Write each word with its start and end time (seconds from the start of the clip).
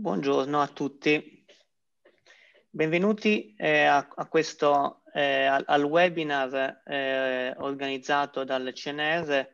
Buongiorno 0.00 0.62
a 0.62 0.66
tutti. 0.66 1.44
Benvenuti 2.70 3.54
eh, 3.54 3.84
a, 3.84 4.08
a, 4.14 4.28
questo, 4.28 5.02
eh, 5.12 5.44
al, 5.44 5.62
al, 5.66 5.84
webinar 5.84 6.80
eh, 6.86 7.54
organizzato 7.58 8.42
dal 8.44 8.72
CNR 8.72 9.46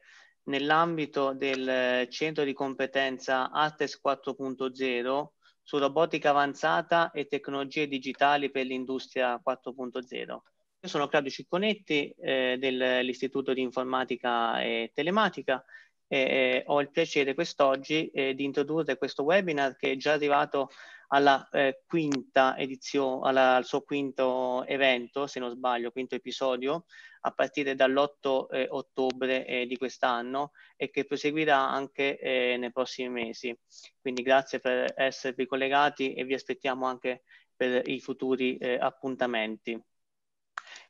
nell'ambito 0.45 1.33
del 1.33 2.07
centro 2.11 2.45
di 2.45 2.53
competenza 2.53 3.51
Artes 3.51 4.01
4.0 4.01 5.27
su 5.65 5.79
robotica 5.79 6.31
avanzata 6.31 7.11
e 7.11 7.27
tecnologie 7.27 7.89
digitali 7.89 8.49
per 8.53 8.67
l'industria 8.67 9.43
4.0. 9.45 10.27
Io 10.27 10.89
sono 10.89 11.09
Claudio 11.09 11.33
Cicconetti 11.33 12.15
eh, 12.21 12.57
dell'Istituto 12.57 13.53
di 13.53 13.63
Informatica 13.63 14.63
e 14.63 14.93
Telematica 14.95 15.65
e 16.09 16.63
ho 16.67 16.81
il 16.81 16.91
piacere 16.91 17.35
quest'oggi 17.35 18.09
eh, 18.11 18.35
di 18.35 18.45
introdurre 18.45 18.97
questo 18.97 19.25
webinar 19.25 19.77
che 19.77 19.93
è 19.93 19.97
già 19.97 20.13
arrivato 20.13 20.71
alla 21.09 21.49
eh, 21.51 21.83
quinta 21.87 22.57
edizione, 22.57 23.29
alla, 23.29 23.57
al 23.57 23.65
suo 23.65 23.83
quinto 23.83 24.65
evento, 24.65 25.27
se 25.27 25.41
non 25.41 25.51
sbaglio, 25.51 25.93
quinto 25.93 26.15
episodio, 26.15 26.85
a 27.21 27.31
partire 27.33 27.75
dall'8 27.75 28.47
eh, 28.51 28.67
ottobre 28.71 29.47
eh, 29.47 29.67
di 29.67 29.77
quest'anno 29.77 30.53
e 30.77 30.91
che 30.91 31.05
proseguirà 31.05 31.69
anche 31.69 32.19
eh, 32.19 32.57
nei 32.57 32.73
prossimi 32.73 33.09
mesi. 33.09 33.57
Quindi 34.01 34.23
grazie 34.23 34.61
per 34.61 34.93
esservi 34.97 35.47
collegati 35.47 36.15
e 36.15 36.25
vi 36.25 36.35
aspettiamo 36.35 36.87
anche 36.87 37.23
per 37.55 37.89
i 37.89 38.01
futuri 38.01 38.57
eh, 38.57 38.77
appuntamenti. 38.77 39.81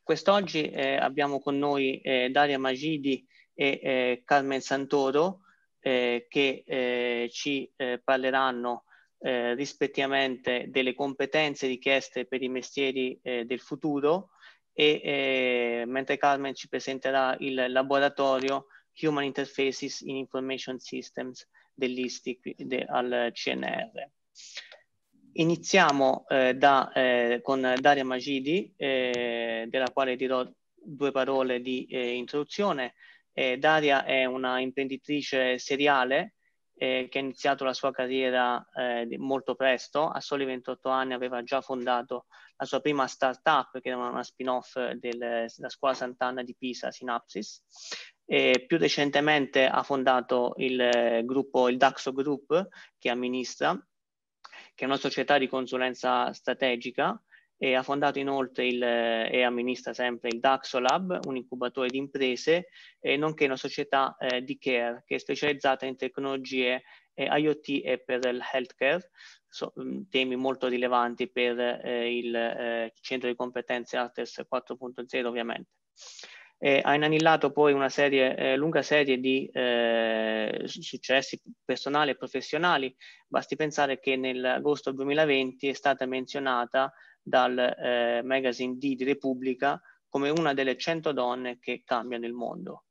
Quest'oggi 0.03 0.69
eh, 0.69 0.95
abbiamo 0.95 1.39
con 1.39 1.57
noi 1.57 2.01
Daria 2.31 2.57
Magidi 2.57 3.25
e 3.59 4.21
Carmen 4.23 4.61
Santoro 4.61 5.41
che 5.79 7.29
ci 7.31 7.71
parleranno 8.03 8.83
eh, 9.19 9.55
rispettivamente 9.55 10.65
delle 10.69 10.93
competenze 10.93 11.65
richieste 11.65 12.25
per 12.25 12.43
i 12.43 12.49
mestieri 12.49 13.19
eh, 13.23 13.45
del 13.45 13.59
futuro 13.59 14.29
e 14.73 15.01
eh, 15.03 15.83
mentre 15.87 16.17
Carmen 16.17 16.53
ci 16.53 16.67
presenterà 16.67 17.35
il 17.39 17.65
laboratorio 17.69 18.67
Human 19.01 19.23
Interfaces 19.23 20.01
in 20.01 20.17
Information 20.17 20.77
Systems 20.77 21.47
dell'ISTIC 21.73 22.61
de, 22.61 22.85
al 22.87 23.31
CNR. 23.33 24.07
Iniziamo 25.33 26.25
eh, 26.29 26.53
da, 26.53 26.91
eh, 26.93 27.39
con 27.41 27.75
Daria 27.79 28.05
Magidi, 28.05 28.71
eh, 28.75 29.65
della 29.67 29.89
quale 29.91 30.15
dirò 30.15 30.47
due 30.73 31.11
parole 31.11 31.59
di 31.59 31.87
introduzione. 31.89 32.93
Daria 33.59 34.03
è 34.03 34.25
una 34.25 34.59
imprenditrice 34.59 35.59
seriale 35.59 36.33
eh, 36.77 37.07
che 37.09 37.17
ha 37.17 37.21
iniziato 37.21 37.63
la 37.63 37.73
sua 37.73 37.91
carriera 37.91 38.65
eh, 38.73 39.15
molto 39.17 39.55
presto, 39.55 40.07
a 40.07 40.19
soli 40.21 40.45
28 40.45 40.89
anni 40.89 41.13
aveva 41.13 41.43
già 41.43 41.61
fondato 41.61 42.25
la 42.55 42.65
sua 42.65 42.79
prima 42.79 43.07
startup, 43.07 43.79
che 43.79 43.89
era 43.89 43.97
una 43.97 44.23
spin-off 44.23 44.79
della 44.93 45.47
scuola 45.47 45.93
Sant'Anna 45.93 46.43
di 46.43 46.55
Pisa, 46.57 46.91
Synapsis. 46.91 47.63
E 48.25 48.65
più 48.67 48.77
recentemente 48.77 49.67
ha 49.67 49.83
fondato 49.83 50.53
il 50.57 51.21
gruppo, 51.23 51.69
il 51.69 51.77
Daxo 51.77 52.11
Group, 52.11 52.67
che 52.97 53.09
amministra, 53.09 53.73
che 54.73 54.83
è 54.83 54.87
una 54.87 54.97
società 54.97 55.37
di 55.37 55.47
consulenza 55.47 56.33
strategica, 56.33 57.19
e 57.57 57.73
ha 57.73 57.83
fondato 57.83 58.19
inoltre 58.19 58.67
il, 58.67 58.81
e 58.81 59.41
amministra 59.41 59.93
sempre 59.93 60.29
il 60.29 60.39
Daxo 60.39 60.79
Lab, 60.79 61.19
un 61.25 61.35
incubatore 61.35 61.89
di 61.89 61.97
imprese, 61.97 62.67
nonché 63.17 63.45
una 63.45 63.55
società 63.55 64.15
eh, 64.19 64.43
di 64.43 64.57
care 64.57 65.03
che 65.05 65.15
è 65.15 65.17
specializzata 65.17 65.85
in 65.85 65.95
tecnologie 65.95 66.83
eh, 67.17 67.25
IoT 67.25 67.81
e 67.83 68.01
per 68.03 68.25
il 68.25 68.39
healthcare, 68.53 69.09
so, 69.49 69.73
mm, 69.79 70.03
temi 70.09 70.35
molto 70.35 70.67
rilevanti 70.67 71.29
per 71.31 71.59
eh, 71.59 72.15
il 72.15 72.35
eh, 72.35 72.93
centro 73.01 73.27
di 73.27 73.35
competenze 73.35 73.97
Artes 73.97 74.45
4.0 74.47 75.25
ovviamente. 75.25 75.71
Ha 76.59 76.95
inanillato 76.95 77.51
poi 77.51 77.71
una 77.71 77.87
serie, 77.87 78.35
eh, 78.35 78.57
lunga 78.57 78.81
serie 78.81 79.19
di 79.19 79.47
eh, 79.53 80.63
successi 80.65 81.39
personali 81.63 82.09
e 82.09 82.15
professionali. 82.15 82.95
Basti 83.27 83.55
pensare 83.55 83.99
che 83.99 84.15
nell'agosto 84.15 84.91
2020 84.91 85.67
è 85.67 85.73
stata 85.73 86.07
menzionata 86.07 86.91
dal 87.27 87.57
eh, 87.57 88.21
magazine 88.23 88.77
D 88.77 88.95
di 88.95 89.03
Repubblica 89.03 89.81
come 90.07 90.29
una 90.29 90.53
delle 90.53 90.77
100 90.77 91.11
donne 91.11 91.59
che 91.59 91.83
cambiano 91.83 92.25
il 92.25 92.33
mondo. 92.33 92.85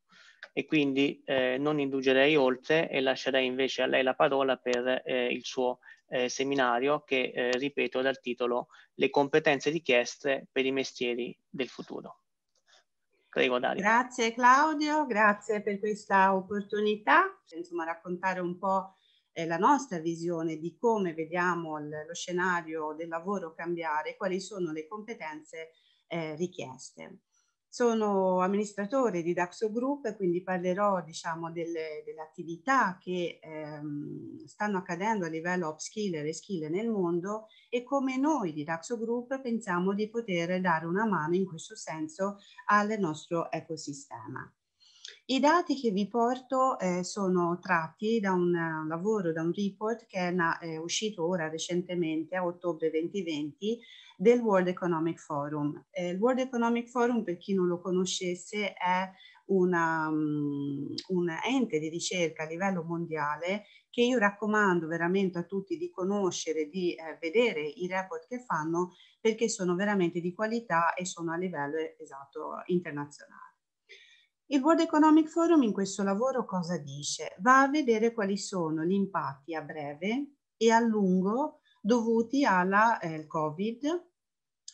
E 0.53 0.67
quindi 0.67 1.23
eh, 1.25 1.57
non 1.59 1.81
indugerei 1.81 2.37
oltre 2.37 2.89
e 2.89 3.01
lascerei 3.01 3.47
invece 3.47 3.83
a 3.83 3.87
lei 3.87 4.03
la 4.03 4.15
parola 4.15 4.57
per 4.57 5.03
eh, 5.05 5.27
il 5.27 5.45
suo 5.45 5.81
eh, 6.09 6.29
seminario 6.29 7.03
che, 7.05 7.33
eh, 7.35 7.51
ripeto, 7.53 8.01
dal 8.01 8.21
titolo 8.21 8.69
Le 8.95 9.11
competenze 9.11 9.71
richieste 9.71 10.47
per 10.51 10.65
i 10.65 10.73
mestieri 10.73 11.37
del 11.49 11.69
futuro. 11.69 12.21
Prego, 13.29 13.59
Dario. 13.59 13.83
Grazie 13.83 14.33
Claudio, 14.33 15.05
grazie 15.05 15.61
per 15.61 15.79
questa 15.79 16.35
opportunità. 16.35 17.39
Insomma, 17.55 17.85
raccontare 17.85 18.41
un 18.41 18.57
po' 18.57 18.97
eh, 19.37 19.45
la 19.45 19.59
nostra 19.59 19.99
visione 19.99 20.57
di 20.57 20.75
come 20.79 21.13
vediamo 21.13 21.79
il, 21.79 21.91
lo 22.07 22.15
scenario 22.15 22.95
del 22.97 23.09
lavoro 23.09 23.53
cambiare, 23.53 24.17
quali 24.17 24.41
sono 24.41 24.73
le 24.73 24.87
competenze 24.87 25.73
eh, 26.07 26.35
richieste. 26.37 27.19
Sono 27.69 28.41
amministratore 28.41 29.21
di 29.21 29.35
Daxo 29.35 29.71
Group 29.71 30.17
quindi 30.17 30.43
parlerò 30.43 31.03
diciamo, 31.03 31.53
delle, 31.53 32.03
delle 32.07 32.23
attività 32.23 32.97
che 32.99 33.39
ehm, 33.43 34.47
stanno 34.47 34.79
accadendo 34.79 35.27
a 35.27 35.29
livello 35.29 35.69
upskiller 35.69 36.25
e 36.25 36.33
skiller 36.33 36.71
nel 36.71 36.89
mondo 36.89 37.49
e 37.69 37.83
come 37.83 38.17
noi 38.17 38.55
di 38.55 38.65
Daxo 38.65 38.97
Group 38.97 39.43
pensiamo 39.43 39.93
di 39.93 40.09
poter 40.09 40.59
dare 40.63 40.87
una 40.87 41.05
mano 41.05 41.35
in 41.35 41.45
questo 41.45 41.77
senso 41.77 42.39
al 42.69 42.97
nostro 42.99 43.51
ecosistema. 43.51 44.51
I 45.29 45.41
dati 45.41 45.75
che 45.75 45.91
vi 45.91 46.07
porto 46.07 46.79
eh, 46.79 47.03
sono 47.03 47.59
tratti 47.59 48.21
da 48.21 48.31
un 48.31 48.55
uh, 48.55 48.87
lavoro, 48.87 49.33
da 49.33 49.43
un 49.43 49.53
report 49.53 50.07
che 50.07 50.19
è 50.19 50.31
na, 50.31 50.57
eh, 50.61 50.77
uscito 50.77 51.27
ora 51.27 51.49
recentemente 51.49 52.37
a 52.37 52.47
ottobre 52.47 52.91
2020 52.91 53.77
del 54.17 54.39
World 54.39 54.69
Economic 54.69 55.19
Forum. 55.19 55.87
Eh, 55.91 56.11
il 56.11 56.19
World 56.19 56.39
Economic 56.39 56.89
Forum, 56.89 57.25
per 57.25 57.39
chi 57.39 57.55
non 57.55 57.67
lo 57.67 57.81
conoscesse, 57.81 58.73
è 58.75 59.11
una, 59.47 60.07
um, 60.07 60.95
un 61.09 61.37
ente 61.45 61.81
di 61.81 61.89
ricerca 61.89 62.45
a 62.45 62.47
livello 62.47 62.85
mondiale 62.85 63.65
che 63.91 64.03
io 64.03 64.19
raccomando 64.19 64.87
veramente 64.87 65.39
a 65.39 65.45
tutti 65.45 65.77
di 65.77 65.91
conoscere, 65.91 66.69
di 66.69 66.95
eh, 66.95 67.19
vedere 67.21 67.63
i 67.63 67.89
report 67.89 68.29
che 68.29 68.45
fanno 68.45 68.93
perché 69.21 69.49
sono 69.49 69.75
veramente 69.75 70.21
di 70.21 70.33
qualità 70.33 70.95
e 70.95 71.05
sono 71.05 71.33
a 71.33 71.37
livello 71.37 71.79
esatto 71.99 72.63
internazionale. 72.67 73.46
Il 74.49 74.63
World 74.63 74.79
Economic 74.79 75.27
Forum 75.27 75.65
in 75.65 75.73
questo 75.73 76.05
lavoro 76.05 76.45
cosa 76.45 76.79
dice? 76.79 77.35
Va 77.39 77.63
a 77.63 77.69
vedere 77.69 78.15
quali 78.15 78.37
sono 78.39 78.85
gli 78.85 78.93
impatti 78.93 79.57
a 79.57 79.61
breve 79.61 80.35
e 80.57 80.71
a 80.71 80.79
lungo 80.79 81.63
dovuti 81.81 82.45
alla 82.45 83.01
eh, 83.01 83.27
Covid 83.27 84.05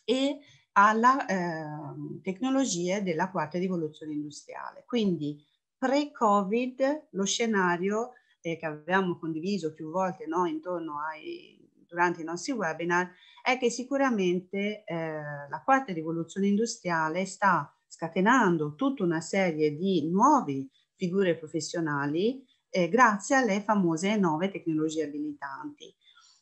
e 0.05 0.41
alla 0.73 1.25
eh, 1.25 2.21
tecnologie 2.21 3.03
della 3.03 3.31
quarta 3.31 3.59
rivoluzione 3.59 4.13
industriale. 4.13 4.85
Quindi 4.87 5.43
pre-Covid 5.79 7.09
lo 7.13 7.25
scenario 7.25 8.11
eh, 8.43 8.59
che 8.59 8.67
avevamo 8.67 9.19
condiviso 9.19 9.73
più 9.73 9.91
volte 9.91 10.27
no, 10.27 10.45
intorno 10.45 11.01
ai, 11.01 11.59
durante 11.89 12.21
i 12.21 12.25
nostri 12.25 12.53
webinar 12.53 13.11
è 13.43 13.57
che 13.57 13.71
sicuramente 13.71 14.85
eh, 14.85 15.23
la 15.49 15.63
quarta 15.65 15.95
rivoluzione 15.95 16.49
industriale 16.49 17.25
sta 17.25 17.75
scatenando 17.93 18.75
tutta 18.75 19.05
una 19.05 19.21
serie 19.21 19.77
di 19.77 20.09
nuove 20.11 20.69
figure 20.97 21.37
professionali 21.37 22.43
eh, 22.71 22.89
grazie 22.89 23.37
alle 23.37 23.61
famose 23.61 24.17
nuove 24.17 24.51
tecnologie 24.51 25.05
abilitanti. 25.05 25.95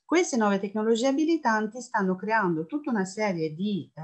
Queste 0.05 0.37
nuove 0.37 0.61
tecnologie 0.61 1.09
abilitanti 1.09 1.81
stanno 1.81 2.15
creando 2.15 2.67
tutta 2.67 2.91
una 2.91 3.05
serie 3.05 3.53
di 3.53 3.91
eh, 3.93 4.01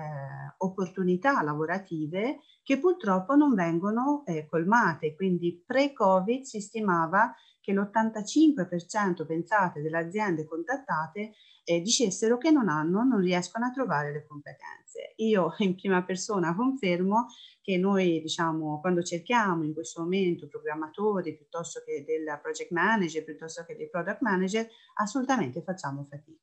opportunità 0.59 1.41
lavorative 1.43 2.41
che 2.65 2.81
purtroppo 2.81 3.37
non 3.37 3.55
vengono 3.55 4.25
eh, 4.27 4.45
colmate, 4.47 5.15
quindi 5.15 5.63
pre-Covid 5.65 6.43
si 6.43 6.61
stimava 6.61 7.33
che 7.67 7.73
l'85% 7.73 9.27
pensate 9.27 9.83
delle 9.83 9.99
aziende 9.99 10.47
contattate 10.47 11.33
eh, 11.65 11.81
dicessero 11.81 12.39
che 12.39 12.53
non 12.53 12.69
hanno, 12.69 13.03
non 13.03 13.19
riescono 13.19 13.67
a 13.67 13.73
trovare 13.73 14.13
le 14.13 14.25
competenze. 14.25 15.15
Io 15.17 15.53
in 15.59 15.75
prima 15.75 16.05
persona 16.05 16.55
confermo 16.55 17.27
che 17.61 17.77
noi, 17.77 18.21
diciamo, 18.21 18.79
quando 18.81 19.03
cerchiamo 19.03 19.65
in 19.65 19.75
questo 19.75 20.03
momento 20.03 20.47
programmatori 20.47 21.37
piuttosto 21.37 21.83
che 21.85 22.05
del 22.07 22.39
project 22.41 22.71
manager, 22.71 23.25
piuttosto 23.25 23.65
che 23.65 23.75
dei 23.75 23.91
product 23.91 24.21
manager, 24.21 24.69
assolutamente 24.95 25.61
facciamo 25.63 26.05
fatica. 26.05 26.41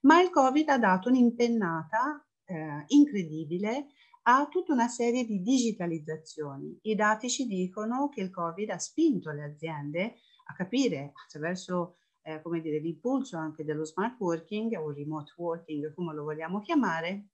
Ma 0.00 0.20
il 0.20 0.30
Covid 0.30 0.68
ha 0.70 0.78
dato 0.78 1.08
un'impennata 1.08 2.26
eh, 2.46 2.82
incredibile 2.88 3.90
a 4.22 4.48
tutta 4.50 4.72
una 4.72 4.88
serie 4.88 5.24
di 5.24 5.40
digitalizzazioni. 5.40 6.76
I 6.82 6.96
dati 6.96 7.30
ci 7.30 7.46
dicono 7.46 8.08
che 8.08 8.22
il 8.22 8.30
Covid 8.32 8.70
ha 8.70 8.78
spinto 8.78 9.30
le 9.30 9.44
aziende 9.44 10.16
a 10.50 10.54
capire 10.54 11.12
attraverso 11.24 11.96
eh, 12.22 12.42
come 12.42 12.60
dire, 12.60 12.78
l'impulso 12.78 13.36
anche 13.36 13.64
dello 13.64 13.84
smart 13.84 14.16
working 14.18 14.74
o 14.76 14.92
remote 14.92 15.32
working, 15.36 15.94
come 15.94 16.14
lo 16.14 16.24
vogliamo 16.24 16.60
chiamare, 16.60 17.28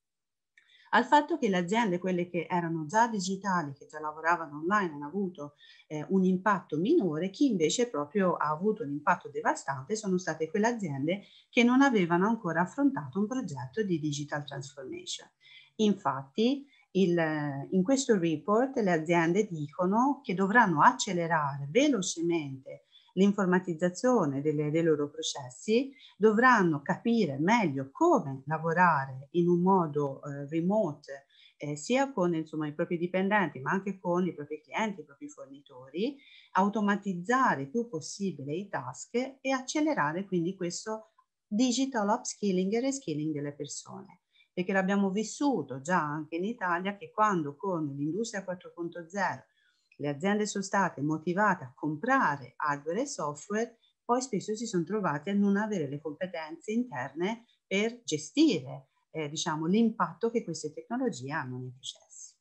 al 0.94 1.04
fatto 1.04 1.38
che 1.38 1.48
le 1.48 1.56
aziende, 1.56 1.98
quelle 1.98 2.28
che 2.28 2.46
erano 2.48 2.86
già 2.86 3.08
digitali, 3.08 3.72
che 3.72 3.86
già 3.86 3.98
lavoravano 3.98 4.58
online, 4.58 4.92
hanno 4.92 5.06
avuto 5.06 5.54
eh, 5.88 6.06
un 6.10 6.22
impatto 6.22 6.78
minore, 6.78 7.30
chi 7.30 7.50
invece 7.50 7.90
proprio 7.90 8.34
ha 8.34 8.48
avuto 8.48 8.84
un 8.84 8.90
impatto 8.90 9.28
devastante 9.28 9.96
sono 9.96 10.18
state 10.18 10.48
quelle 10.48 10.68
aziende 10.68 11.24
che 11.50 11.64
non 11.64 11.82
avevano 11.82 12.28
ancora 12.28 12.60
affrontato 12.60 13.18
un 13.18 13.26
progetto 13.26 13.82
di 13.82 13.98
digital 13.98 14.44
transformation. 14.44 15.28
Infatti, 15.76 16.64
il, 16.92 17.66
in 17.70 17.82
questo 17.82 18.16
report 18.16 18.76
le 18.76 18.92
aziende 18.92 19.48
dicono 19.48 20.20
che 20.22 20.34
dovranno 20.34 20.80
accelerare 20.80 21.66
velocemente 21.68 22.84
l'informatizzazione 23.14 24.40
dei 24.40 24.82
loro 24.82 25.10
processi, 25.10 25.92
dovranno 26.16 26.82
capire 26.82 27.38
meglio 27.38 27.90
come 27.90 28.42
lavorare 28.46 29.28
in 29.32 29.48
un 29.48 29.60
modo 29.60 30.22
eh, 30.22 30.46
remote 30.48 31.26
eh, 31.56 31.76
sia 31.76 32.12
con 32.12 32.34
insomma, 32.34 32.66
i 32.66 32.74
propri 32.74 32.98
dipendenti 32.98 33.60
ma 33.60 33.70
anche 33.70 33.98
con 33.98 34.26
i 34.26 34.34
propri 34.34 34.60
clienti, 34.60 35.00
i 35.00 35.04
propri 35.04 35.28
fornitori, 35.28 36.16
automatizzare 36.52 37.62
il 37.62 37.70
più 37.70 37.88
possibile 37.88 38.54
i 38.54 38.68
task 38.68 39.14
e 39.40 39.50
accelerare 39.50 40.24
quindi 40.24 40.54
questo 40.54 41.12
digital 41.46 42.08
upskilling 42.08 42.72
e 42.72 42.80
reskilling 42.80 43.32
delle 43.32 43.52
persone. 43.52 44.20
Perché 44.52 44.72
l'abbiamo 44.72 45.10
vissuto 45.10 45.80
già 45.80 46.00
anche 46.00 46.36
in 46.36 46.44
Italia 46.44 46.96
che 46.96 47.10
quando 47.10 47.56
con 47.56 47.92
l'industria 47.96 48.44
4.0 48.44 49.53
le 49.96 50.08
aziende 50.08 50.46
sono 50.46 50.64
state 50.64 51.00
motivate 51.02 51.64
a 51.64 51.72
comprare 51.74 52.54
hardware 52.56 53.02
e 53.02 53.06
software, 53.06 53.78
poi 54.04 54.20
spesso 54.20 54.54
si 54.54 54.66
sono 54.66 54.84
trovate 54.84 55.30
a 55.30 55.34
non 55.34 55.56
avere 55.56 55.88
le 55.88 56.00
competenze 56.00 56.72
interne 56.72 57.44
per 57.66 58.02
gestire 58.04 58.88
eh, 59.10 59.28
diciamo, 59.28 59.66
l'impatto 59.66 60.30
che 60.30 60.42
queste 60.42 60.72
tecnologie 60.72 61.32
hanno 61.32 61.58
nei 61.58 61.70
processi. 61.72 62.34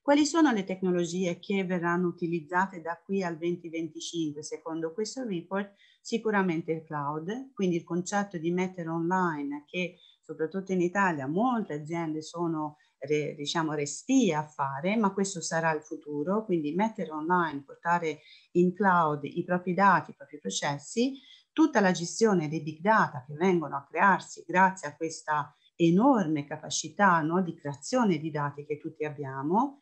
Quali 0.00 0.26
sono 0.26 0.52
le 0.52 0.64
tecnologie 0.64 1.38
che 1.38 1.64
verranno 1.64 2.08
utilizzate 2.08 2.82
da 2.82 3.00
qui 3.02 3.22
al 3.22 3.38
2025 3.38 4.42
secondo 4.42 4.92
questo 4.92 5.24
report? 5.24 5.74
Sicuramente 6.02 6.72
il 6.72 6.84
cloud, 6.84 7.52
quindi 7.54 7.76
il 7.76 7.84
concetto 7.84 8.36
di 8.36 8.50
mettere 8.50 8.90
online 8.90 9.64
che 9.66 9.96
soprattutto 10.20 10.72
in 10.72 10.82
Italia 10.82 11.26
molte 11.26 11.72
aziende 11.72 12.20
sono 12.20 12.76
re, 13.06 13.34
diciamo 13.34 13.72
restie 13.72 14.34
a 14.34 14.46
fare, 14.46 14.96
ma 14.96 15.12
questo 15.12 15.40
sarà 15.40 15.72
il 15.72 15.82
futuro, 15.82 16.44
quindi 16.44 16.74
mettere 16.74 17.10
online, 17.10 17.62
portare 17.64 18.20
in 18.52 18.74
cloud 18.74 19.24
i 19.24 19.44
propri 19.44 19.74
dati, 19.74 20.10
i 20.10 20.14
propri 20.14 20.38
processi, 20.38 21.18
tutta 21.52 21.80
la 21.80 21.92
gestione 21.92 22.48
dei 22.48 22.62
big 22.62 22.80
data 22.80 23.24
che 23.26 23.34
vengono 23.34 23.76
a 23.76 23.86
crearsi 23.88 24.44
grazie 24.46 24.88
a 24.88 24.96
questa 24.96 25.54
enorme 25.76 26.44
capacità 26.44 27.20
no, 27.20 27.42
di 27.42 27.54
creazione 27.54 28.18
di 28.18 28.30
dati 28.30 28.64
che 28.64 28.78
tutti 28.78 29.04
abbiamo, 29.04 29.80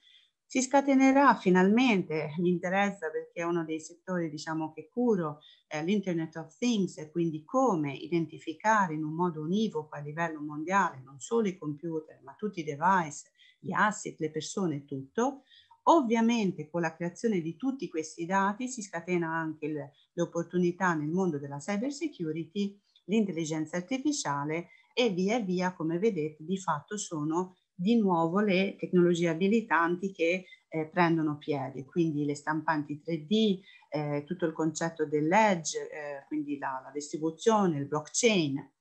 si 0.53 0.61
scatenerà 0.61 1.35
finalmente, 1.35 2.35
mi 2.37 2.51
interessa 2.51 3.09
perché 3.09 3.41
è 3.41 3.43
uno 3.43 3.65
dei 3.65 3.81
settori 3.81 4.29
diciamo, 4.29 4.71
che 4.75 4.87
curo, 4.87 5.39
eh, 5.67 5.83
l'Internet 5.83 6.37
of 6.37 6.55
Things 6.59 6.99
e 6.99 7.11
quindi 7.11 7.43
come 7.43 7.95
identificare 7.95 8.93
in 8.93 9.03
un 9.03 9.15
modo 9.15 9.41
univoco 9.41 9.97
a 9.97 10.01
livello 10.01 10.43
mondiale 10.43 11.01
non 11.03 11.19
solo 11.21 11.49
i 11.49 11.57
computer 11.57 12.21
ma 12.23 12.35
tutti 12.35 12.61
i 12.61 12.65
device, 12.65 13.31
gli 13.61 13.73
asset, 13.73 14.21
le 14.21 14.31
persone, 14.31 14.85
tutto. 14.85 15.45
Ovviamente 15.85 16.69
con 16.69 16.83
la 16.83 16.95
creazione 16.95 17.41
di 17.41 17.57
tutti 17.57 17.89
questi 17.89 18.27
dati 18.27 18.69
si 18.69 18.83
scatena 18.83 19.35
anche 19.35 19.91
l'opportunità 20.13 20.93
nel 20.93 21.09
mondo 21.09 21.39
della 21.39 21.61
cyber 21.61 21.91
security, 21.91 22.79
l'intelligenza 23.05 23.79
artificiale 23.79 24.69
e 24.93 25.09
via 25.09 25.41
via, 25.41 25.73
come 25.73 25.99
vedete, 25.99 26.45
di 26.45 26.59
fatto 26.59 26.99
sono 26.99 27.57
di 27.83 27.97
nuovo 27.97 28.41
le 28.41 28.77
tecnologie 28.79 29.29
abilitanti 29.29 30.13
che 30.13 30.47
eh, 30.69 30.87
prendono 30.87 31.37
piede, 31.37 31.85
quindi 31.85 32.25
le 32.25 32.35
stampanti 32.35 33.03
3D, 33.05 33.61
eh, 33.91 34.25
tutto 34.25 34.47
il 34.47 34.53
concetto 34.53 35.05
dell'edge, 35.05 35.91
eh, 35.91 36.25
quindi 36.29 36.57
la, 36.57 36.81
la 36.83 36.91
distribuzione, 36.91 37.79
il 37.79 37.87
blockchain. 37.87 38.73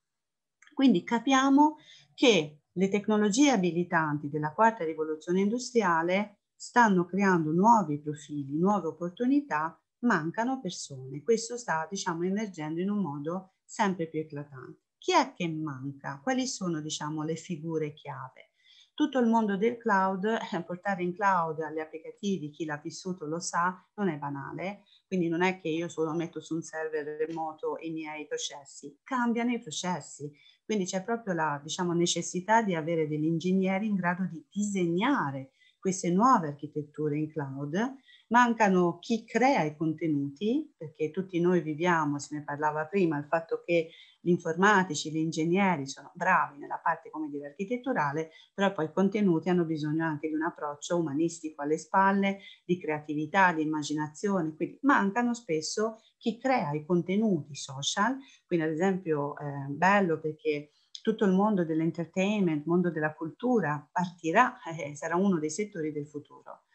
Quindi 0.73 1.03
capiamo 1.03 1.77
che 2.13 2.59
le 2.71 2.87
tecnologie 2.87 3.49
abilitanti 3.49 4.29
della 4.29 4.53
quarta 4.53 4.85
rivoluzione 4.85 5.41
industriale 5.41 6.37
stanno 6.55 7.05
creando 7.05 7.51
nuovi 7.51 7.99
profili, 7.99 8.57
nuove 8.57 8.87
opportunità, 8.87 9.77
mancano 10.01 10.61
persone. 10.61 11.21
Questo 11.23 11.57
sta, 11.57 11.87
diciamo, 11.89 12.23
emergendo 12.23 12.79
in 12.79 12.89
un 12.89 13.01
modo 13.01 13.55
sempre 13.65 14.07
più 14.07 14.19
eclatante. 14.19 14.79
Chi 14.97 15.13
è 15.13 15.33
che 15.33 15.49
manca? 15.49 16.19
Quali 16.21 16.47
sono, 16.47 16.79
diciamo, 16.79 17.23
le 17.23 17.35
figure 17.35 17.93
chiave? 17.93 18.50
Tutto 18.93 19.19
il 19.19 19.27
mondo 19.27 19.57
del 19.57 19.77
cloud, 19.77 20.25
eh, 20.25 20.63
portare 20.63 21.03
in 21.03 21.13
cloud 21.13 21.57
gli 21.73 21.79
applicativi, 21.79 22.49
chi 22.49 22.65
l'ha 22.65 22.79
vissuto 22.81 23.25
lo 23.25 23.39
sa, 23.39 23.83
non 23.95 24.09
è 24.09 24.17
banale, 24.17 24.83
quindi 25.07 25.27
non 25.27 25.41
è 25.41 25.59
che 25.59 25.69
io 25.69 25.87
solo 25.87 26.13
metto 26.13 26.39
su 26.39 26.55
un 26.55 26.61
server 26.61 27.05
remoto 27.25 27.77
i 27.79 27.91
miei 27.91 28.27
processi, 28.27 28.99
cambiano 29.03 29.51
i 29.51 29.59
processi, 29.59 30.31
quindi 30.63 30.85
c'è 30.85 31.03
proprio 31.03 31.33
la 31.33 31.59
diciamo, 31.61 31.93
necessità 31.93 32.61
di 32.61 32.75
avere 32.75 33.07
degli 33.07 33.25
ingegneri 33.25 33.87
in 33.87 33.95
grado 33.95 34.27
di 34.29 34.45
disegnare 34.49 35.51
queste 35.79 36.11
nuove 36.11 36.49
architetture 36.49 37.17
in 37.17 37.31
cloud, 37.31 37.95
mancano 38.27 38.99
chi 38.99 39.25
crea 39.25 39.63
i 39.63 39.75
contenuti, 39.75 40.73
perché 40.77 41.09
tutti 41.09 41.39
noi 41.39 41.61
viviamo, 41.61 42.19
se 42.19 42.35
ne 42.35 42.43
parlava 42.43 42.85
prima, 42.85 43.17
il 43.17 43.25
fatto 43.25 43.63
che 43.65 43.89
gli 44.21 44.29
informatici, 44.29 45.11
gli 45.11 45.17
ingegneri 45.17 45.87
sono 45.87 46.11
bravi 46.13 46.59
nella 46.59 46.79
parte, 46.81 47.09
come 47.09 47.27
dire, 47.29 47.47
architetturale, 47.47 48.29
però 48.53 48.71
poi 48.71 48.85
i 48.85 48.93
contenuti 48.93 49.49
hanno 49.49 49.65
bisogno 49.65 50.05
anche 50.05 50.27
di 50.27 50.35
un 50.35 50.43
approccio 50.43 50.97
umanistico 50.97 51.63
alle 51.63 51.77
spalle, 51.77 52.39
di 52.63 52.79
creatività, 52.79 53.51
di 53.51 53.63
immaginazione, 53.63 54.55
quindi 54.55 54.77
mancano 54.83 55.33
spesso 55.33 56.01
chi 56.17 56.37
crea 56.37 56.71
i 56.71 56.85
contenuti 56.85 57.55
social, 57.55 58.17
quindi 58.45 58.65
ad 58.65 58.71
esempio 58.71 59.35
eh, 59.37 59.65
bello 59.69 60.19
perché 60.19 60.69
tutto 61.01 61.25
il 61.25 61.31
mondo 61.31 61.65
dell'entertainment, 61.65 62.65
mondo 62.65 62.91
della 62.91 63.13
cultura 63.13 63.87
partirà, 63.91 64.59
eh, 64.77 64.95
sarà 64.95 65.15
uno 65.15 65.39
dei 65.39 65.49
settori 65.49 65.91
del 65.91 66.07
futuro. 66.07 66.65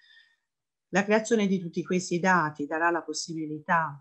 La 0.90 1.04
creazione 1.04 1.46
di 1.46 1.58
tutti 1.58 1.84
questi 1.84 2.18
dati 2.18 2.66
darà 2.66 2.90
la 2.90 3.02
possibilità 3.02 4.00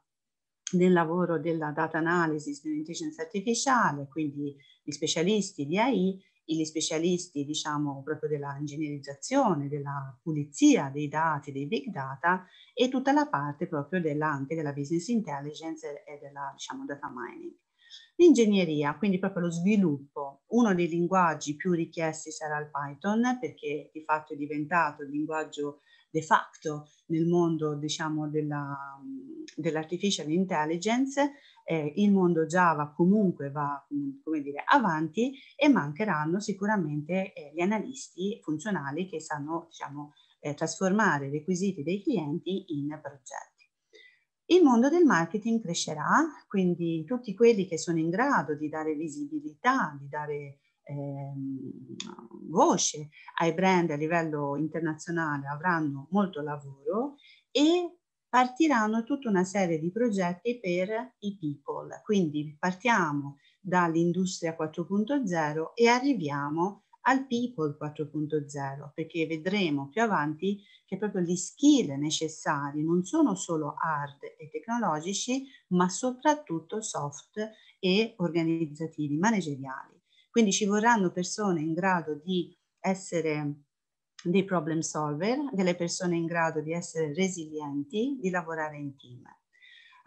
del 0.71 0.93
lavoro 0.93 1.39
della 1.39 1.71
data 1.71 1.97
analysis 1.97 2.63
dell'intelligenza 2.63 3.21
artificiale, 3.21 4.07
quindi 4.09 4.55
gli 4.83 4.91
specialisti 4.91 5.65
di 5.65 5.77
AI, 5.77 6.19
gli 6.45 6.63
specialisti 6.63 7.43
diciamo 7.43 8.03
proprio 8.03 8.29
della 8.29 8.55
ingegnerizzazione, 8.59 9.67
della 9.67 10.17
pulizia 10.21 10.89
dei 10.93 11.07
dati, 11.07 11.51
dei 11.51 11.65
big 11.65 11.89
data 11.89 12.45
e 12.73 12.87
tutta 12.89 13.11
la 13.11 13.27
parte 13.27 13.67
proprio 13.67 13.99
della, 13.99 14.29
anche 14.29 14.55
della 14.55 14.73
business 14.73 15.07
intelligence 15.07 16.03
e 16.03 16.19
della 16.19 16.51
diciamo 16.53 16.85
data 16.85 17.11
mining. 17.13 17.53
L'ingegneria, 18.17 18.95
quindi 18.97 19.19
proprio 19.19 19.43
lo 19.43 19.51
sviluppo, 19.51 20.43
uno 20.47 20.73
dei 20.73 20.87
linguaggi 20.87 21.55
più 21.55 21.73
richiesti 21.73 22.31
sarà 22.31 22.59
il 22.59 22.69
Python 22.69 23.37
perché 23.39 23.89
di 23.91 24.03
fatto 24.03 24.33
è 24.33 24.37
diventato 24.37 25.03
il 25.03 25.09
linguaggio 25.09 25.81
de 26.15 26.21
facto 26.21 26.87
nel 27.07 27.27
mondo 27.27 27.75
diciamo 27.75 28.29
della, 28.29 28.73
dell'artificial 29.53 30.31
intelligence, 30.31 31.33
eh, 31.65 31.91
il 31.97 32.13
mondo 32.13 32.45
Java 32.45 32.93
comunque 32.95 33.51
va 33.51 33.85
come 34.23 34.39
dire, 34.39 34.63
avanti 34.65 35.33
e 35.57 35.67
mancheranno 35.67 36.39
sicuramente 36.39 37.33
eh, 37.33 37.51
gli 37.53 37.59
analisti 37.59 38.39
funzionali 38.41 39.09
che 39.09 39.19
sanno 39.19 39.65
diciamo, 39.67 40.13
eh, 40.39 40.53
trasformare 40.53 41.27
i 41.27 41.31
requisiti 41.31 41.83
dei 41.83 42.01
clienti 42.01 42.63
in 42.69 42.97
progetti. 43.01 43.69
Il 44.45 44.63
mondo 44.63 44.87
del 44.87 45.03
marketing 45.03 45.61
crescerà, 45.61 46.23
quindi 46.47 47.03
tutti 47.03 47.33
quelli 47.35 47.67
che 47.67 47.77
sono 47.77 47.97
in 47.97 48.09
grado 48.09 48.55
di 48.55 48.69
dare 48.69 48.93
visibilità, 48.93 49.97
di 49.99 50.07
dare 50.07 50.59
ehm, 50.85 51.95
voce 52.49 53.09
ai 53.39 53.53
brand 53.53 53.89
a 53.91 53.95
livello 53.95 54.55
internazionale 54.55 55.47
avranno 55.47 56.07
molto 56.11 56.41
lavoro 56.41 57.15
e 57.51 57.97
partiranno 58.29 59.03
tutta 59.03 59.29
una 59.29 59.43
serie 59.43 59.79
di 59.79 59.91
progetti 59.91 60.59
per 60.59 61.15
i 61.19 61.37
people. 61.37 62.01
Quindi 62.03 62.55
partiamo 62.59 63.37
dall'industria 63.61 64.55
4.0 64.55 65.71
e 65.73 65.87
arriviamo 65.87 66.83
al 67.07 67.27
People 67.27 67.75
4.0, 67.79 68.91
perché 68.93 69.27
vedremo 69.27 69.89
più 69.89 70.01
avanti 70.01 70.59
che 70.85 70.97
proprio 70.97 71.21
gli 71.21 71.35
skill 71.35 71.91
necessari 71.99 72.83
non 72.83 73.03
sono 73.03 73.35
solo 73.35 73.75
hard 73.77 74.23
e 74.37 74.49
tecnologici, 74.49 75.45
ma 75.69 75.87
soprattutto 75.87 76.81
soft 76.81 77.51
e 77.79 78.13
organizzativi, 78.17 79.17
manageriali. 79.17 79.94
Quindi 80.35 80.51
ci 80.51 80.65
vorranno 80.65 81.13
persone 81.13 81.61
in 81.61 81.71
grado 81.71 82.19
di 82.21 82.53
essere 82.81 83.61
dei 84.21 84.43
problem 84.43 84.81
solver, 84.81 85.39
delle 85.53 85.77
persone 85.77 86.17
in 86.17 86.25
grado 86.25 86.59
di 86.59 86.73
essere 86.73 87.13
resilienti, 87.13 88.17
di 88.19 88.29
lavorare 88.29 88.75
in 88.75 88.97
team. 88.97 89.23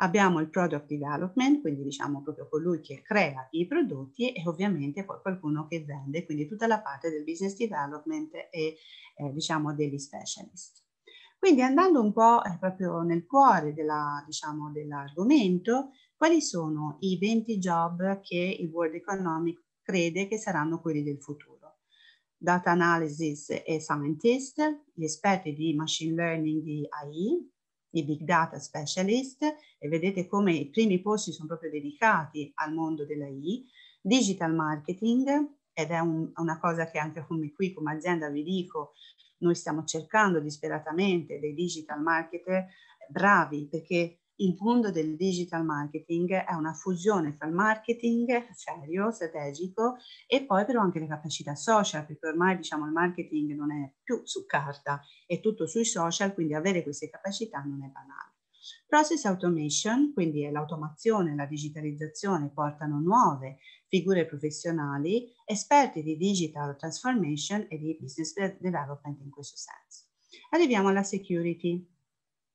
Abbiamo 0.01 0.41
il 0.41 0.51
product 0.51 0.87
development, 0.87 1.63
quindi 1.63 1.83
diciamo 1.83 2.21
proprio 2.21 2.47
colui 2.47 2.83
che 2.83 3.01
crea 3.01 3.49
i 3.53 3.67
prodotti 3.67 4.31
e 4.33 4.43
ovviamente 4.47 5.03
poi 5.03 5.19
qualcuno 5.23 5.67
che 5.67 5.83
vende, 5.83 6.27
quindi 6.27 6.47
tutta 6.47 6.67
la 6.67 6.83
parte 6.83 7.09
del 7.09 7.25
business 7.25 7.57
development 7.57 8.35
e 8.35 8.77
eh, 9.17 9.33
diciamo 9.33 9.73
degli 9.73 9.99
specialist. 9.99 10.85
Quindi 11.39 11.63
andando 11.63 12.03
un 12.03 12.13
po' 12.13 12.45
eh, 12.45 12.59
proprio 12.61 13.01
nel 13.01 13.25
cuore 13.25 13.73
della, 13.73 14.23
diciamo, 14.27 14.73
dell'argomento, 14.73 15.93
quali 16.19 16.43
sono 16.43 16.99
i 17.01 17.17
20 17.17 17.59
job 17.59 18.21
che 18.21 18.59
il 18.61 18.69
World 18.69 18.95
Economic 18.95 19.67
crede 19.89 20.29
che 20.29 20.37
saranno 20.37 20.83
quelli 20.83 21.03
del 21.03 21.19
futuro? 21.19 21.79
Data 22.37 22.71
analysis 22.71 23.49
e 23.65 23.81
scientist, 23.81 24.83
gli 24.93 25.05
esperti 25.05 25.55
di 25.55 25.75
machine 25.75 26.15
learning 26.15 26.63
di 26.63 26.87
AI, 26.91 27.51
i 27.93 28.05
big 28.05 28.21
data 28.21 28.59
specialist 28.59 29.43
e 29.79 29.89
vedete 29.89 30.27
come 30.27 30.53
i 30.53 30.69
primi 30.69 31.01
posti 31.01 31.33
sono 31.33 31.49
proprio 31.49 31.71
dedicati 31.71 32.53
al 32.57 32.75
mondo 32.75 33.07
dell'AI, 33.07 33.65
digital 34.03 34.55
marketing 34.55 35.27
ed 35.73 35.91
è 35.91 35.99
un, 36.01 36.31
una 36.35 36.59
cosa 36.61 36.91
che 36.91 36.99
anche 36.99 37.25
come 37.27 37.51
qui 37.53 37.73
come 37.73 37.95
azienda 37.95 38.29
vi 38.29 38.43
dico, 38.43 38.93
noi 39.39 39.55
stiamo 39.55 39.85
cercando 39.85 40.39
disperatamente 40.39 41.39
dei 41.39 41.55
digital 41.55 42.03
marketer 42.03 42.67
bravi 43.09 43.69
perché 43.69 44.21
il 44.41 44.57
mondo 44.61 44.91
del 44.91 45.17
digital 45.17 45.65
marketing 45.65 46.33
è 46.33 46.53
una 46.55 46.73
fusione 46.73 47.37
tra 47.37 47.49
il 47.49 47.55
marketing 47.55 48.51
serio, 48.53 49.11
strategico 49.11 49.97
e 50.27 50.45
poi 50.45 50.65
però 50.65 50.81
anche 50.81 51.01
le 51.01 51.07
capacità 51.07 51.55
social, 51.55 52.07
perché 52.07 52.27
ormai 52.27 52.57
diciamo 52.57 52.87
il 52.87 52.93
marketing 52.93 53.55
non 53.55 53.73
è 53.73 53.93
più 54.03 54.21
su 54.25 54.47
carta, 54.47 55.01
è 55.27 55.41
tutto 55.41 55.67
sui 55.67 55.85
social, 55.85 56.35
quindi 56.35 56.55
avere 56.55 56.83
queste 56.83 57.09
capacità 57.09 57.61
non 57.61 57.83
è 57.83 57.89
banale. 57.89 58.37
Process 58.87 59.25
automation, 59.25 60.13
quindi 60.13 60.49
l'automazione, 60.51 61.35
la 61.35 61.47
digitalizzazione 61.47 62.51
portano 62.51 63.01
nuove 63.01 63.59
figure 63.89 64.27
professionali, 64.27 65.33
esperti 65.47 66.03
di 66.03 66.17
digital 66.17 66.77
transformation 66.77 67.67
e 67.69 67.79
di 67.79 67.97
business 67.99 68.35
development 68.59 69.21
in 69.21 69.31
questo 69.31 69.57
senso. 69.57 70.05
Arriviamo 70.51 70.89
alla 70.89 71.03
security, 71.03 71.87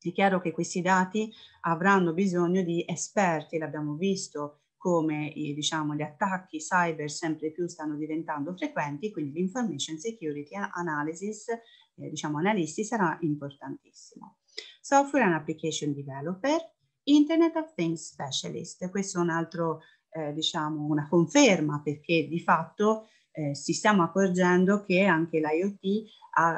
è 0.10 0.14
chiaro 0.14 0.40
che 0.40 0.52
questi 0.52 0.82
dati 0.82 1.32
avranno 1.62 2.14
bisogno 2.14 2.62
di 2.62 2.84
esperti, 2.88 3.58
l'abbiamo 3.58 3.96
visto 3.96 4.60
come 4.84 5.32
diciamo, 5.34 5.96
gli 5.96 6.02
attacchi 6.02 6.58
cyber 6.58 7.10
sempre 7.10 7.52
più 7.52 7.68
stanno 7.68 7.96
diventando 7.96 8.54
frequenti, 8.54 9.14
quindi 9.14 9.40
l'information 9.40 9.98
security 9.98 10.56
analysis, 10.74 11.48
eh, 11.48 12.10
diciamo 12.10 12.40
analisti, 12.40 12.84
sarà 12.84 13.18
importantissimo. 13.22 14.40
Software 14.82 15.24
and 15.24 15.36
application 15.36 15.94
developer, 15.94 16.60
Internet 17.04 17.56
of 17.56 17.74
Things 17.76 18.10
specialist, 18.10 18.90
questo 18.90 19.20
è 19.20 19.22
un 19.22 19.30
altro, 19.30 19.84
eh, 20.10 20.34
diciamo, 20.34 20.86
una 20.86 21.08
conferma 21.08 21.82
perché 21.82 22.28
di 22.28 22.42
fatto 22.42 23.08
eh, 23.34 23.56
ci 23.56 23.74
stiamo 23.74 24.04
accorgendo 24.04 24.84
che 24.84 25.04
anche 25.04 25.40
l'IoT 25.40 26.12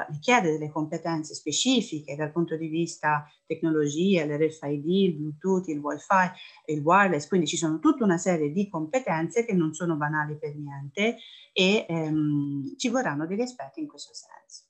richiede 0.09 0.51
delle 0.51 0.71
competenze 0.71 1.33
specifiche 1.33 2.15
dal 2.15 2.31
punto 2.31 2.55
di 2.55 2.67
vista 2.67 3.29
tecnologia, 3.45 4.25
l'RFID, 4.25 4.87
il 4.87 5.13
Bluetooth, 5.15 5.67
il 5.67 5.79
Wi-Fi, 5.79 6.73
il 6.73 6.79
wireless, 6.79 7.27
quindi 7.27 7.47
ci 7.47 7.57
sono 7.57 7.79
tutta 7.79 8.03
una 8.03 8.17
serie 8.17 8.51
di 8.51 8.69
competenze 8.69 9.43
che 9.43 9.53
non 9.53 9.73
sono 9.73 9.95
banali 9.95 10.37
per 10.37 10.55
niente 10.55 11.17
e 11.51 11.85
ehm, 11.87 12.75
ci 12.77 12.89
vorranno 12.89 13.27
degli 13.27 13.41
esperti 13.41 13.81
in 13.81 13.87
questo 13.87 14.13
senso. 14.13 14.63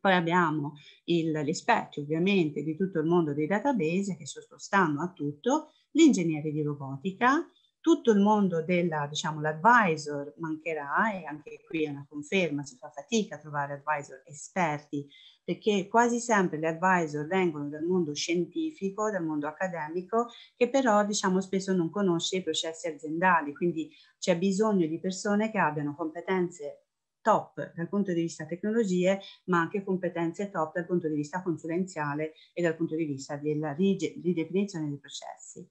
Poi 0.00 0.14
abbiamo 0.14 0.74
gli 1.04 1.48
esperti 1.48 2.00
ovviamente 2.00 2.62
di 2.62 2.74
tutto 2.74 3.00
il 3.00 3.06
mondo 3.06 3.34
dei 3.34 3.46
database 3.46 4.16
che 4.16 4.26
sottostando 4.26 5.02
a 5.02 5.12
tutto, 5.12 5.72
l'ingegnere 5.92 6.50
di 6.50 6.62
robotica, 6.62 7.46
tutto 7.80 8.12
il 8.12 8.20
mondo 8.20 8.62
della, 8.62 9.06
diciamo, 9.08 9.40
l'advisor 9.40 10.34
mancherà 10.38 11.12
e 11.14 11.24
anche 11.24 11.64
qui 11.66 11.84
è 11.84 11.90
una 11.90 12.06
conferma, 12.08 12.62
si 12.62 12.76
fa 12.76 12.90
fatica 12.90 13.36
a 13.36 13.38
trovare 13.38 13.74
advisor 13.74 14.22
esperti 14.26 15.08
perché 15.50 15.88
quasi 15.88 16.20
sempre 16.20 16.58
gli 16.58 16.64
advisor 16.64 17.26
vengono 17.26 17.68
dal 17.68 17.82
mondo 17.82 18.14
scientifico, 18.14 19.10
dal 19.10 19.24
mondo 19.24 19.48
accademico, 19.48 20.28
che 20.56 20.68
però 20.68 21.04
diciamo 21.04 21.40
spesso 21.40 21.72
non 21.74 21.90
conosce 21.90 22.36
i 22.36 22.42
processi 22.42 22.86
aziendali, 22.86 23.52
quindi 23.52 23.90
c'è 24.18 24.38
bisogno 24.38 24.86
di 24.86 25.00
persone 25.00 25.50
che 25.50 25.58
abbiano 25.58 25.96
competenze 25.96 26.84
top 27.20 27.72
dal 27.74 27.88
punto 27.88 28.12
di 28.12 28.20
vista 28.22 28.46
tecnologie, 28.46 29.20
ma 29.46 29.58
anche 29.60 29.82
competenze 29.82 30.50
top 30.50 30.74
dal 30.74 30.86
punto 30.86 31.08
di 31.08 31.16
vista 31.16 31.42
consulenziale 31.42 32.32
e 32.52 32.62
dal 32.62 32.76
punto 32.76 32.94
di 32.94 33.04
vista 33.04 33.36
della 33.36 33.72
ridefinizione 33.72 34.88
dei 34.88 34.98
processi. 34.98 35.68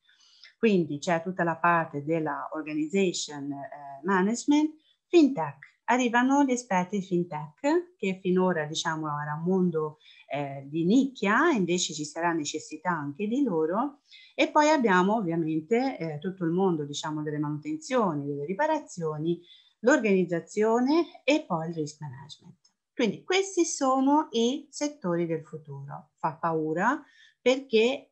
Quindi 0.59 0.99
c'è 0.99 1.21
tutta 1.23 1.45
la 1.45 1.55
parte 1.55 2.03
della 2.03 2.49
organization 2.51 3.49
eh, 3.49 4.01
management, 4.03 4.75
fintech. 5.07 5.77
Arrivano 5.85 6.43
gli 6.43 6.51
esperti 6.51 7.01
fintech 7.01 7.95
che 7.95 8.19
finora 8.21 8.65
diciamo 8.65 9.07
era 9.07 9.35
un 9.35 9.43
mondo 9.43 9.99
eh, 10.27 10.67
di 10.69 10.83
nicchia, 10.83 11.49
invece 11.51 11.93
ci 11.93 12.03
sarà 12.03 12.33
necessità 12.33 12.91
anche 12.91 13.25
di 13.25 13.41
loro 13.41 14.01
e 14.35 14.51
poi 14.51 14.67
abbiamo 14.69 15.15
ovviamente 15.15 15.97
eh, 15.97 16.19
tutto 16.19 16.43
il 16.43 16.51
mondo 16.51 16.83
diciamo 16.83 17.23
delle 17.23 17.39
manutenzioni, 17.39 18.27
delle 18.27 18.45
riparazioni, 18.45 19.41
l'organizzazione 19.79 21.23
e 21.23 21.45
poi 21.47 21.69
il 21.69 21.75
risk 21.75 22.01
management. 22.01 22.57
Quindi 22.93 23.23
questi 23.23 23.63
sono 23.63 24.27
i 24.31 24.67
settori 24.69 25.25
del 25.25 25.45
futuro. 25.45 26.09
Fa 26.17 26.35
paura 26.35 27.01
perché 27.41 28.11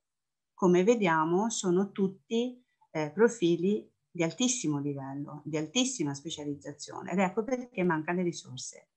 come 0.58 0.84
vediamo 0.84 1.52
sono 1.52 1.92
tutti 1.92 2.60
eh, 2.90 3.12
profili 3.12 3.88
di 4.10 4.24
altissimo 4.24 4.80
livello, 4.80 5.44
di 5.46 5.56
altissima 5.56 6.16
specializzazione 6.16 7.12
ed 7.12 7.20
ecco 7.20 7.44
perché 7.44 7.84
mancano 7.84 8.18
le 8.18 8.24
risorse. 8.24 8.88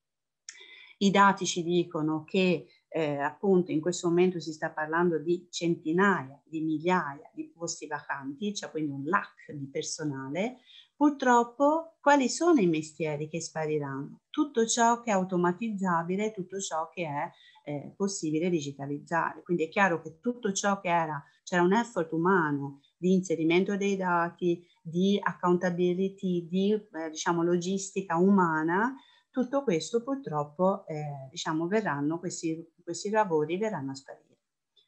I 1.00 1.10
dati 1.10 1.44
ci 1.44 1.62
dicono 1.62 2.24
che 2.24 2.66
eh, 2.88 3.16
appunto 3.18 3.72
in 3.72 3.82
questo 3.82 4.08
momento 4.08 4.40
si 4.40 4.54
sta 4.54 4.70
parlando 4.70 5.18
di 5.18 5.48
centinaia, 5.50 6.40
di 6.46 6.62
migliaia 6.62 7.30
di 7.34 7.50
posti 7.50 7.86
vacanti, 7.86 8.54
cioè 8.54 8.70
quindi 8.70 8.92
un 8.92 9.04
lac 9.04 9.52
di 9.52 9.68
personale. 9.68 10.60
Purtroppo 10.96 11.96
quali 12.00 12.30
sono 12.30 12.58
i 12.58 12.68
mestieri 12.68 13.28
che 13.28 13.42
spariranno? 13.42 14.22
Tutto 14.30 14.64
ciò 14.64 15.02
che 15.02 15.10
è 15.10 15.12
automatizzabile, 15.12 16.32
tutto 16.32 16.58
ciò 16.58 16.88
che 16.88 17.04
è 17.04 17.30
eh, 17.70 17.94
possibile 17.96 18.50
digitalizzare. 18.50 19.42
Quindi 19.42 19.64
è 19.64 19.68
chiaro 19.68 20.00
che 20.02 20.18
tutto 20.20 20.52
ciò 20.52 20.80
che 20.80 20.88
era 20.88 21.22
c'era 21.42 21.62
un 21.62 21.72
effort 21.72 22.12
umano 22.12 22.80
di 22.96 23.12
inserimento 23.12 23.76
dei 23.76 23.96
dati, 23.96 24.64
di 24.82 25.18
accountability, 25.20 26.46
di 26.46 26.72
eh, 26.72 27.10
diciamo, 27.10 27.42
logistica 27.42 28.16
umana, 28.16 28.94
tutto 29.30 29.62
questo 29.62 30.02
purtroppo 30.02 30.86
eh, 30.86 31.28
diciamo, 31.30 31.66
verranno, 31.66 32.18
questi, 32.18 32.72
questi 32.82 33.10
lavori 33.10 33.56
verranno 33.56 33.92
a 33.92 33.94
sparire. 33.94 34.28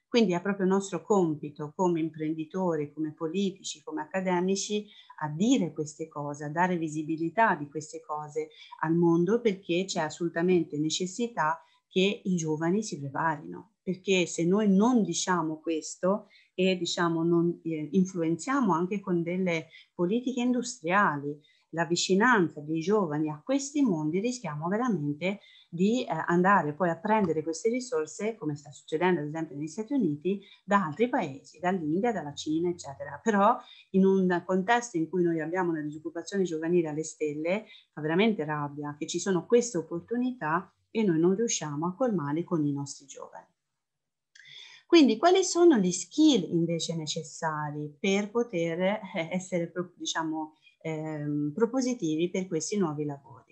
Quindi 0.06 0.34
è 0.34 0.42
proprio 0.42 0.66
nostro 0.66 1.02
compito 1.02 1.72
come 1.74 1.98
imprenditori, 1.98 2.92
come 2.92 3.12
politici, 3.14 3.82
come 3.82 4.02
accademici 4.02 4.86
a 5.20 5.28
dire 5.28 5.72
queste 5.72 6.06
cose, 6.06 6.44
a 6.44 6.50
dare 6.50 6.76
visibilità 6.76 7.54
di 7.54 7.66
queste 7.68 8.02
cose 8.02 8.50
al 8.80 8.94
mondo 8.94 9.40
perché 9.40 9.84
c'è 9.86 10.00
assolutamente 10.00 10.78
necessità 10.78 11.62
che 11.92 12.22
i 12.24 12.36
giovani 12.36 12.82
si 12.82 12.98
preparino. 12.98 13.74
Perché 13.82 14.24
se 14.26 14.46
noi 14.46 14.72
non 14.74 15.02
diciamo 15.02 15.60
questo, 15.60 16.28
e 16.54 16.76
diciamo 16.76 17.22
non 17.22 17.60
eh, 17.62 17.88
influenziamo 17.92 18.72
anche 18.72 19.00
con 19.00 19.22
delle 19.22 19.68
politiche 19.94 20.40
industriali 20.40 21.38
la 21.74 21.86
vicinanza 21.86 22.60
dei 22.60 22.80
giovani 22.80 23.30
a 23.30 23.40
questi 23.42 23.80
mondi 23.80 24.20
rischiamo 24.20 24.68
veramente 24.68 25.40
di 25.70 26.04
eh, 26.04 26.08
andare 26.26 26.74
poi 26.74 26.90
a 26.90 26.98
prendere 26.98 27.42
queste 27.42 27.70
risorse, 27.70 28.34
come 28.36 28.56
sta 28.56 28.70
succedendo 28.70 29.20
ad 29.20 29.26
esempio 29.26 29.56
negli 29.56 29.68
Stati 29.68 29.94
Uniti, 29.94 30.42
da 30.62 30.84
altri 30.84 31.08
paesi, 31.08 31.58
dall'India, 31.58 32.12
dalla 32.12 32.34
Cina, 32.34 32.68
eccetera. 32.68 33.18
Però 33.22 33.56
in 33.90 34.04
un 34.04 34.42
contesto 34.44 34.98
in 34.98 35.08
cui 35.08 35.22
noi 35.22 35.40
abbiamo 35.40 35.70
una 35.70 35.80
disoccupazione 35.80 36.44
giovanile 36.44 36.88
alle 36.88 37.04
stelle, 37.04 37.64
fa 37.90 38.02
veramente 38.02 38.44
rabbia 38.44 38.94
che 38.98 39.06
ci 39.06 39.18
sono 39.18 39.46
queste 39.46 39.78
opportunità 39.78 40.70
e 40.92 41.02
noi 41.02 41.18
non 41.18 41.34
riusciamo 41.34 41.86
a 41.88 41.94
colmarle 41.96 42.44
con 42.44 42.64
i 42.64 42.72
nostri 42.72 43.06
giovani. 43.06 43.46
Quindi 44.86 45.16
quali 45.16 45.42
sono 45.42 45.78
gli 45.78 45.90
skill 45.90 46.52
invece 46.52 46.94
necessari 46.94 47.96
per 47.98 48.30
poter 48.30 48.78
eh, 48.80 49.00
essere 49.32 49.72
diciamo, 49.96 50.58
ehm, 50.82 51.52
propositivi 51.54 52.30
per 52.30 52.46
questi 52.46 52.76
nuovi 52.76 53.06
lavori? 53.06 53.42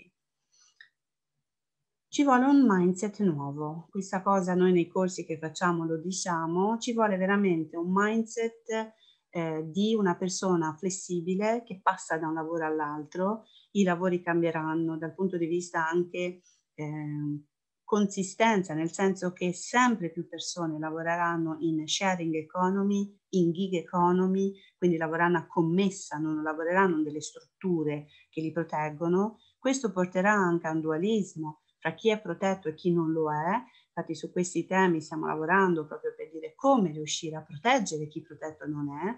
Ci 2.12 2.25
vuole 2.25 2.44
un 2.44 2.66
mindset 2.68 3.20
nuovo, 3.20 3.87
questa 3.88 4.20
cosa 4.20 4.54
noi 4.54 4.73
nei 4.73 4.88
corsi 4.88 5.25
che 5.25 5.38
facciamo 5.38 5.87
lo 5.87 5.97
diciamo, 5.97 6.76
ci 6.76 6.92
vuole 6.92 7.16
veramente 7.16 7.76
un 7.76 7.90
mindset 7.90 8.92
eh, 9.30 9.64
di 9.64 9.94
una 9.94 10.16
persona 10.16 10.75
flessibile 10.76 11.62
che 11.64 11.80
passa 11.80 12.18
da 12.18 12.26
un 12.26 12.35
lavoro 12.35 12.66
all'altro, 12.66 13.44
i 13.73 13.85
lavori 13.85 14.20
cambieranno 14.20 14.99
dal 14.99 15.14
punto 15.14 15.37
di 15.38 15.47
vista 15.47 15.88
anche 15.88 16.40
eh, 16.80 17.44
consistenza, 17.84 18.72
nel 18.72 18.92
senso 18.92 19.32
che 19.32 19.52
sempre 19.52 20.10
più 20.10 20.28
persone 20.28 20.78
lavoreranno 20.78 21.56
in 21.58 21.88
sharing 21.88 22.34
economy, 22.37 23.18
in 23.30 23.50
gig 23.50 23.75
economy, 23.75 24.52
quindi 24.78 24.96
lavoreranno 24.96 25.38
a 25.38 25.46
commessa, 25.46 26.16
non 26.16 26.40
lavoreranno 26.40 26.99
in 26.99 27.02
delle 27.02 27.20
strutture 27.20 28.06
che 28.30 28.40
li 28.40 28.52
proteggono. 28.52 29.38
Questo 29.58 29.90
porterà 29.90 30.32
anche 30.32 30.68
a 30.68 30.70
un 30.70 30.80
dualismo 30.80 31.62
tra 31.80 31.94
chi 31.94 32.10
è 32.10 32.20
protetto 32.20 32.68
e 32.68 32.75
chi 32.75 32.92
non 32.92 33.10
lo 33.10 33.32
è. 33.32 33.60
Infatti 33.88 34.14
su 34.14 34.30
questi 34.30 34.66
temi 34.66 35.00
stiamo 35.00 35.26
lavorando 35.26 35.84
proprio 35.84 36.14
per 36.16 36.30
dire 36.30 36.52
come 36.54 36.92
riuscire 36.92 37.37
a 37.37 37.42
proteggere 37.42 38.06
chi 38.06 38.22
protetto 38.22 38.66
non 38.66 38.87
è. 38.88 39.16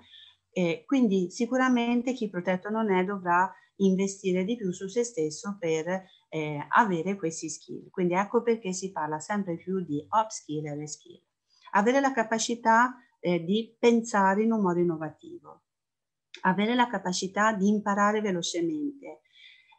E 0.50 0.85
quindi 0.87 1.31
sicuramente 1.31 2.14
chi 2.14 2.31
protetto 2.31 2.71
non 2.71 2.90
è 2.90 3.04
dovrà 3.04 3.52
investire 3.76 4.45
di 4.45 4.57
più 4.57 4.73
su 4.73 4.87
se 4.88 5.04
stesso 5.04 5.57
per 5.59 6.04
eh, 6.35 6.67
avere 6.71 7.17
questi 7.17 7.51
skill. 7.51 7.91
Quindi 7.91 8.15
ecco 8.15 8.43
perché 8.43 8.73
si 8.73 8.91
parla 8.91 9.19
sempre 9.19 9.57
più 9.57 9.85
di 9.85 10.03
upskill 10.09 10.65
e 10.65 10.75
reskill. 10.75 11.23
Avere 11.73 12.01
la 12.01 12.12
capacità 12.12 12.97
eh, 13.21 13.45
di 13.45 13.77
pensare 13.79 14.43
in 14.43 14.53
un 14.53 14.62
modo 14.62 14.79
innovativo, 14.79 15.65
avere 16.43 16.75
la 16.75 16.89
capacità 16.89 17.53
di 17.53 17.69
imparare 17.69 18.23
velocemente. 18.23 19.21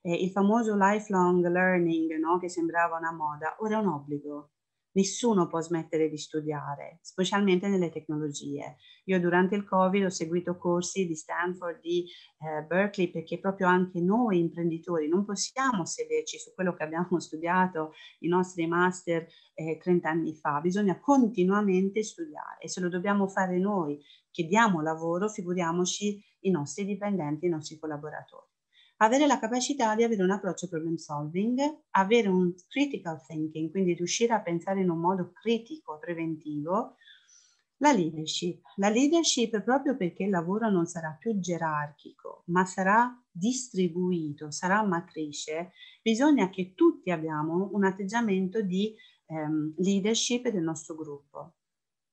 Eh, 0.03 0.13
il 0.13 0.29
famoso 0.29 0.75
lifelong 0.75 1.43
learning, 1.47 2.19
no? 2.19 2.37
che 2.37 2.49
sembrava 2.49 2.97
una 2.97 3.13
moda, 3.13 3.55
ora 3.59 3.77
è 3.77 3.79
un 3.79 3.87
obbligo 3.87 4.51
nessuno 4.93 5.47
può 5.47 5.61
smettere 5.61 6.09
di 6.09 6.17
studiare, 6.17 6.99
specialmente 7.01 7.67
nelle 7.67 7.89
tecnologie. 7.89 8.77
Io 9.05 9.19
durante 9.19 9.55
il 9.55 9.63
Covid 9.63 10.05
ho 10.05 10.09
seguito 10.09 10.57
corsi 10.57 11.05
di 11.05 11.15
Stanford, 11.15 11.79
di 11.79 12.05
eh, 12.39 12.63
Berkeley, 12.63 13.11
perché 13.11 13.39
proprio 13.39 13.67
anche 13.67 13.99
noi 14.01 14.39
imprenditori 14.39 15.07
non 15.07 15.25
possiamo 15.25 15.85
sederci 15.85 16.37
su 16.37 16.53
quello 16.53 16.73
che 16.73 16.83
abbiamo 16.83 17.19
studiato, 17.21 17.93
i 18.19 18.27
nostri 18.27 18.67
master 18.67 19.27
eh, 19.53 19.77
30 19.77 20.09
anni 20.09 20.35
fa, 20.35 20.59
bisogna 20.61 20.99
continuamente 20.99 22.03
studiare 22.03 22.59
e 22.61 22.69
se 22.69 22.79
lo 22.81 22.89
dobbiamo 22.89 23.27
fare 23.27 23.57
noi 23.59 23.99
che 24.31 24.45
diamo 24.45 24.81
lavoro, 24.81 25.29
figuriamoci 25.29 26.19
i 26.41 26.49
nostri 26.49 26.85
dipendenti, 26.85 27.45
i 27.45 27.49
nostri 27.49 27.77
collaboratori 27.77 28.52
avere 29.03 29.27
la 29.27 29.39
capacità 29.39 29.95
di 29.95 30.03
avere 30.03 30.23
un 30.23 30.31
approccio 30.31 30.67
problem 30.67 30.95
solving, 30.95 31.59
avere 31.91 32.27
un 32.27 32.53
critical 32.67 33.21
thinking, 33.25 33.69
quindi 33.69 33.93
riuscire 33.93 34.33
a 34.33 34.41
pensare 34.41 34.81
in 34.81 34.89
un 34.89 34.99
modo 34.99 35.31
critico, 35.33 35.97
preventivo, 35.99 36.95
la 37.77 37.91
leadership. 37.91 38.61
La 38.75 38.89
leadership 38.89 39.61
proprio 39.61 39.97
perché 39.97 40.23
il 40.23 40.29
lavoro 40.29 40.69
non 40.69 40.85
sarà 40.85 41.15
più 41.19 41.37
gerarchico, 41.39 42.43
ma 42.47 42.65
sarà 42.65 43.13
distribuito, 43.29 44.51
sarà 44.51 44.81
matrice, 44.83 45.71
bisogna 46.01 46.49
che 46.49 46.73
tutti 46.73 47.11
abbiamo 47.11 47.69
un 47.73 47.83
atteggiamento 47.83 48.61
di 48.61 48.95
ehm, 49.25 49.73
leadership 49.77 50.47
del 50.49 50.63
nostro 50.63 50.95
gruppo. 50.95 51.55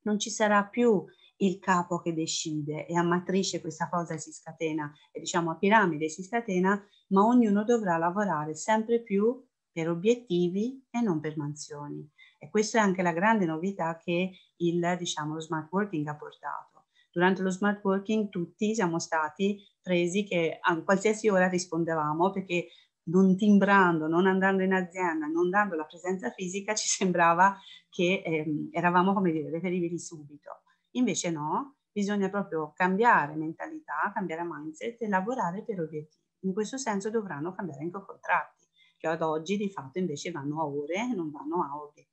Non 0.02 0.18
ci 0.18 0.30
sarà 0.30 0.64
più 0.64 1.04
il 1.42 1.58
capo 1.58 2.00
che 2.00 2.12
decide 2.12 2.86
e 2.86 2.96
a 2.96 3.02
matrice 3.02 3.60
questa 3.60 3.88
cosa 3.88 4.16
si 4.16 4.32
scatena 4.32 4.92
e 5.10 5.20
diciamo 5.20 5.50
a 5.50 5.56
piramide 5.56 6.08
si 6.08 6.22
scatena, 6.22 6.82
ma 7.08 7.24
ognuno 7.24 7.64
dovrà 7.64 7.96
lavorare 7.96 8.54
sempre 8.54 9.02
più 9.02 9.42
per 9.72 9.88
obiettivi 9.88 10.86
e 10.90 11.00
non 11.00 11.20
per 11.20 11.36
mansioni. 11.36 12.08
E 12.38 12.50
questa 12.50 12.78
è 12.78 12.82
anche 12.82 13.02
la 13.02 13.12
grande 13.12 13.46
novità 13.46 13.96
che 13.96 14.32
il 14.56 14.96
diciamo, 14.98 15.34
lo 15.34 15.40
smart 15.40 15.70
working 15.70 16.06
ha 16.06 16.16
portato. 16.16 16.86
Durante 17.12 17.42
lo 17.42 17.50
smart 17.50 17.82
working 17.84 18.28
tutti 18.28 18.74
siamo 18.74 18.98
stati 18.98 19.58
presi 19.82 20.24
che 20.24 20.58
a 20.60 20.82
qualsiasi 20.82 21.28
ora 21.28 21.48
rispondevamo 21.48 22.30
perché 22.30 22.68
non 23.04 23.36
timbrando, 23.36 24.06
non 24.06 24.26
andando 24.26 24.62
in 24.62 24.72
azienda, 24.72 25.26
non 25.26 25.50
dando 25.50 25.74
la 25.74 25.84
presenza 25.84 26.30
fisica, 26.30 26.74
ci 26.74 26.86
sembrava 26.88 27.58
che 27.88 28.22
ehm, 28.24 28.68
eravamo, 28.72 29.12
come 29.12 29.32
dire, 29.32 29.50
reperibili 29.50 29.98
subito. 29.98 30.62
Invece 30.92 31.30
no, 31.30 31.76
bisogna 31.92 32.28
proprio 32.28 32.72
cambiare 32.74 33.34
mentalità, 33.34 34.10
cambiare 34.12 34.42
mindset 34.44 35.02
e 35.02 35.08
lavorare 35.08 35.62
per 35.62 35.80
obiettivi. 35.80 36.18
In 36.40 36.52
questo 36.52 36.78
senso 36.78 37.10
dovranno 37.10 37.52
cambiare 37.52 37.82
anche 37.82 37.98
i 37.98 38.04
contratti, 38.04 38.66
che 38.96 39.06
ad 39.06 39.22
oggi 39.22 39.56
di 39.56 39.70
fatto 39.70 39.98
invece 39.98 40.30
vanno 40.30 40.60
a 40.60 40.66
ore 40.66 40.94
e 40.94 41.14
non 41.14 41.30
vanno 41.30 41.62
a 41.62 41.76
obiettivi. 41.76 42.08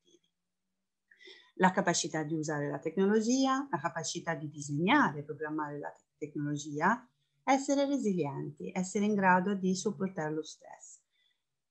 La 1.56 1.72
capacità 1.72 2.24
di 2.24 2.36
usare 2.36 2.70
la 2.70 2.80
tecnologia, 2.80 3.68
la 3.72 3.80
capacità 3.80 4.36
di 4.36 4.50
disegnare 4.50 5.20
e 5.20 5.24
programmare 5.24 5.80
la 5.80 5.92
tecnologia, 6.18 7.08
essere 7.44 7.86
resilienti, 7.86 8.72
essere 8.74 9.06
in 9.06 9.16
grado 9.16 9.56
di 9.56 9.76
sopportare 9.76 10.34
lo 10.34 10.44
stress. 10.44 11.00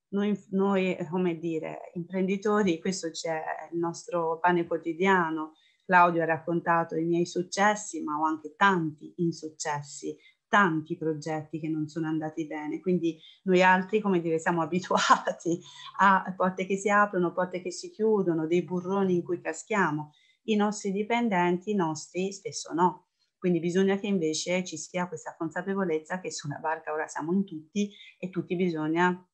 Noi, 0.09 0.37
noi, 0.51 0.97
come 1.11 1.37
dire, 1.37 1.91
imprenditori, 1.95 2.81
questo 2.81 3.11
c'è 3.11 3.43
il 3.71 3.79
nostro 3.79 4.39
pane 4.39 4.67
quotidiano, 4.67 5.53
Claudio 5.87 6.23
ha 6.23 6.27
raccontato 6.27 6.97
i 6.97 7.05
miei 7.05 7.27
successi, 7.27 8.03
ma 8.03 8.19
ho 8.19 8.25
anche 8.25 8.55
tanti 8.57 9.15
insuccessi, 9.19 10.17
tanti 10.49 10.97
progetti 10.97 11.61
che 11.61 11.69
non 11.69 11.87
sono 11.87 12.09
andati 12.09 12.47
bene. 12.47 12.81
Quindi 12.81 13.19
noi 13.45 13.63
altri, 13.63 14.01
come 14.01 14.21
dire, 14.21 14.41
siamo 14.41 14.63
abituati 14.63 15.61
a 16.01 16.35
porte 16.37 16.67
che 16.67 16.77
si 16.77 16.91
aprono, 16.91 17.33
porte 17.33 17.63
che 17.63 17.71
si 17.71 17.91
chiudono, 17.91 18.47
dei 18.47 18.65
burroni 18.65 19.15
in 19.15 19.23
cui 19.23 19.41
caschiamo. 19.41 20.13
I 20.49 20.57
nostri 20.57 20.91
dipendenti, 20.91 21.71
i 21.71 21.75
nostri 21.75 22.33
spesso 22.33 22.73
no. 22.73 23.07
Quindi 23.39 23.61
bisogna 23.61 23.97
che 23.97 24.09
invece 24.09 24.65
ci 24.65 24.77
sia 24.77 25.07
questa 25.07 25.37
consapevolezza 25.37 26.19
che 26.21 26.33
sulla 26.33 26.59
barca 26.59 26.93
ora 26.93 27.07
siamo 27.07 27.33
in 27.33 27.45
tutti 27.45 27.93
e 28.19 28.29
tutti 28.29 28.57
bisogna 28.57 29.25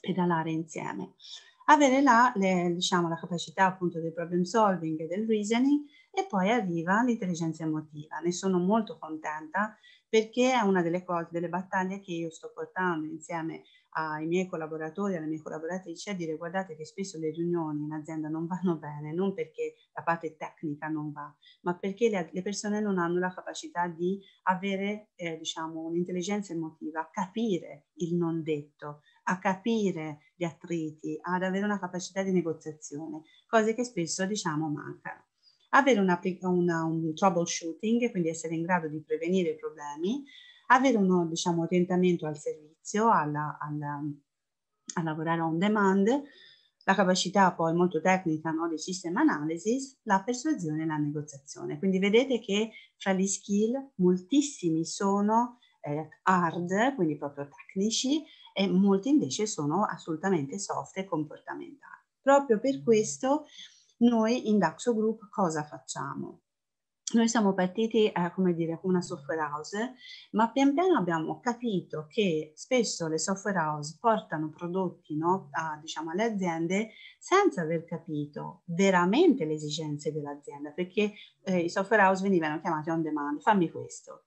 pedalare 0.00 0.50
insieme 0.50 1.14
avere 1.66 2.02
la, 2.02 2.32
le, 2.36 2.72
diciamo, 2.74 3.08
la 3.08 3.18
capacità 3.18 3.66
appunto 3.66 4.00
del 4.00 4.12
problem 4.12 4.42
solving 4.42 5.00
e 5.00 5.06
del 5.06 5.26
reasoning 5.26 5.84
e 6.10 6.26
poi 6.26 6.50
arriva 6.50 7.02
l'intelligenza 7.02 7.64
emotiva. 7.64 8.18
Ne 8.18 8.32
sono 8.32 8.58
molto 8.58 8.98
contenta 8.98 9.76
perché 10.08 10.52
è 10.52 10.60
una 10.60 10.82
delle 10.82 11.02
cose, 11.02 11.28
delle 11.30 11.48
battaglie 11.48 12.00
che 12.00 12.12
io 12.12 12.30
sto 12.30 12.52
portando 12.54 13.06
insieme 13.06 13.62
ai 13.96 14.26
miei 14.26 14.46
collaboratori, 14.46 15.16
alle 15.16 15.26
mie 15.26 15.40
collaboratrici, 15.40 16.10
a 16.10 16.14
dire 16.14 16.36
guardate 16.36 16.76
che 16.76 16.84
spesso 16.84 17.18
le 17.18 17.30
riunioni 17.30 17.84
in 17.84 17.92
azienda 17.92 18.28
non 18.28 18.46
vanno 18.46 18.76
bene, 18.76 19.12
non 19.12 19.34
perché 19.34 19.74
la 19.92 20.02
parte 20.02 20.36
tecnica 20.36 20.88
non 20.88 21.12
va, 21.12 21.32
ma 21.62 21.76
perché 21.76 22.08
le, 22.08 22.28
le 22.32 22.42
persone 22.42 22.80
non 22.80 22.98
hanno 22.98 23.18
la 23.18 23.32
capacità 23.32 23.86
di 23.86 24.20
avere, 24.44 25.10
eh, 25.14 25.36
diciamo, 25.36 25.80
un'intelligenza 25.82 26.52
emotiva, 26.52 27.08
capire 27.12 27.86
il 27.94 28.16
non 28.16 28.42
detto, 28.42 29.02
a 29.24 29.38
capire 29.38 30.32
gli 30.36 30.44
attriti, 30.44 31.18
ad 31.20 31.42
avere 31.42 31.64
una 31.64 31.78
capacità 31.78 32.22
di 32.22 32.32
negoziazione, 32.32 33.22
cose 33.46 33.74
che 33.74 33.84
spesso 33.84 34.26
diciamo 34.26 34.68
mancano. 34.68 35.26
Avere 35.70 36.00
una, 36.00 36.20
una, 36.42 36.84
un 36.84 37.14
troubleshooting, 37.14 38.10
quindi 38.10 38.28
essere 38.28 38.54
in 38.54 38.62
grado 38.62 38.88
di 38.88 39.02
prevenire 39.02 39.50
i 39.50 39.56
problemi, 39.56 40.24
avere 40.68 40.96
un 40.96 41.28
diciamo, 41.28 41.62
orientamento 41.62 42.26
al 42.26 42.38
servizio, 42.38 43.10
alla, 43.10 43.58
alla, 43.60 44.00
a 44.94 45.02
lavorare 45.02 45.40
on 45.40 45.58
demand, 45.58 46.22
la 46.84 46.94
capacità 46.94 47.52
poi 47.52 47.74
molto 47.74 48.00
tecnica 48.00 48.50
no, 48.50 48.68
di 48.68 48.78
system 48.78 49.16
analysis, 49.16 50.00
la 50.02 50.22
persuasione 50.22 50.82
e 50.82 50.86
la 50.86 50.96
negoziazione. 50.96 51.78
Quindi 51.78 51.98
vedete 51.98 52.38
che 52.38 52.70
fra 52.96 53.12
gli 53.12 53.26
skill 53.26 53.92
moltissimi 53.96 54.84
sono 54.84 55.58
eh, 55.80 56.08
hard, 56.22 56.94
quindi 56.94 57.16
proprio 57.16 57.48
tecnici, 57.48 58.22
e 58.54 58.68
molti 58.68 59.08
invece 59.08 59.46
sono 59.46 59.84
assolutamente 59.84 60.58
soft 60.58 60.96
e 60.96 61.04
comportamentali. 61.04 62.02
Proprio 62.22 62.60
per 62.60 62.82
questo 62.82 63.46
noi 63.98 64.48
in 64.48 64.58
Daxo 64.58 64.94
Group 64.94 65.28
cosa 65.28 65.64
facciamo? 65.64 66.40
Noi 67.14 67.28
siamo 67.28 67.52
partiti, 67.52 68.06
eh, 68.06 68.32
come 68.34 68.54
dire, 68.54 68.78
come 68.80 68.94
una 68.94 69.02
software 69.02 69.40
house, 69.42 69.94
ma 70.32 70.50
pian 70.50 70.72
piano 70.72 70.98
abbiamo 70.98 71.38
capito 71.38 72.06
che 72.08 72.52
spesso 72.56 73.08
le 73.08 73.18
software 73.18 73.58
house 73.58 73.98
portano 74.00 74.48
prodotti 74.48 75.14
no, 75.16 75.48
a, 75.52 75.78
diciamo, 75.80 76.12
alle 76.12 76.24
aziende 76.24 76.92
senza 77.18 77.60
aver 77.60 77.84
capito 77.84 78.62
veramente 78.66 79.44
le 79.44 79.52
esigenze 79.52 80.12
dell'azienda, 80.12 80.70
perché 80.70 81.12
eh, 81.42 81.58
i 81.58 81.68
software 81.68 82.02
house 82.02 82.22
venivano 82.22 82.58
chiamati 82.60 82.88
on 82.88 83.02
demand, 83.02 83.40
fammi 83.42 83.70
questo, 83.70 84.24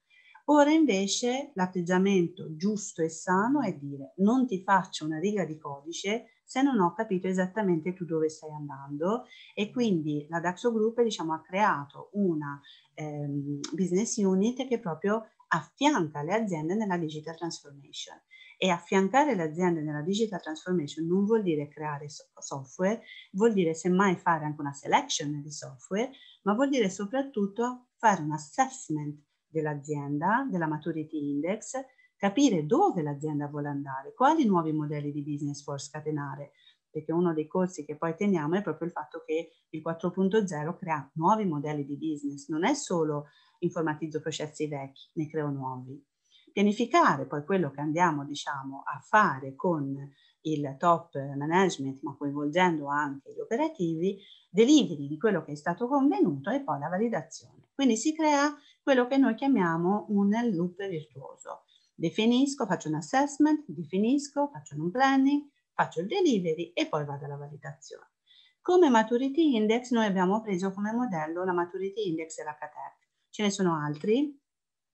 Ora 0.50 0.70
invece 0.72 1.50
l'atteggiamento 1.54 2.56
giusto 2.56 3.02
e 3.02 3.10
sano 3.10 3.60
è 3.60 3.74
dire 3.74 4.14
non 4.16 4.46
ti 4.46 4.62
faccio 4.62 5.04
una 5.04 5.18
riga 5.18 5.44
di 5.44 5.58
codice 5.58 6.40
se 6.42 6.62
non 6.62 6.80
ho 6.80 6.94
capito 6.94 7.26
esattamente 7.28 7.92
tu 7.92 8.06
dove 8.06 8.30
stai 8.30 8.50
andando 8.52 9.24
e 9.54 9.70
quindi 9.70 10.26
la 10.30 10.40
Daxo 10.40 10.72
Group 10.72 11.02
diciamo, 11.02 11.34
ha 11.34 11.42
creato 11.42 12.08
una 12.14 12.58
ehm, 12.94 13.60
business 13.74 14.16
unit 14.16 14.66
che 14.66 14.78
proprio 14.80 15.28
affianca 15.48 16.22
le 16.22 16.32
aziende 16.34 16.74
nella 16.74 16.96
digital 16.96 17.36
transformation. 17.36 18.16
E 18.60 18.70
affiancare 18.70 19.34
le 19.36 19.42
aziende 19.42 19.82
nella 19.82 20.00
digital 20.02 20.40
transformation 20.40 21.06
non 21.06 21.26
vuol 21.26 21.42
dire 21.42 21.68
creare 21.68 22.06
software, 22.08 23.02
vuol 23.32 23.52
dire 23.52 23.74
semmai 23.74 24.16
fare 24.16 24.46
anche 24.46 24.60
una 24.62 24.72
selection 24.72 25.40
di 25.42 25.52
software, 25.52 26.10
ma 26.42 26.54
vuol 26.54 26.70
dire 26.70 26.88
soprattutto 26.90 27.88
fare 27.98 28.22
un 28.22 28.32
assessment 28.32 29.27
dell'azienda, 29.48 30.46
della 30.50 30.66
maturity 30.66 31.30
index, 31.30 31.72
capire 32.16 32.66
dove 32.66 33.02
l'azienda 33.02 33.46
vuole 33.46 33.68
andare, 33.68 34.12
quali 34.14 34.44
nuovi 34.44 34.72
modelli 34.72 35.12
di 35.12 35.22
business 35.22 35.62
può 35.62 35.78
scatenare, 35.78 36.52
perché 36.90 37.12
uno 37.12 37.32
dei 37.32 37.46
corsi 37.46 37.84
che 37.84 37.96
poi 37.96 38.14
teniamo 38.16 38.56
è 38.56 38.62
proprio 38.62 38.88
il 38.88 38.92
fatto 38.92 39.22
che 39.24 39.50
il 39.68 39.82
4.0 39.84 40.76
crea 40.76 41.10
nuovi 41.14 41.44
modelli 41.44 41.84
di 41.84 41.96
business, 41.96 42.48
non 42.48 42.64
è 42.64 42.74
solo 42.74 43.26
informatizzo 43.60 44.20
processi 44.20 44.66
vecchi, 44.66 45.08
ne 45.14 45.28
creo 45.28 45.50
nuovi. 45.50 46.04
Pianificare 46.52 47.26
poi 47.26 47.44
quello 47.44 47.70
che 47.70 47.80
andiamo 47.80 48.24
diciamo, 48.24 48.82
a 48.84 48.98
fare 49.00 49.54
con 49.54 49.96
il 50.42 50.76
top 50.78 51.14
management, 51.14 52.00
ma 52.02 52.16
coinvolgendo 52.16 52.88
anche 52.88 53.32
gli 53.32 53.40
operativi, 53.40 54.18
delivery 54.48 55.06
di 55.06 55.18
quello 55.18 55.42
che 55.44 55.52
è 55.52 55.56
stato 55.56 55.86
convenuto 55.86 56.50
e 56.50 56.62
poi 56.62 56.78
la 56.78 56.88
validazione. 56.88 57.68
Quindi 57.74 57.96
si 57.96 58.14
crea 58.14 58.52
quello 58.82 59.06
che 59.06 59.16
noi 59.16 59.34
chiamiamo 59.34 60.06
un 60.08 60.30
loop 60.52 60.86
virtuoso. 60.88 61.64
Definisco, 61.94 62.66
faccio 62.66 62.88
un 62.88 62.94
assessment, 62.94 63.64
definisco, 63.66 64.48
faccio 64.52 64.76
un 64.76 64.90
planning, 64.90 65.48
faccio 65.72 66.00
il 66.00 66.06
delivery 66.06 66.72
e 66.74 66.88
poi 66.88 67.04
vado 67.04 67.24
alla 67.24 67.36
validazione. 67.36 68.12
Come 68.60 68.88
Maturity 68.88 69.56
Index 69.56 69.90
noi 69.90 70.06
abbiamo 70.06 70.40
preso 70.42 70.72
come 70.72 70.92
modello 70.92 71.44
la 71.44 71.52
Maturity 71.52 72.08
Index 72.08 72.38
e 72.38 72.44
la 72.44 72.56
CATEC. 72.56 73.08
Ce 73.30 73.42
ne 73.42 73.50
sono 73.50 73.74
altri, 73.74 74.38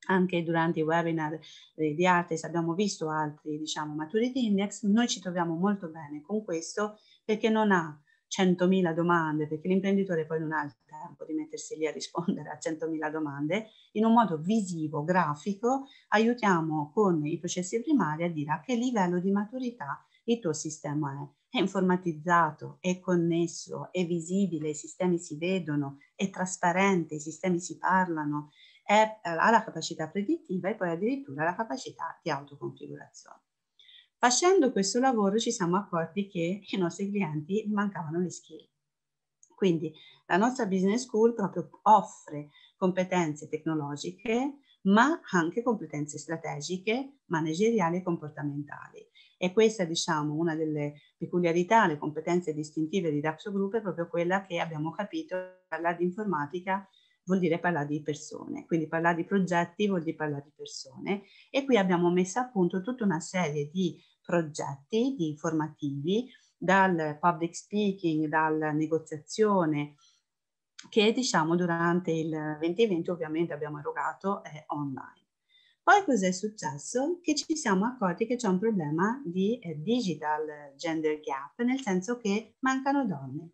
anche 0.07 0.43
durante 0.43 0.81
i 0.81 0.83
webinar 0.83 1.39
eh, 1.75 1.95
di 1.95 2.07
Artes 2.07 2.45
abbiamo 2.45 2.75
visto 2.75 3.09
altri, 3.09 3.59
diciamo, 3.59 3.95
Maturity 3.95 4.47
Index, 4.47 4.83
noi 4.85 5.09
ci 5.09 5.21
troviamo 5.21 5.55
molto 5.55 5.89
bene 5.89 6.23
con 6.23 6.45
questo 6.45 6.99
perché 7.25 7.49
non 7.49 7.73
ha 7.73 7.99
100.000 8.37 8.93
domande, 8.93 9.47
perché 9.47 9.69
l'imprenditore 9.69 10.27
poi 10.27 10.41
non 10.41 10.53
ha 10.53 10.65
il 10.65 10.75
tempo 10.85 11.25
di 11.25 11.35
mettersi 11.35 11.77
lì 11.77 11.87
a 11.87 11.93
rispondere 11.93 12.49
a 12.51 12.59
100.000 12.61 13.11
domande, 13.11 13.69
in 13.93 14.05
un 14.05 14.13
modo 14.13 14.39
visivo, 14.39 15.05
grafico, 15.05 15.87
aiutiamo 16.09 16.91
con 16.93 17.25
i 17.25 17.39
processi 17.39 17.81
primari 17.81 18.25
a 18.25 18.31
dire 18.31 18.53
a 18.53 18.61
che 18.61 18.75
livello 18.75 19.21
di 19.21 19.31
maturità 19.31 20.05
il 20.25 20.41
tuo 20.41 20.53
sistema 20.53 21.13
è. 21.13 21.43
È 21.55 21.61
informatizzato, 21.61 22.79
è 22.81 22.99
connesso, 22.99 23.93
è 23.93 24.05
visibile, 24.05 24.71
i 24.71 24.75
sistemi 24.75 25.19
si 25.19 25.37
vedono, 25.37 25.99
è 26.17 26.29
trasparente, 26.29 27.15
i 27.15 27.21
sistemi 27.21 27.61
si 27.61 27.79
parlano, 27.79 28.51
è, 28.83 29.21
ha 29.23 29.51
la 29.51 29.63
capacità 29.63 30.09
predittiva 30.09 30.69
e 30.69 30.75
poi 30.75 30.91
addirittura 30.91 31.45
la 31.45 31.55
capacità 31.55 32.19
di 32.21 32.31
autoconfigurazione. 32.31 33.44
Facendo 34.25 34.73
questo 34.73 35.01
lavoro 35.01 35.37
ci 35.37 35.53
siamo 35.53 35.77
accorti 35.77 36.29
che 36.29 36.63
i 36.67 36.77
nostri 36.79 37.11
clienti 37.11 37.67
mancavano 37.69 38.21
le 38.21 38.31
skill. 38.31 38.67
Quindi 39.55 39.93
la 40.25 40.39
nostra 40.39 40.65
business 40.65 41.03
school 41.03 41.35
proprio 41.35 41.69
offre 41.83 42.49
competenze 42.75 43.51
tecnologiche, 43.51 44.61
ma 44.85 45.21
anche 45.31 45.63
competenze 45.63 46.17
strategiche, 46.17 47.19
manageriali 47.27 47.99
e 47.99 48.03
comportamentali. 48.03 49.07
E 49.37 49.53
questa, 49.53 49.85
diciamo, 49.85 50.33
una 50.33 50.57
delle 50.57 50.95
peculiarità, 51.19 51.87
le 51.87 51.99
competenze 51.99 52.55
distintive 52.55 53.11
di 53.11 53.21
Daxo 53.21 53.53
Group 53.53 53.75
è 53.75 53.83
proprio 53.83 54.09
quella 54.09 54.41
che 54.41 54.59
abbiamo 54.59 54.91
capito, 54.93 55.37
parlare 55.69 55.99
di 55.99 56.05
informatica 56.05 56.89
vuol 57.25 57.39
dire 57.39 57.59
parlare 57.59 57.87
di 57.87 58.03
persone, 58.03 58.65
quindi 58.67 58.87
parlare 58.87 59.17
di 59.17 59.25
progetti 59.25 59.87
vuol 59.87 60.03
dire 60.03 60.17
parlare 60.17 60.45
di 60.45 60.53
persone 60.55 61.23
e 61.51 61.65
qui 61.65 61.77
abbiamo 61.77 62.11
messo 62.11 62.39
a 62.39 62.49
punto 62.49 62.83
tutta 62.83 63.05
una 63.05 63.21
serie 63.21 63.71
di 63.71 63.99
progetti 64.25 65.15
di 65.17 65.29
informativi 65.29 66.29
dal 66.57 67.19
public 67.21 67.55
speaking, 67.55 68.27
dalla 68.27 68.73
negoziazione 68.73 69.97
che 70.89 71.13
diciamo 71.13 71.57
durante 71.57 72.11
il 72.11 72.57
2020 72.59 73.11
ovviamente 73.11 73.53
abbiamo 73.53 73.79
erogato 73.79 74.43
eh, 74.45 74.65
online. 74.69 75.23
Poi 75.83 76.03
cos'è 76.05 76.33
successo? 76.33 77.19
Che 77.21 77.35
ci 77.35 77.57
siamo 77.57 77.85
accorti 77.85 78.27
che 78.27 78.37
c'è 78.37 78.49
un 78.49 78.59
problema 78.59 79.21
di 79.25 79.59
eh, 79.59 79.83
digital 79.83 80.73
gender 80.77 81.21
gap, 81.21 81.61
nel 81.63 81.81
senso 81.81 82.17
che 82.17 82.57
mancano 82.61 83.05
donne. 83.05 83.51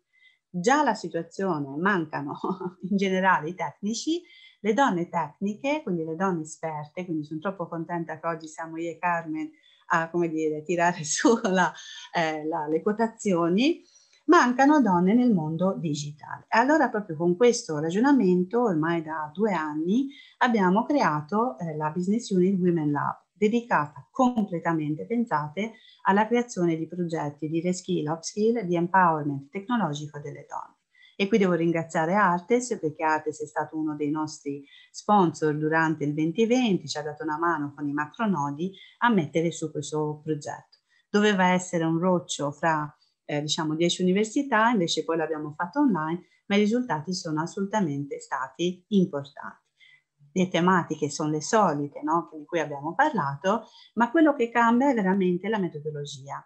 Già 0.49 0.83
la 0.83 0.93
situazione, 0.93 1.75
mancano 1.77 2.39
in 2.89 2.95
generale 2.95 3.49
i 3.49 3.55
tecnici, 3.55 4.21
le 4.61 4.73
donne 4.73 5.09
tecniche, 5.09 5.81
quindi 5.83 6.05
le 6.05 6.15
donne 6.15 6.43
esperte, 6.43 7.03
quindi 7.03 7.25
sono 7.25 7.41
troppo 7.41 7.67
contenta 7.67 8.17
che 8.19 8.27
oggi 8.27 8.47
siamo 8.47 8.77
io 8.77 8.91
e 8.91 8.97
Carmen 8.97 9.51
a 9.93 10.09
come 10.09 10.29
dire, 10.29 10.63
tirare 10.63 11.03
su 11.03 11.39
la, 11.43 11.71
eh, 12.13 12.45
la, 12.45 12.67
le 12.67 12.81
quotazioni, 12.81 13.81
mancano 14.25 14.81
donne 14.81 15.13
nel 15.13 15.33
mondo 15.33 15.75
digitale. 15.77 16.45
Allora 16.49 16.89
proprio 16.89 17.17
con 17.17 17.35
questo 17.35 17.79
ragionamento, 17.79 18.63
ormai 18.63 19.01
da 19.01 19.29
due 19.33 19.51
anni, 19.53 20.07
abbiamo 20.37 20.85
creato 20.85 21.57
eh, 21.57 21.75
la 21.75 21.89
Business 21.89 22.29
Unit 22.29 22.57
Women 22.57 22.91
Lab, 22.91 23.17
dedicata 23.33 24.07
completamente, 24.11 25.05
pensate, 25.05 25.73
alla 26.03 26.27
creazione 26.27 26.77
di 26.77 26.87
progetti 26.87 27.49
di 27.49 27.59
reskill, 27.59 28.07
upskill, 28.07 28.61
di 28.61 28.75
empowerment 28.75 29.49
tecnologico 29.49 30.19
delle 30.19 30.45
donne. 30.47 30.80
E 31.21 31.27
qui 31.27 31.37
devo 31.37 31.53
ringraziare 31.53 32.15
Artes 32.15 32.79
perché 32.79 33.03
Artes 33.03 33.43
è 33.43 33.45
stato 33.45 33.77
uno 33.77 33.95
dei 33.95 34.09
nostri 34.09 34.65
sponsor 34.89 35.55
durante 35.55 36.03
il 36.03 36.15
2020, 36.15 36.87
ci 36.87 36.97
ha 36.97 37.03
dato 37.03 37.21
una 37.21 37.37
mano 37.37 37.75
con 37.75 37.87
i 37.87 37.93
macronodi 37.93 38.73
a 38.97 39.09
mettere 39.13 39.51
su 39.51 39.69
questo 39.69 40.19
progetto. 40.23 40.79
Doveva 41.07 41.49
essere 41.49 41.83
un 41.83 41.99
roccio 41.99 42.51
fra 42.51 42.91
eh, 43.25 43.39
diciamo 43.39 43.75
10 43.75 44.01
università, 44.01 44.69
invece 44.69 45.03
poi 45.03 45.17
l'abbiamo 45.17 45.53
fatto 45.55 45.81
online, 45.81 46.23
ma 46.47 46.55
i 46.55 46.61
risultati 46.61 47.13
sono 47.13 47.39
assolutamente 47.39 48.19
stati 48.19 48.83
importanti. 48.87 49.69
Le 50.31 50.47
tematiche 50.47 51.11
sono 51.11 51.29
le 51.29 51.41
solite, 51.41 52.01
no? 52.01 52.31
di 52.35 52.45
cui 52.45 52.59
abbiamo 52.59 52.95
parlato, 52.95 53.67
ma 53.93 54.09
quello 54.09 54.33
che 54.33 54.49
cambia 54.49 54.89
è 54.89 54.95
veramente 54.95 55.49
la 55.49 55.59
metodologia 55.59 56.43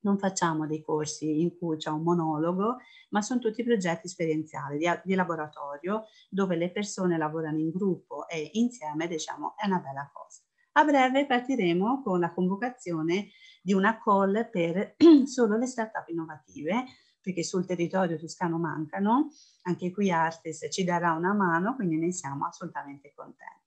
non 0.00 0.18
facciamo 0.18 0.66
dei 0.66 0.82
corsi 0.82 1.40
in 1.40 1.56
cui 1.56 1.76
c'è 1.76 1.90
un 1.90 2.02
monologo, 2.02 2.76
ma 3.10 3.22
sono 3.22 3.40
tutti 3.40 3.64
progetti 3.64 4.06
esperienziali 4.06 4.78
di, 4.78 4.86
di, 5.04 5.14
laboratorio 5.14 6.04
dove 6.28 6.56
le 6.56 6.70
persone 6.70 7.16
lavorano 7.16 7.58
in 7.58 7.70
gruppo 7.70 8.28
e 8.28 8.50
insieme, 8.54 9.08
diciamo, 9.08 9.54
è 9.56 9.66
una 9.66 9.78
bella 9.78 10.10
cosa. 10.12 10.42
A 10.72 10.84
breve 10.84 11.26
partiremo 11.26 12.02
con 12.02 12.20
la 12.20 12.32
convocazione 12.32 13.30
di 13.62 13.72
una 13.72 13.98
call 13.98 14.50
per 14.50 14.94
solo 15.24 15.56
le 15.56 15.66
start-up 15.66 16.08
innovative, 16.08 16.84
perché 17.20 17.42
sul 17.42 17.66
territorio 17.66 18.18
toscano 18.18 18.58
mancano, 18.58 19.30
anche 19.62 19.90
qui 19.90 20.10
Artes 20.12 20.68
ci 20.70 20.84
darà 20.84 21.12
una 21.12 21.32
mano, 21.32 21.74
quindi 21.74 21.96
ne 21.96 22.12
siamo 22.12 22.46
assolutamente 22.46 23.12
contenti. 23.14 23.66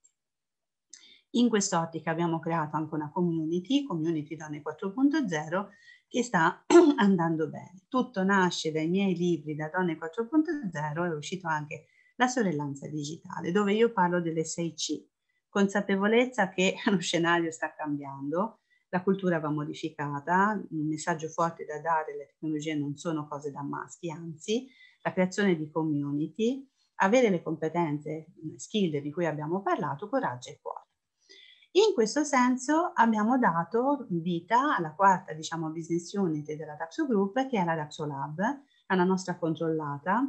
In 1.34 1.48
quest'ottica 1.48 2.10
abbiamo 2.10 2.40
creato 2.40 2.76
anche 2.76 2.94
una 2.94 3.10
community, 3.10 3.84
Community 3.84 4.34
Donne 4.34 4.62
4.0, 4.62 5.66
che 6.10 6.24
sta 6.24 6.64
andando 6.98 7.48
bene. 7.48 7.84
Tutto 7.88 8.24
nasce 8.24 8.72
dai 8.72 8.88
miei 8.88 9.14
libri 9.14 9.54
da 9.54 9.70
Donne 9.72 9.96
4.0, 9.96 11.04
è 11.04 11.14
uscito 11.14 11.46
anche 11.46 11.86
La 12.16 12.26
sorellanza 12.26 12.88
digitale, 12.88 13.52
dove 13.52 13.72
io 13.72 13.92
parlo 13.92 14.20
delle 14.20 14.42
6C. 14.42 15.06
Consapevolezza 15.48 16.50
che 16.50 16.74
lo 16.90 16.98
scenario 16.98 17.52
sta 17.52 17.72
cambiando, 17.72 18.58
la 18.88 19.02
cultura 19.02 19.38
va 19.38 19.50
modificata, 19.50 20.60
un 20.70 20.88
messaggio 20.88 21.28
forte 21.28 21.64
da 21.64 21.80
dare, 21.80 22.16
le 22.16 22.26
tecnologie 22.26 22.74
non 22.74 22.96
sono 22.96 23.28
cose 23.28 23.52
da 23.52 23.62
maschi, 23.62 24.10
anzi, 24.10 24.68
la 25.02 25.12
creazione 25.12 25.56
di 25.56 25.70
community, 25.70 26.68
avere 26.96 27.30
le 27.30 27.40
competenze, 27.40 28.26
skill 28.56 29.00
di 29.00 29.12
cui 29.12 29.26
abbiamo 29.26 29.62
parlato, 29.62 30.08
coraggio 30.08 30.50
e 30.50 30.58
cuore. 30.60 30.79
In 31.72 31.94
questo 31.94 32.24
senso 32.24 32.90
abbiamo 32.94 33.38
dato 33.38 34.06
vita 34.10 34.76
alla 34.76 34.92
quarta 34.92 35.32
diciamo, 35.32 35.70
business 35.70 36.12
unit 36.14 36.52
della 36.54 36.74
Daxo 36.74 37.06
Group 37.06 37.46
che 37.48 37.60
è 37.60 37.64
la 37.64 37.76
Daxo 37.76 38.06
Lab, 38.06 38.40
è 38.86 38.94
una 38.94 39.04
nostra 39.04 39.36
controllata, 39.38 40.24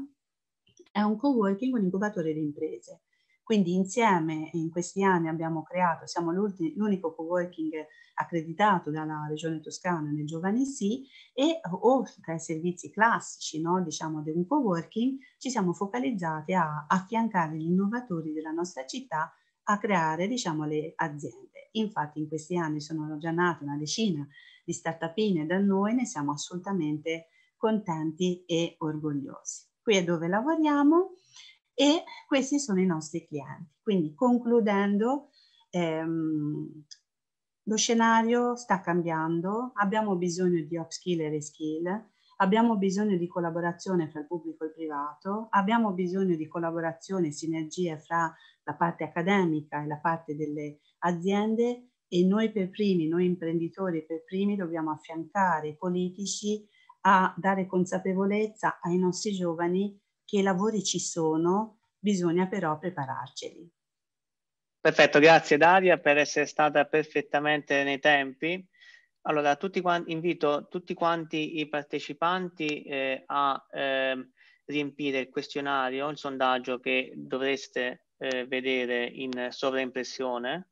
è 0.92 1.02
un 1.02 1.18
co-working, 1.18 1.74
un 1.74 1.84
incubatore 1.84 2.34
di 2.34 2.42
imprese. 2.42 3.02
Quindi 3.44 3.74
insieme 3.74 4.50
in 4.54 4.70
questi 4.70 5.04
anni 5.04 5.28
abbiamo 5.30 5.64
creato, 5.64 6.06
siamo 6.06 6.32
l'unico 6.32 7.16
co-working 7.16 7.74
accreditato 8.16 8.92
dalla 8.92 9.26
Regione 9.28 9.60
Toscana 9.60 10.12
nel 10.12 10.26
Giovani 10.28 10.64
Sì 10.66 11.06
e 11.34 11.60
oltre 11.82 12.34
ai 12.34 12.40
servizi 12.40 12.92
classici 12.92 13.60
no, 13.60 13.82
diciamo, 13.82 14.22
di 14.22 14.30
un 14.30 14.46
co-working 14.46 15.18
ci 15.40 15.50
siamo 15.50 15.74
focalizzati 15.74 16.54
a 16.54 16.86
affiancare 16.88 17.58
gli 17.58 17.66
innovatori 17.66 18.32
della 18.32 18.52
nostra 18.52 18.86
città 18.86 19.34
a 19.63 19.78
creare 19.78 20.28
diciamo, 20.28 20.65
le 20.65 20.93
aziende. 20.95 21.69
Infatti 21.74 22.19
in 22.19 22.28
questi 22.28 22.58
anni 22.58 22.82
sono 22.82 23.17
già 23.17 23.32
nate 23.32 23.63
una 23.63 23.78
decina 23.78 24.28
di 24.63 24.74
startupine 24.74 25.45
da 25.45 25.58
noi, 25.60 25.93
ne 25.95 26.06
siamo 26.06 26.32
assolutamente 26.32 27.28
contenti 27.56 28.43
e 28.45 28.76
orgogliosi. 28.80 29.65
Qui 29.82 29.95
è 29.95 30.04
dove 30.04 30.28
lavoriamo 30.28 31.13
e 31.74 32.04
questi 32.28 32.60
sono 32.60 32.82
i 32.82 32.86
nostri 32.86 33.26
clienti. 33.26 33.78
Quindi 33.82 34.13
concludendo, 34.13 35.30
ehm, 35.69 36.84
lo 37.65 37.76
scenario 37.78 38.56
sta 38.56 38.82
cambiando, 38.82 39.71
abbiamo 39.76 40.15
bisogno 40.15 40.63
di 40.63 40.78
upskill 40.78 41.21
e 41.21 41.30
reskill, 41.30 42.10
abbiamo 42.42 42.76
bisogno 42.76 43.18
di 43.18 43.28
collaborazione 43.28 44.10
fra 44.10 44.20
il 44.20 44.28
pubblico 44.28 44.64
e 44.64 44.68
il 44.68 44.74
privato, 44.74 45.48
abbiamo 45.52 45.94
bisogno 45.94 46.36
di 46.36 46.48
collaborazione 46.48 47.28
e 47.28 47.32
sinergie 47.32 47.98
fra 48.00 48.34
la 48.64 48.76
parte 48.76 49.04
accademica 49.04 49.82
e 49.82 49.88
la 49.88 50.00
parte 50.00 50.36
delle 50.36 50.80
aziende 51.00 51.90
e 52.08 52.26
noi 52.26 52.52
per 52.52 52.70
primi, 52.70 53.08
noi 53.08 53.26
imprenditori 53.26 54.06
per 54.06 54.24
primi 54.24 54.56
dobbiamo 54.56 54.92
affiancare 54.92 55.70
i 55.70 55.78
politici 55.78 56.68
a 57.02 57.34
dare 57.38 57.68
consapevolezza 57.68 58.80
ai 58.82 58.98
nostri 58.98 59.32
giovani 59.34 60.00
che 60.26 60.40
i 60.40 60.44
lavori 60.44 60.84
ci 60.84 61.00
sono, 61.00 61.80
bisogna 61.98 62.48
però 62.48 62.78
prepararceli. 62.78 63.72
Perfetto, 64.80 65.20
grazie 65.20 65.58
Daria 65.58 66.00
per 66.00 66.18
essere 66.18 66.48
stata 66.48 66.86
perfettamente 66.86 67.84
nei 67.84 68.00
tempi. 68.00 68.68
Allora, 69.24 69.56
tutti 69.56 69.82
quanti, 69.82 70.12
invito 70.12 70.68
tutti 70.68 70.96
quanti 70.96 71.60
i 71.60 71.70
partecipanti 71.70 72.82
eh, 72.82 73.24
a 73.28 73.68
eh, 73.72 74.30
riempire 74.66 75.20
il 75.20 75.30
questionario, 75.30 76.10
il 76.10 76.18
sondaggio 76.18 76.80
che 76.80 77.14
dovreste 77.16 78.08
eh, 78.18 78.48
vedere 78.48 79.06
in 79.06 79.50
sovraimpressione. 79.52 80.70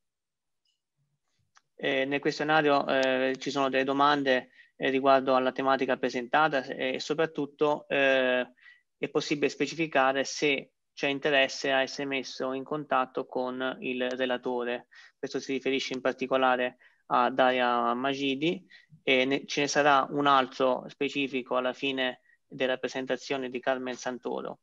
Eh, 1.76 2.06
nel 2.06 2.20
questionario 2.20 2.88
eh, 2.88 3.36
ci 3.38 3.52
sono 3.52 3.70
delle 3.70 3.84
domande 3.84 4.50
eh, 4.78 4.90
riguardo 4.90 5.36
alla 5.36 5.52
tematica 5.52 5.98
presentata 5.98 6.64
e 6.64 7.00
soprattutto 7.00 7.88
è 7.88 9.10
possibile 9.12 9.50
specificare 9.50 10.24
se 10.24 10.72
c'è 10.92 11.08
interesse 11.08 11.72
a 11.72 11.82
essere 11.82 12.08
messo 12.08 12.52
in 12.54 12.64
contatto 12.64 13.28
con 13.28 13.78
il 13.82 14.10
relatore. 14.10 14.88
Questo 15.18 15.40
si 15.40 15.54
riferisce 15.54 15.94
in 15.94 16.02
particolare 16.02 16.78
a 17.12 17.30
Daria 17.30 17.94
Magidi 17.94 18.66
e 19.04 19.26
ne, 19.26 19.46
ce 19.46 19.62
ne 19.62 19.68
sarà 19.68 20.08
un 20.10 20.28
altro 20.28 20.86
specifico 20.88 21.56
alla 21.56 21.74
fine 21.74 22.22
della 22.48 22.78
presentazione 22.78 23.50
di 23.50 23.60
Carmen 23.60 23.96
Santoro. 23.96 24.60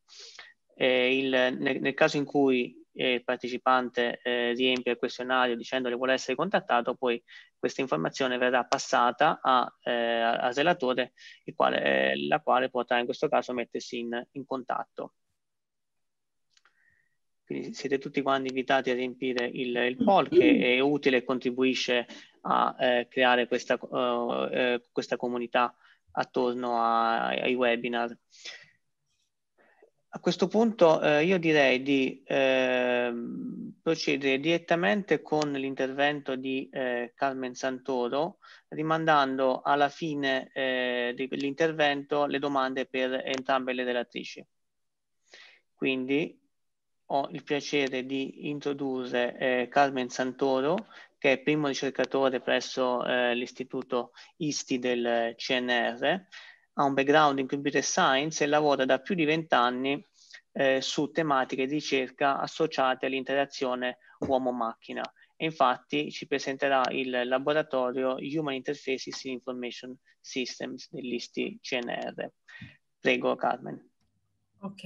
Eh, 0.75 1.17
il, 1.17 1.29
nel, 1.29 1.81
nel, 1.81 1.95
caso 1.95 2.17
in 2.17 2.25
cui 2.25 2.85
eh, 2.93 3.15
il 3.15 3.25
partecipante 3.25 4.21
eh, 4.23 4.53
riempie 4.53 4.93
il 4.93 4.99
questionario 4.99 5.57
dicendo 5.57 5.89
che 5.89 5.95
vuole 5.95 6.13
essere 6.13 6.37
contattato, 6.37 6.95
poi 6.95 7.23
questa 7.59 7.81
informazione 7.81 8.39
verrà 8.39 8.65
passata 8.65 9.41
a, 9.43 9.73
eh, 9.83 9.93
al 9.93 10.53
relatore, 10.53 11.13
quale, 11.55 12.13
eh, 12.13 12.27
la 12.27 12.41
quale 12.41 12.69
potrà 12.69 12.99
in 12.99 13.07
questo 13.07 13.29
caso 13.29 13.53
mettersi 13.53 14.01
in, 14.01 14.27
in 14.33 14.45
contatto. 14.45 15.15
Quindi 17.47 17.75
siete 17.75 17.99
tutti 17.99 18.23
quanti 18.23 18.49
invitati 18.49 18.91
a 18.91 18.95
riempire 18.95 19.47
il, 19.47 19.77
il 19.77 19.97
poll 20.03 20.29
che 20.29 20.59
è 20.59 20.81
utile 20.81 21.19
e 21.19 21.25
contribuisce 21.25 22.07
a 22.47 22.77
eh, 22.79 23.09
creare 23.09 23.49
questa, 23.49 23.75
uh, 23.75 24.49
eh, 24.51 24.83
questa 24.93 25.17
comunità 25.17 25.75
attorno 26.13 26.81
a, 26.81 27.27
ai 27.29 27.55
webinar. 27.55 28.17
A 30.17 30.19
questo 30.19 30.49
punto 30.49 31.03
eh, 31.03 31.25
io 31.25 31.39
direi 31.39 31.83
di 31.83 32.23
eh, 32.25 33.13
procedere 33.83 34.41
direttamente 34.41 35.21
con 35.21 35.53
l'intervento 35.53 36.37
di 36.37 36.71
eh, 36.73 37.13
Carmen 37.15 37.55
Santoro, 37.55 38.39
rimandando 38.69 39.61
alla 39.61 39.91
fine 39.91 40.51
eh, 40.55 41.13
dell'intervento 41.15 42.25
le 42.25 42.39
domande 42.39 42.87
per 42.87 43.13
entrambe 43.27 43.75
le 43.75 43.85
relatrici. 43.85 44.43
Quindi 45.75 46.41
ho 47.09 47.29
il 47.33 47.45
piacere 47.45 48.07
di 48.07 48.49
introdurre 48.49 49.37
eh, 49.37 49.69
Carmen 49.69 50.09
Santoro, 50.09 50.87
che 51.27 51.33
è 51.33 51.39
primo 51.41 51.67
ricercatore 51.67 52.41
presso 52.41 53.05
eh, 53.05 53.35
l'Istituto 53.35 54.13
ISTI 54.37 54.79
del 54.79 55.35
CNR, 55.37 56.25
ha 56.75 56.85
un 56.85 56.95
background 56.95 57.41
in 57.41 57.49
computer 57.49 57.83
science 57.83 58.45
e 58.45 58.47
lavora 58.47 58.85
da 58.85 59.01
più 59.01 59.17
di 59.17 59.25
vent'anni 59.25 60.01
eh, 60.53 60.81
su 60.81 61.11
tematiche 61.11 61.67
di 61.67 61.75
ricerca 61.75 62.39
associate 62.39 63.07
all'interazione 63.07 63.99
uomo-macchina. 64.21 65.03
E 65.35 65.47
infatti 65.47 66.13
ci 66.13 66.29
presenterà 66.29 66.83
il 66.91 67.27
laboratorio 67.27 68.19
Human 68.21 68.55
Interfaces 68.55 69.25
in 69.25 69.33
Information 69.33 69.99
Systems 70.21 70.89
dell'ISTI 70.93 71.59
CNR. 71.61 72.31
Prego, 73.01 73.35
Carmen. 73.35 73.91
Ok, 74.61 74.85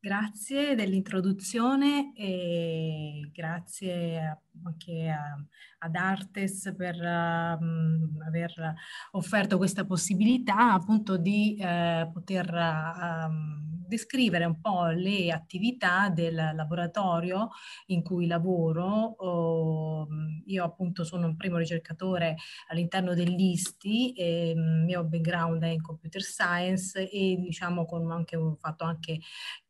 Grazie 0.00 0.76
dell'introduzione 0.76 2.12
e 2.14 3.28
grazie 3.32 4.42
anche 4.62 5.08
a, 5.08 5.44
ad 5.78 5.94
Artes 5.96 6.72
per 6.76 6.94
um, 6.94 8.16
aver 8.24 8.74
offerto 9.12 9.56
questa 9.56 9.84
possibilità 9.84 10.72
appunto 10.74 11.16
di 11.16 11.56
uh, 11.58 12.12
poter 12.12 12.48
uh, 12.48 13.68
descrivere 13.88 14.44
un 14.44 14.60
po' 14.60 14.86
le 14.86 15.32
attività 15.32 16.10
del 16.10 16.34
laboratorio 16.54 17.48
in 17.86 18.02
cui 18.02 18.28
lavoro. 18.28 18.84
Oh, 18.84 20.06
io 20.44 20.64
appunto 20.64 21.02
sono 21.02 21.26
un 21.26 21.36
primo 21.36 21.56
ricercatore 21.56 22.36
all'interno 22.68 23.14
dell'ISTI, 23.14 24.12
e, 24.12 24.50
il 24.50 24.84
mio 24.84 25.04
background 25.04 25.62
è 25.62 25.68
in 25.68 25.82
computer 25.82 26.22
science 26.22 27.10
e 27.10 27.36
diciamo 27.40 27.84
con 27.84 28.10
anche, 28.12 28.36
ho 28.36 28.56
fatto 28.60 28.84
anche 28.84 29.18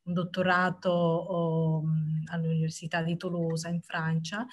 un 0.08 0.14
dottorato 0.14 0.90
oh, 0.90 1.82
all'Università 2.30 3.02
di 3.02 3.16
Tolosa 3.16 3.68
in 3.68 3.80
Francia 3.80 4.46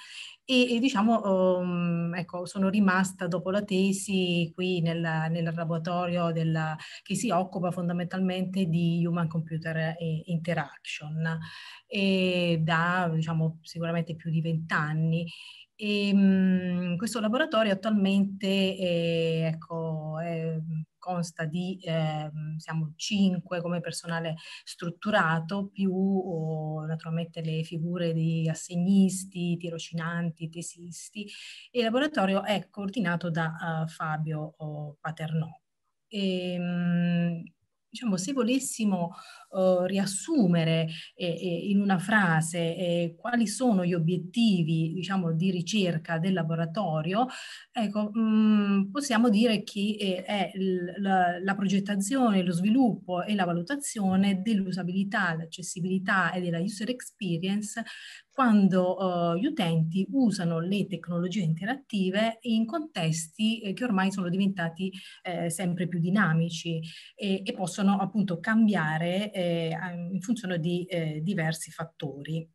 e, 0.43 0.75
e 0.75 0.79
diciamo 0.79 1.57
um, 1.57 2.13
ecco 2.13 2.45
sono 2.45 2.69
rimasta 2.69 3.27
dopo 3.27 3.49
la 3.49 3.63
tesi 3.63 4.51
qui 4.53 4.81
nel, 4.81 4.99
nel 5.29 5.43
laboratorio 5.43 6.31
della, 6.31 6.77
che 7.01 7.15
si 7.15 7.31
occupa 7.31 7.71
fondamentalmente 7.71 8.65
di 8.65 9.03
human 9.05 9.27
computer 9.27 9.95
interaction 10.25 11.39
e 11.87 12.59
da 12.61 13.09
diciamo 13.13 13.59
sicuramente 13.61 14.15
più 14.15 14.29
di 14.29 14.41
vent'anni 14.41 15.25
e, 15.75 16.11
um, 16.13 16.95
questo 16.97 17.19
laboratorio 17.19 17.73
attualmente 17.73 18.75
è, 18.77 19.47
ecco, 19.47 20.19
è 20.19 20.57
consta 20.97 21.45
di, 21.45 21.77
eh, 21.83 22.31
siamo 22.57 22.93
cinque 22.95 23.61
come 23.61 23.79
personale 23.79 24.37
strutturato, 24.63 25.67
più 25.67 25.93
oh, 25.93 26.85
naturalmente 26.85 27.41
le 27.41 27.63
figure 27.63 28.11
di 28.13 28.49
assegnisti, 28.49 29.57
tirocinanti, 29.57 30.49
tesisti. 30.49 31.27
E 31.69 31.79
il 31.79 31.83
laboratorio 31.83 32.43
è 32.43 32.69
coordinato 32.69 33.29
da 33.29 33.83
uh, 33.83 33.87
Fabio 33.87 34.55
oh, 34.57 34.97
Paternò. 34.99 35.49
E, 36.07 36.55
um, 36.57 37.43
diciamo, 37.89 38.17
se 38.17 38.33
volessimo 38.33 39.13
uh, 39.55 39.85
riassumere 39.85 40.87
eh, 41.15 41.27
eh, 41.27 41.69
in 41.69 41.81
una 41.81 41.97
frase 41.97 42.57
eh, 42.57 43.15
quali 43.17 43.47
sono 43.47 43.85
gli 43.85 43.93
obiettivi, 43.93 44.91
diciamo, 44.93 45.33
di 45.33 45.51
ricerca 45.51 46.19
del 46.19 46.33
laboratorio, 46.33 47.27
ecco, 47.71 48.11
mh, 48.13 48.19
mm, 48.19 48.91
possiamo 48.91 49.29
dire 49.29 49.63
che 49.63 49.97
eh, 49.99 50.23
è 50.23 50.51
la, 50.97 51.39
la, 51.39 51.55
progettazione, 51.55 52.43
lo 52.43 52.51
sviluppo 52.51 53.23
e 53.23 53.35
la 53.35 53.45
valutazione 53.45 54.41
dell'usabilità, 54.41 55.35
l'accessibilità 55.35 56.31
e 56.31 56.41
della 56.41 56.59
user 56.59 56.89
experience 56.89 57.83
quando 58.35 58.97
uh, 58.97 59.35
gli 59.37 59.45
utenti 59.45 60.05
usano 60.11 60.59
le 60.59 60.87
tecnologie 60.87 61.39
interattive 61.39 62.39
in 62.41 62.65
contesti 62.65 63.61
eh, 63.61 63.71
che 63.71 63.85
ormai 63.85 64.11
sono 64.11 64.27
diventati 64.27 64.91
eh, 65.23 65.49
sempre 65.49 65.87
più 65.87 65.99
dinamici 65.99 66.81
e, 67.15 67.43
e, 67.45 67.53
possono 67.53 67.97
appunto 67.97 68.41
cambiare 68.41 69.31
eh, 69.31 69.44
in 70.11 70.21
funzione 70.21 70.59
di 70.59 70.85
eh, 70.85 71.21
diversi 71.21 71.71
fattori. 71.71 72.47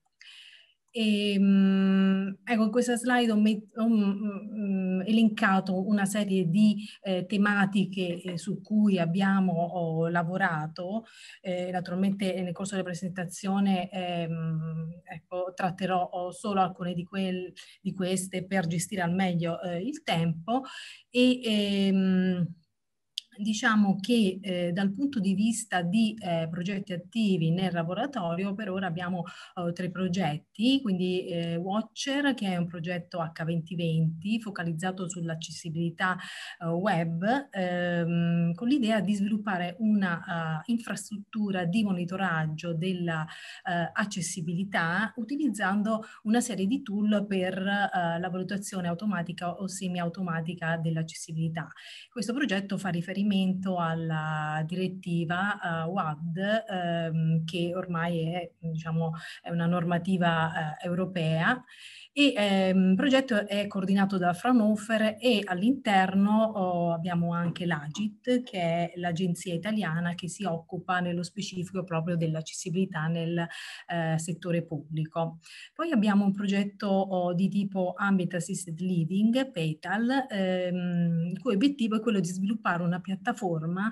E, 0.93 1.37
um, 1.39 2.37
ecco, 2.43 2.65
in 2.65 2.71
questa 2.73 2.97
slide 2.97 3.31
ho, 3.31 3.37
met- 3.37 3.77
ho 3.77 3.85
um, 3.85 5.03
elencato 5.07 5.87
una 5.87 6.05
serie 6.05 6.49
di 6.49 6.85
eh, 7.03 7.27
tematiche 7.27 8.21
eh, 8.21 8.39
su 8.39 8.61
cui 8.61 8.99
abbiamo 8.99 10.09
lavorato. 10.09 11.05
Eh, 11.41 11.71
naturalmente 11.71 12.43
nel 12.43 12.53
corso 12.53 12.73
della 12.73 12.85
presentazione 12.85 13.89
ehm, 13.89 15.01
ecco, 15.05 15.53
tratterò 15.55 16.31
solo 16.33 16.61
alcune 16.61 16.93
di, 16.95 17.05
quel, 17.05 17.53
di, 17.81 17.95
queste 17.95 18.45
per 18.45 18.67
gestire 18.67 19.03
al 19.03 19.15
meglio 19.15 19.61
eh, 19.63 19.81
il 19.81 20.03
tempo. 20.03 20.63
E, 21.09 21.41
ehm, 21.45 22.55
diciamo 23.41 23.97
che 24.01 24.39
eh, 24.41 24.73
dal 24.73 24.93
punto 24.93 25.19
di 25.19 25.35
vista 25.35 25.83
di 25.83 26.17
eh, 26.21 26.47
progetti 26.51 26.93
attivi 26.93 27.51
nel 27.51 27.73
laboratorio 27.73 28.55
per 28.55 28.71
ora 28.71 28.87
abbiamo 28.87 29.25
eh, 29.57 29.73
tre 29.73 29.91
progetti, 29.91 30.81
quindi 30.83 31.27
eh, 31.27 31.57
Watcher 31.57 32.35
che 32.35 32.47
è 32.49 32.57
un 32.57 32.67
progetto 32.67 33.21
H2020 33.23 34.41
focalizzato 34.41 35.09
sull'accessibilità 35.09 36.17
eh, 36.61 36.67
web 36.67 37.49
ehm, 37.51 38.53
con 38.55 38.69
l'idea 38.69 39.01
di 39.01 39.15
sviluppare 39.15 39.77
una 39.79 40.63
uh, 40.67 40.71
infrastruttura 40.71 41.65
di 41.65 41.83
monitoraggio 41.83 42.75
dell'accessibilità 42.75 45.15
uh, 45.15 45.21
utilizzando 45.21 46.05
una 46.25 46.41
serie 46.41 46.67
di 46.67 46.83
tool 46.83 47.25
per 47.27 47.59
uh, 47.59 48.19
la 48.21 48.29
valutazione 48.31 48.89
automatica 48.89 49.55
o 49.55 49.67
semiautomatica 49.67 50.77
dell'accessibilità. 50.77 51.69
Questo 52.11 52.35
progetto 52.35 52.77
fa 52.77 52.91
riferimento 52.91 53.30
riferimento 53.31 53.79
alla 53.79 54.63
direttiva 54.67 55.85
uh, 55.87 55.91
WAD 55.91 56.65
ehm, 56.69 57.45
che 57.45 57.73
ormai 57.75 58.33
è, 58.33 58.51
diciamo, 58.59 59.13
è 59.41 59.51
una 59.51 59.67
normativa 59.67 60.77
eh, 60.79 60.87
europea 60.87 61.63
e 62.13 62.33
ehm, 62.37 62.91
il 62.91 62.97
progetto 62.97 63.47
è 63.47 63.69
coordinato 63.69 64.19
da 64.19 64.33
Fraunhofer 64.33 65.17
e 65.21 65.43
all'interno 65.45 66.43
oh, 66.43 66.93
abbiamo 66.93 67.33
anche 67.33 67.67
l'AGIT 67.67 68.43
che 68.43 68.59
è 68.61 68.93
l'agenzia 68.97 69.55
italiana 69.55 70.15
che 70.15 70.29
si 70.29 70.45
occupa 70.45 70.99
nello 70.99 71.23
specifico 71.23 71.85
proprio 71.85 72.17
dell'accessibilità 72.17 73.07
nel 73.07 73.47
eh, 73.87 74.19
settore 74.19 74.65
pubblico. 74.65 75.39
Poi 75.73 75.93
abbiamo 75.93 76.25
un 76.25 76.33
progetto 76.33 76.89
oh, 76.89 77.33
di 77.33 77.49
tipo 77.49 77.95
Ambient 77.97 78.35
Assisted 78.35 78.81
Living, 78.81 79.51
PETAL, 79.53 80.27
ehm, 80.29 81.29
il 81.31 81.39
cui 81.41 81.55
obiettivo 81.55 81.97
è 81.97 82.01
quello 82.01 82.19
di 82.19 82.29
sviluppare 82.29 82.83
una 82.83 83.01
piattaforma 83.01 83.89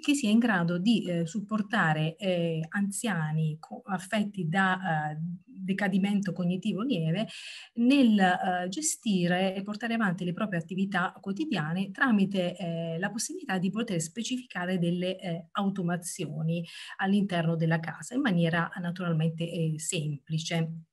che 0.00 0.14
sia 0.14 0.30
in 0.30 0.38
grado 0.38 0.78
di 0.78 1.04
eh, 1.04 1.26
supportare 1.26 2.16
eh, 2.16 2.64
anziani 2.70 3.58
affetti 3.84 4.48
da 4.48 5.10
eh, 5.12 5.18
decadimento 5.58 6.32
cognitivo 6.32 6.82
lieve 6.82 7.26
nel 7.74 8.18
eh, 8.18 8.68
gestire 8.68 9.54
e 9.54 9.62
portare 9.62 9.94
avanti 9.94 10.24
le 10.24 10.32
proprie 10.32 10.60
attività 10.60 11.12
quotidiane 11.20 11.90
tramite 11.90 12.56
eh, 12.56 12.98
la 12.98 13.10
possibilità 13.10 13.58
di 13.58 13.70
poter 13.70 14.00
specificare 14.00 14.78
delle 14.78 15.18
eh, 15.18 15.48
automazioni 15.52 16.64
all'interno 16.96 17.56
della 17.56 17.80
casa 17.80 18.14
in 18.14 18.20
maniera 18.20 18.70
naturalmente 18.78 19.44
eh, 19.50 19.74
semplice. 19.78 20.86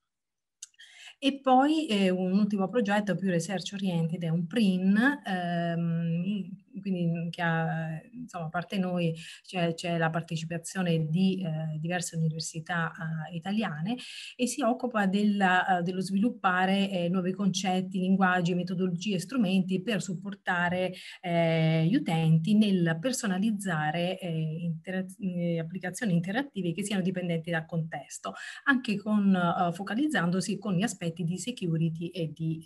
E 1.17 1.39
poi 1.39 1.87
eh, 1.87 2.09
un 2.09 2.33
ultimo 2.33 2.67
progetto 2.69 3.15
più 3.15 3.29
research 3.29 3.71
oriented 3.73 4.21
è 4.21 4.29
un 4.29 4.45
PRIN, 4.45 5.21
ehm, 5.25 6.49
quindi 6.81 7.29
che 7.29 7.41
ha, 7.41 7.99
insomma, 8.11 8.45
a 8.45 8.49
parte 8.49 8.77
noi 8.77 9.13
c'è, 9.43 9.73
c'è 9.73 9.97
la 9.97 10.09
partecipazione 10.09 11.07
di 11.07 11.41
eh, 11.41 11.77
diverse 11.79 12.15
università 12.15 12.91
eh, 12.91 13.35
italiane 13.35 13.95
e 14.35 14.47
si 14.47 14.61
occupa 14.61 15.05
della, 15.07 15.79
uh, 15.79 15.81
dello 15.81 16.01
sviluppare 16.01 16.89
eh, 16.89 17.09
nuovi 17.09 17.31
concetti, 17.31 17.99
linguaggi, 17.99 18.53
metodologie 18.53 19.19
strumenti 19.19 19.81
per 19.81 20.01
supportare 20.01 20.93
eh, 21.21 21.85
gli 21.85 21.95
utenti 21.95 22.55
nel 22.55 22.97
personalizzare 22.99 24.19
eh, 24.19 24.57
intera- 24.61 25.05
eh, 25.19 25.59
applicazioni 25.59 26.13
interattive 26.13 26.73
che 26.73 26.83
siano 26.83 27.01
dipendenti 27.01 27.51
dal 27.51 27.65
contesto, 27.65 28.33
anche 28.65 28.97
con, 28.97 29.37
focalizzandosi 29.73 30.57
con 30.57 30.73
gli 30.73 30.83
aspetti 30.83 31.23
di 31.23 31.37
security 31.37 32.07
e 32.09 32.31
di 32.33 32.63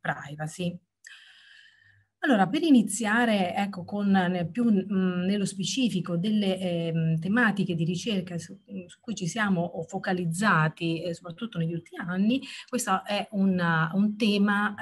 privacy. 0.00 0.87
Allora, 2.20 2.48
per 2.48 2.62
iniziare, 2.64 3.54
ecco, 3.54 3.84
con 3.84 4.48
più 4.50 4.64
mh, 4.64 4.84
mhmm, 4.88 5.24
nello 5.24 5.44
specifico 5.44 6.16
delle 6.16 6.58
eh, 6.58 7.16
tematiche 7.20 7.76
di 7.76 7.84
ricerca 7.84 8.36
su, 8.38 8.58
su, 8.86 8.98
cui 9.00 9.14
ci 9.14 9.28
siamo 9.28 9.84
focalizzati, 9.86 11.00
eh, 11.02 11.14
soprattutto 11.14 11.58
negli 11.58 11.72
ultimi 11.72 12.02
anni, 12.04 12.40
questo 12.68 13.04
è 13.04 13.28
una, 13.32 13.92
un 13.94 14.16
tema, 14.16 14.74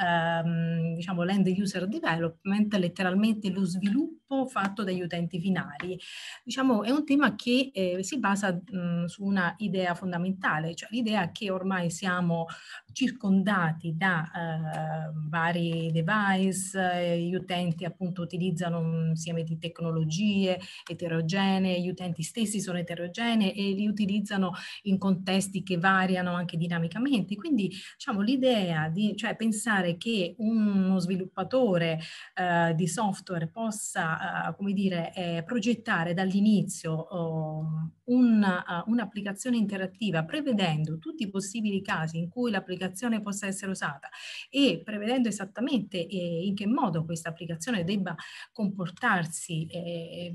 ehm, 0.42 0.94
diciamo, 0.94 1.24
l'end 1.24 1.46
user 1.48 1.86
development, 1.86 2.74
letteralmente 2.76 3.50
lo 3.50 3.64
sviluppo 3.66 4.46
fatto 4.48 4.82
dagli 4.82 5.02
utenti 5.02 5.38
finali. 5.38 5.98
Diciamo, 6.42 6.82
è 6.84 6.90
un 6.90 7.04
tema 7.04 7.34
che 7.34 7.70
eh, 7.72 8.02
si 8.02 8.18
basa 8.18 8.52
mh, 8.52 9.04
su 9.04 9.24
una 9.24 9.54
idea 9.58 9.94
fondamentale, 9.94 10.74
cioè 10.74 10.88
l'idea 10.90 11.30
che 11.32 11.50
ormai 11.50 11.90
siamo 11.90 12.46
circondati 12.92 13.94
da 13.96 14.24
eh, 14.24 15.10
vari 15.28 15.90
device, 15.92 16.78
eh, 16.78 17.25
gli 17.26 17.34
utenti 17.34 17.84
appunto 17.84 18.22
utilizzano 18.22 18.78
un 18.78 19.08
insieme 19.10 19.42
di 19.42 19.58
tecnologie 19.58 20.58
eterogenee, 20.88 21.80
gli 21.80 21.88
utenti 21.88 22.22
stessi 22.22 22.60
sono 22.60 22.78
eterogenei 22.78 23.52
e 23.52 23.72
li 23.72 23.86
utilizzano 23.86 24.52
in 24.82 24.98
contesti 24.98 25.62
che 25.62 25.78
variano 25.78 26.34
anche 26.34 26.56
dinamicamente. 26.56 27.34
Quindi 27.36 27.70
diciamo 27.96 28.20
l'idea 28.20 28.88
di 28.88 29.14
cioè, 29.16 29.36
pensare 29.36 29.96
che 29.96 30.34
uno 30.38 30.98
sviluppatore 30.98 32.00
eh, 32.34 32.74
di 32.74 32.86
software 32.86 33.48
possa, 33.48 34.48
eh, 34.48 34.56
come 34.56 34.72
dire, 34.72 35.12
eh, 35.14 35.42
progettare 35.44 36.14
dall'inizio 36.14 36.92
oh, 36.92 37.90
una, 38.06 38.84
uh, 38.84 38.90
un'applicazione 38.90 39.56
interattiva 39.56 40.24
prevedendo 40.24 40.98
tutti 40.98 41.24
i 41.24 41.30
possibili 41.30 41.82
casi 41.82 42.18
in 42.18 42.28
cui 42.28 42.50
l'applicazione 42.50 43.20
possa 43.20 43.46
essere 43.46 43.70
usata 43.70 44.08
e 44.50 44.80
prevedendo 44.84 45.28
esattamente 45.28 46.06
eh, 46.06 46.46
in 46.46 46.54
che 46.54 46.66
modo 46.66 47.04
questa 47.04 47.15
applicazione 47.24 47.84
debba 47.84 48.14
comportarsi 48.52 49.66
eh, 49.66 50.32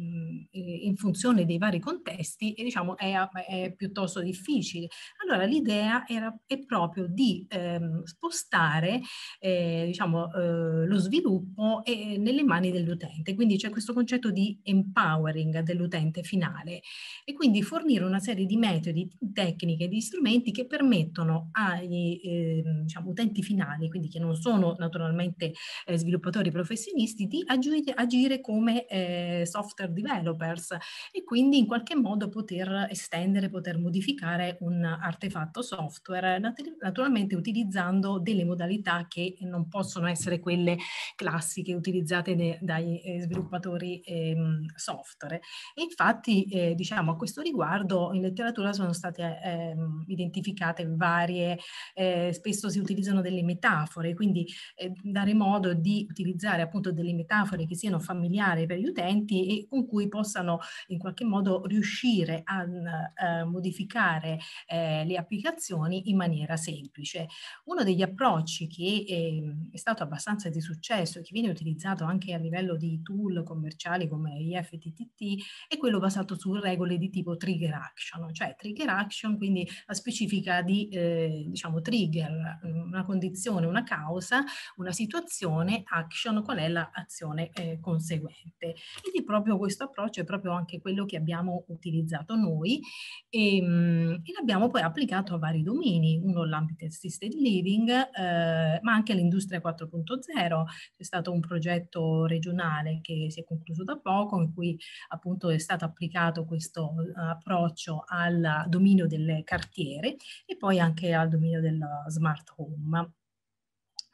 in 0.51 0.95
funzione 0.95 1.45
dei 1.45 1.57
vari 1.57 1.79
contesti, 1.79 2.53
e, 2.53 2.63
diciamo, 2.63 2.97
è, 2.97 3.13
è, 3.47 3.73
piuttosto 3.75 4.21
difficile. 4.21 4.87
Allora 5.23 5.45
l'idea 5.45 6.03
è 6.03 6.65
proprio 6.65 7.07
di 7.07 7.45
ehm, 7.49 8.03
spostare 8.03 9.01
eh, 9.39 9.83
diciamo, 9.87 10.33
eh, 10.33 10.85
lo 10.85 10.97
sviluppo 10.97 11.83
eh, 11.83 12.17
nelle 12.17 12.43
mani 12.43 12.71
dell'utente, 12.71 13.35
quindi 13.35 13.57
c'è 13.57 13.69
questo 13.69 13.93
concetto 13.93 14.31
di 14.31 14.59
empowering 14.63 15.59
dell'utente 15.61 16.23
finale 16.23 16.81
e 17.23 17.33
quindi 17.33 17.59
di 17.59 17.63
fornire 17.65 18.03
una 18.03 18.19
serie 18.19 18.45
di 18.45 18.57
metodi, 18.57 19.09
tecniche, 19.33 19.87
di 19.87 20.01
strumenti 20.01 20.51
che 20.51 20.65
permettono 20.65 21.49
agli 21.51 22.19
eh, 22.23 22.63
diciamo, 22.83 23.09
utenti 23.09 23.41
finali, 23.43 23.89
quindi 23.89 24.09
che 24.09 24.19
non 24.19 24.35
sono 24.35 24.75
naturalmente 24.77 25.53
eh, 25.85 25.97
sviluppatori 25.97 26.51
professionisti, 26.71 27.27
di 27.27 27.43
agire, 27.45 27.91
agire 27.93 28.39
come 28.39 28.85
eh, 28.85 29.43
software 29.45 29.91
developers 29.91 30.77
e 31.11 31.23
quindi 31.23 31.57
in 31.57 31.67
qualche 31.67 31.95
modo 31.95 32.29
poter 32.29 32.87
estendere, 32.89 33.49
poter 33.49 33.77
modificare 33.77 34.57
un 34.61 34.83
artefatto 34.85 35.61
software, 35.61 36.39
nat- 36.39 36.77
naturalmente 36.79 37.35
utilizzando 37.35 38.19
delle 38.19 38.45
modalità 38.45 39.05
che 39.09 39.37
non 39.41 39.67
possono 39.67 40.07
essere 40.07 40.39
quelle 40.39 40.77
classiche 41.15 41.73
utilizzate 41.73 42.35
de- 42.35 42.57
dai 42.61 43.01
eh, 43.01 43.21
sviluppatori 43.21 43.99
ehm, 44.05 44.65
software. 44.75 45.41
E 45.75 45.81
infatti, 45.81 46.45
eh, 46.45 46.73
diciamo, 46.73 47.11
a 47.11 47.17
questo 47.17 47.41
riguardo, 47.41 48.13
in 48.13 48.21
letteratura 48.21 48.71
sono 48.71 48.93
state 48.93 49.39
eh, 49.43 49.75
identificate 50.07 50.87
varie, 50.87 51.59
eh, 51.93 52.31
spesso 52.31 52.69
si 52.69 52.79
utilizzano 52.79 53.19
delle 53.19 53.43
metafore, 53.43 54.13
quindi 54.13 54.47
eh, 54.75 54.93
dare 55.01 55.33
modo 55.33 55.73
di 55.73 56.07
utilizzare 56.09 56.60
appunto 56.61 56.91
delle 56.91 57.13
metafore 57.13 57.65
che 57.65 57.75
siano 57.75 57.99
familiari 57.99 58.65
per 58.65 58.77
gli 58.77 58.85
utenti 58.85 59.47
e 59.47 59.67
con 59.67 59.87
cui 59.87 60.07
possano 60.07 60.59
in 60.87 60.97
qualche 60.97 61.25
modo 61.25 61.65
riuscire 61.65 62.41
a 62.43 62.63
eh, 62.63 63.43
modificare 63.43 64.39
eh, 64.67 65.03
le 65.05 65.17
applicazioni 65.17 66.09
in 66.09 66.17
maniera 66.17 66.55
semplice. 66.55 67.27
Uno 67.65 67.83
degli 67.83 68.01
approcci 68.01 68.67
che 68.67 69.05
ehm, 69.07 69.69
è 69.71 69.77
stato 69.77 70.03
abbastanza 70.03 70.49
di 70.49 70.61
successo 70.61 71.19
e 71.19 71.21
che 71.21 71.31
viene 71.33 71.49
utilizzato 71.49 72.03
anche 72.03 72.33
a 72.33 72.37
livello 72.37 72.75
di 72.75 73.01
tool 73.01 73.43
commerciali 73.43 74.07
come 74.07 74.37
IFTTT 74.39 75.67
è 75.67 75.77
quello 75.77 75.99
basato 75.99 76.35
su 76.37 76.53
regole 76.53 76.97
di 76.97 77.09
tipo 77.09 77.35
trigger 77.37 77.73
action, 77.73 78.33
cioè 78.33 78.55
trigger 78.57 78.89
action 78.89 79.37
quindi 79.37 79.67
la 79.85 79.93
specifica 79.93 80.61
di 80.61 80.87
eh, 80.89 81.45
diciamo 81.47 81.81
trigger, 81.81 82.59
una 82.63 83.03
condizione, 83.03 83.65
una 83.65 83.83
causa, 83.83 84.43
una 84.75 84.91
situazione, 84.91 85.83
action, 85.85 86.43
qual 86.51 86.57
è 86.57 86.67
l'azione 86.67 87.49
eh, 87.53 87.79
conseguente. 87.79 88.75
Quindi 89.01 89.23
proprio 89.23 89.57
questo 89.57 89.85
approccio 89.85 90.21
è 90.21 90.23
proprio 90.25 90.51
anche 90.51 90.81
quello 90.81 91.05
che 91.05 91.15
abbiamo 91.15 91.63
utilizzato 91.67 92.35
noi 92.35 92.81
e, 93.29 93.57
ehm, 93.57 94.21
e 94.23 94.31
l'abbiamo 94.33 94.69
poi 94.69 94.81
applicato 94.81 95.33
a 95.33 95.37
vari 95.37 95.63
domini, 95.63 96.19
uno 96.21 96.43
l'ambito 96.43 96.85
assisted 96.85 97.33
living, 97.33 97.89
eh, 97.89 98.79
ma 98.81 98.93
anche 98.93 99.13
l'industria 99.13 99.61
4.0. 99.61 100.65
C'è 100.97 101.03
stato 101.03 101.31
un 101.31 101.39
progetto 101.39 102.25
regionale 102.25 102.99
che 103.01 103.27
si 103.29 103.39
è 103.39 103.43
concluso 103.43 103.83
da 103.83 103.97
poco 103.97 104.39
in 104.41 104.53
cui 104.53 104.77
appunto 105.09 105.49
è 105.49 105.57
stato 105.57 105.85
applicato 105.85 106.45
questo 106.45 106.93
uh, 106.95 107.19
approccio 107.29 108.03
al 108.07 108.65
dominio 108.67 109.07
delle 109.07 109.43
cartiere 109.43 110.15
e 110.45 110.57
poi 110.57 110.79
anche 110.79 111.13
al 111.13 111.29
dominio 111.29 111.61
del 111.61 111.79
smart 112.07 112.53
home. 112.57 113.19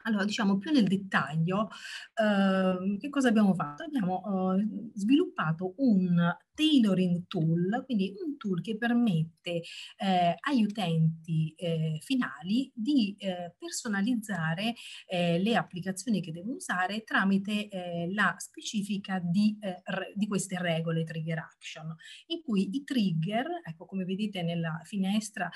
Allora, 0.08 0.24
diciamo 0.24 0.58
più 0.58 0.72
nel 0.72 0.88
dettaglio, 0.88 1.70
eh, 2.14 2.98
che 2.98 3.10
cosa 3.10 3.28
abbiamo 3.28 3.54
fatto? 3.54 3.84
Abbiamo 3.84 4.56
eh, 4.56 4.90
sviluppato 4.94 5.74
un 5.78 6.18
tailoring 6.58 7.28
tool, 7.28 7.84
quindi 7.86 8.12
un 8.26 8.36
tool 8.36 8.62
che 8.62 8.78
permette 8.78 9.62
eh, 9.98 10.36
agli 10.40 10.64
utenti 10.64 11.54
eh, 11.56 12.00
finali 12.02 12.72
di 12.74 13.16
eh, 13.20 13.54
personalizzare 13.56 14.74
eh, 15.06 15.38
le 15.38 15.56
applicazioni 15.56 16.20
che 16.20 16.32
devono 16.32 16.56
usare 16.56 17.04
tramite 17.04 17.68
eh, 17.68 18.12
la 18.12 18.34
specifica 18.40 19.20
di, 19.24 19.56
re, 19.60 20.14
di 20.16 20.26
queste 20.26 20.58
regole 20.60 21.04
trigger 21.04 21.38
action, 21.38 21.96
in 22.28 22.42
cui 22.42 22.76
i 22.76 22.84
trigger, 22.84 23.46
ecco 23.64 23.86
come 23.86 24.04
vedete 24.04 24.42
nella 24.42 24.82
finestra, 24.84 25.50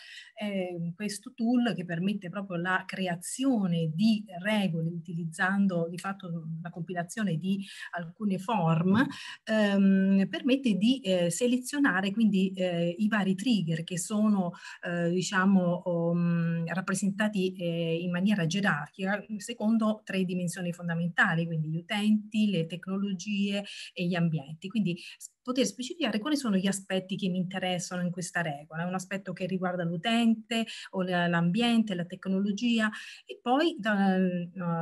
questo 0.96 1.34
tool 1.34 1.74
che 1.76 1.86
permette 1.86 2.30
proprio 2.30 2.58
la 2.58 2.84
creazione 2.86 3.92
di 3.94 4.24
regole 4.42 4.90
utilizzando 4.90 5.88
di 5.90 5.98
fatto 5.98 6.48
la 6.62 6.70
compilazione 6.70 7.38
di 7.38 7.64
alcune 7.92 8.38
form, 8.38 9.06
ehm, 9.44 10.28
permette 10.28 10.74
di 10.74 10.91
eh, 11.00 11.30
selezionare 11.30 12.12
quindi 12.12 12.52
eh, 12.54 12.96
i 12.98 13.08
vari 13.08 13.36
trigger 13.36 13.84
che 13.84 13.98
sono 13.98 14.52
eh, 14.84 15.10
diciamo 15.10 15.84
um, 15.86 16.66
rappresentati 16.66 17.54
eh, 17.54 17.98
in 18.02 18.12
maniera 18.12 18.46
gerarchica 18.46 19.24
secondo 19.38 20.02
tre 20.04 20.24
dimensioni 20.24 20.72
fondamentali, 20.74 21.46
quindi 21.46 21.70
gli 21.70 21.78
utenti, 21.78 22.50
le 22.50 22.66
tecnologie 22.66 23.64
e 23.94 24.06
gli 24.06 24.16
ambienti. 24.16 24.68
Quindi 24.68 24.98
poter 25.42 25.66
specificare 25.66 26.20
quali 26.20 26.38
sono 26.38 26.56
gli 26.56 26.68
aspetti 26.68 27.16
che 27.16 27.28
mi 27.30 27.38
interessano 27.38 28.02
in 28.02 28.12
questa 28.12 28.42
regola. 28.42 28.86
Un 28.86 28.94
aspetto 28.94 29.34
che 29.34 29.46
riguarda 29.46 29.84
l'utente 29.84 30.66
o 30.92 31.02
l'ambiente, 31.02 31.96
la 31.96 32.06
tecnologia 32.06 32.90
e 33.26 33.40
poi 33.42 33.76
da, 33.80 34.18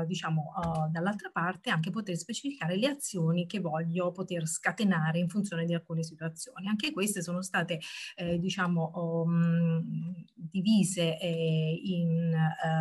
diciamo, 0.06 0.54
uh, 0.56 0.92
dall'altra 0.92 1.30
parte 1.32 1.70
anche 1.70 1.90
poter 1.90 2.18
specificare 2.18 2.78
le 2.78 2.88
azioni 2.88 3.46
che 3.46 3.60
voglio 3.60 4.12
poter 4.12 4.48
scatenare 4.48 5.20
in 5.20 5.30
funzione 5.30 5.66
di 5.66 5.74
alcune 5.74 6.04
situazioni. 6.04 6.68
Anche 6.68 6.92
queste 6.92 7.22
sono 7.22 7.42
state 7.42 7.80
eh, 8.16 8.38
diciamo, 8.40 8.92
um, 8.96 9.84
divise 10.36 11.18
eh, 11.20 11.82
in 11.84 12.36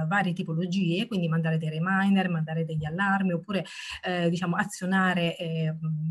varie 0.07 0.33
tipologie, 0.33 1.07
quindi 1.07 1.29
mandare 1.29 1.59
dei 1.59 1.71
reminder, 1.71 2.29
mandare 2.29 2.65
degli 2.65 2.85
allarmi 2.85 3.33
oppure 3.33 3.65
eh, 4.03 4.29
diciamo, 4.29 4.57
azionare, 4.57 5.37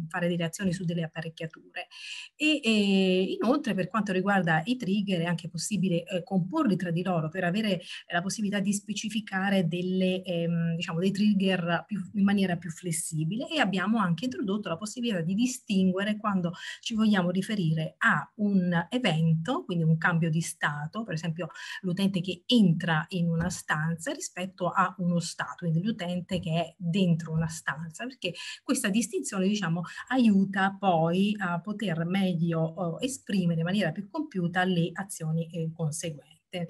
fare 0.08 0.28
delle 0.28 0.44
azioni 0.44 0.72
su 0.72 0.84
delle 0.86 1.04
apparecchiature 1.04 1.57
strutture. 1.58 1.88
E, 2.36 2.62
e, 2.64 3.38
inoltre 3.42 3.74
per 3.74 3.88
quanto 3.88 4.12
riguarda 4.12 4.62
i 4.66 4.76
trigger 4.76 5.22
è 5.22 5.26
anche 5.26 5.50
possibile 5.50 6.04
eh, 6.04 6.24
comporli 6.24 6.76
tra 6.76 6.92
di 6.92 7.04
loro 7.04 7.30
per 7.30 7.44
avere 7.44 7.82
la 8.12 8.22
possibilità 8.22 8.60
di 8.60 8.74
specificare 8.74 9.68
delle, 9.68 10.22
ehm, 10.24 10.76
diciamo, 10.76 11.00
dei 11.00 11.12
trigger 11.12 11.86
più, 11.88 12.00
in 12.14 12.24
maniera 12.24 12.56
più 12.58 12.70
flessibile 12.70 13.48
e 13.50 13.60
abbiamo 13.60 14.00
anche 14.00 14.26
introdotto 14.26 14.70
la 14.70 14.78
possibilità 14.78 15.22
di 15.22 15.34
distinguere 15.34 16.18
quando 16.18 16.54
ci 16.80 16.94
vogliamo 16.94 17.32
riferire 17.32 17.96
a 17.98 18.30
un 18.36 18.88
evento, 18.90 19.64
quindi 19.66 19.84
un 19.84 19.98
cambio 19.98 20.30
di 20.30 20.42
stato, 20.42 21.04
per 21.04 21.16
esempio 21.16 21.50
l'utente 21.82 22.22
che 22.22 22.44
entra 22.46 23.06
in 23.10 23.30
una 23.30 23.50
stanza 23.50 24.12
rispetto 24.12 24.70
a 24.70 24.94
uno 25.00 25.20
stato, 25.20 25.56
quindi 25.60 25.82
l'utente 25.82 26.40
che 26.40 26.52
è 26.52 26.76
dentro 26.78 27.32
una 27.32 27.48
stanza, 27.48 28.06
perché 28.06 28.34
questa 28.64 28.90
distinzione 28.90 29.48
diciamo 29.48 29.82
aiuta 30.10 30.76
poi 30.78 31.36
a 31.40 31.47
a 31.54 31.60
poter 31.60 32.06
meglio 32.06 33.00
esprimere 33.00 33.60
in 33.60 33.66
maniera 33.66 33.92
più 33.92 34.08
compiuta 34.10 34.64
le 34.64 34.90
azioni 34.94 35.48
eh, 35.52 35.72
conseguenti 35.74 36.66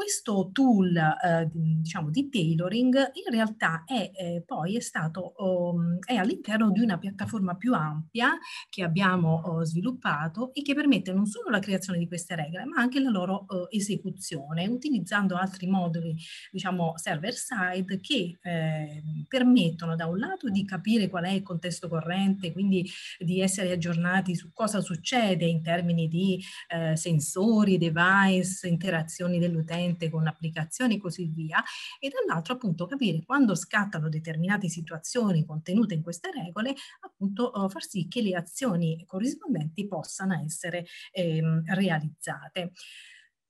questo 0.00 0.48
tool 0.50 0.96
eh, 0.96 1.50
diciamo 1.52 2.08
di 2.08 2.30
tailoring 2.30 2.94
in 2.94 3.30
realtà 3.30 3.84
è 3.84 4.10
eh, 4.14 4.42
poi 4.46 4.76
è 4.76 4.80
stato 4.80 5.34
um, 5.36 5.98
è 5.98 6.14
all'interno 6.14 6.70
di 6.70 6.80
una 6.80 6.96
piattaforma 6.96 7.54
più 7.54 7.74
ampia 7.74 8.30
che 8.70 8.82
abbiamo 8.82 9.42
uh, 9.44 9.62
sviluppato 9.62 10.54
e 10.54 10.62
che 10.62 10.74
permette 10.74 11.12
non 11.12 11.26
solo 11.26 11.50
la 11.50 11.58
creazione 11.58 11.98
di 11.98 12.08
queste 12.08 12.34
regole 12.34 12.64
ma 12.64 12.80
anche 12.80 12.98
la 12.98 13.10
loro 13.10 13.44
uh, 13.46 13.66
esecuzione 13.68 14.66
utilizzando 14.68 15.36
altri 15.36 15.66
moduli 15.66 16.16
diciamo 16.50 16.94
server 16.96 17.34
side 17.34 18.00
che 18.00 18.38
eh, 18.40 19.02
permettono 19.28 19.96
da 19.96 20.06
un 20.06 20.16
lato 20.16 20.48
di 20.48 20.64
capire 20.64 21.10
qual 21.10 21.24
è 21.24 21.30
il 21.30 21.42
contesto 21.42 21.88
corrente 21.88 22.52
quindi 22.52 22.88
di 23.18 23.42
essere 23.42 23.72
aggiornati 23.72 24.34
su 24.34 24.50
cosa 24.54 24.80
succede 24.80 25.44
in 25.44 25.60
termini 25.60 26.08
di 26.08 26.42
eh, 26.68 26.96
sensori 26.96 27.76
device 27.76 28.66
interazioni 28.66 29.38
dell'utente 29.38 29.88
direttamente 29.90 30.10
con 30.10 30.26
applicazioni 30.26 30.96
e 30.96 31.00
così 31.00 31.26
via, 31.26 31.62
e 31.98 32.08
dall'altro 32.08 32.54
appunto 32.54 32.86
capire 32.86 33.22
quando 33.24 33.54
scattano 33.54 34.08
determinate 34.08 34.68
situazioni 34.68 35.44
contenute 35.44 35.94
in 35.94 36.02
queste 36.02 36.30
regole, 36.32 36.74
appunto 37.00 37.50
uh, 37.54 37.68
far 37.68 37.82
sì 37.84 38.06
che 38.08 38.22
le 38.22 38.34
azioni 38.34 39.04
corrispondenti 39.06 39.86
possano 39.86 40.34
essere 40.44 40.86
ehm, 41.12 41.62
realizzate. 41.74 42.72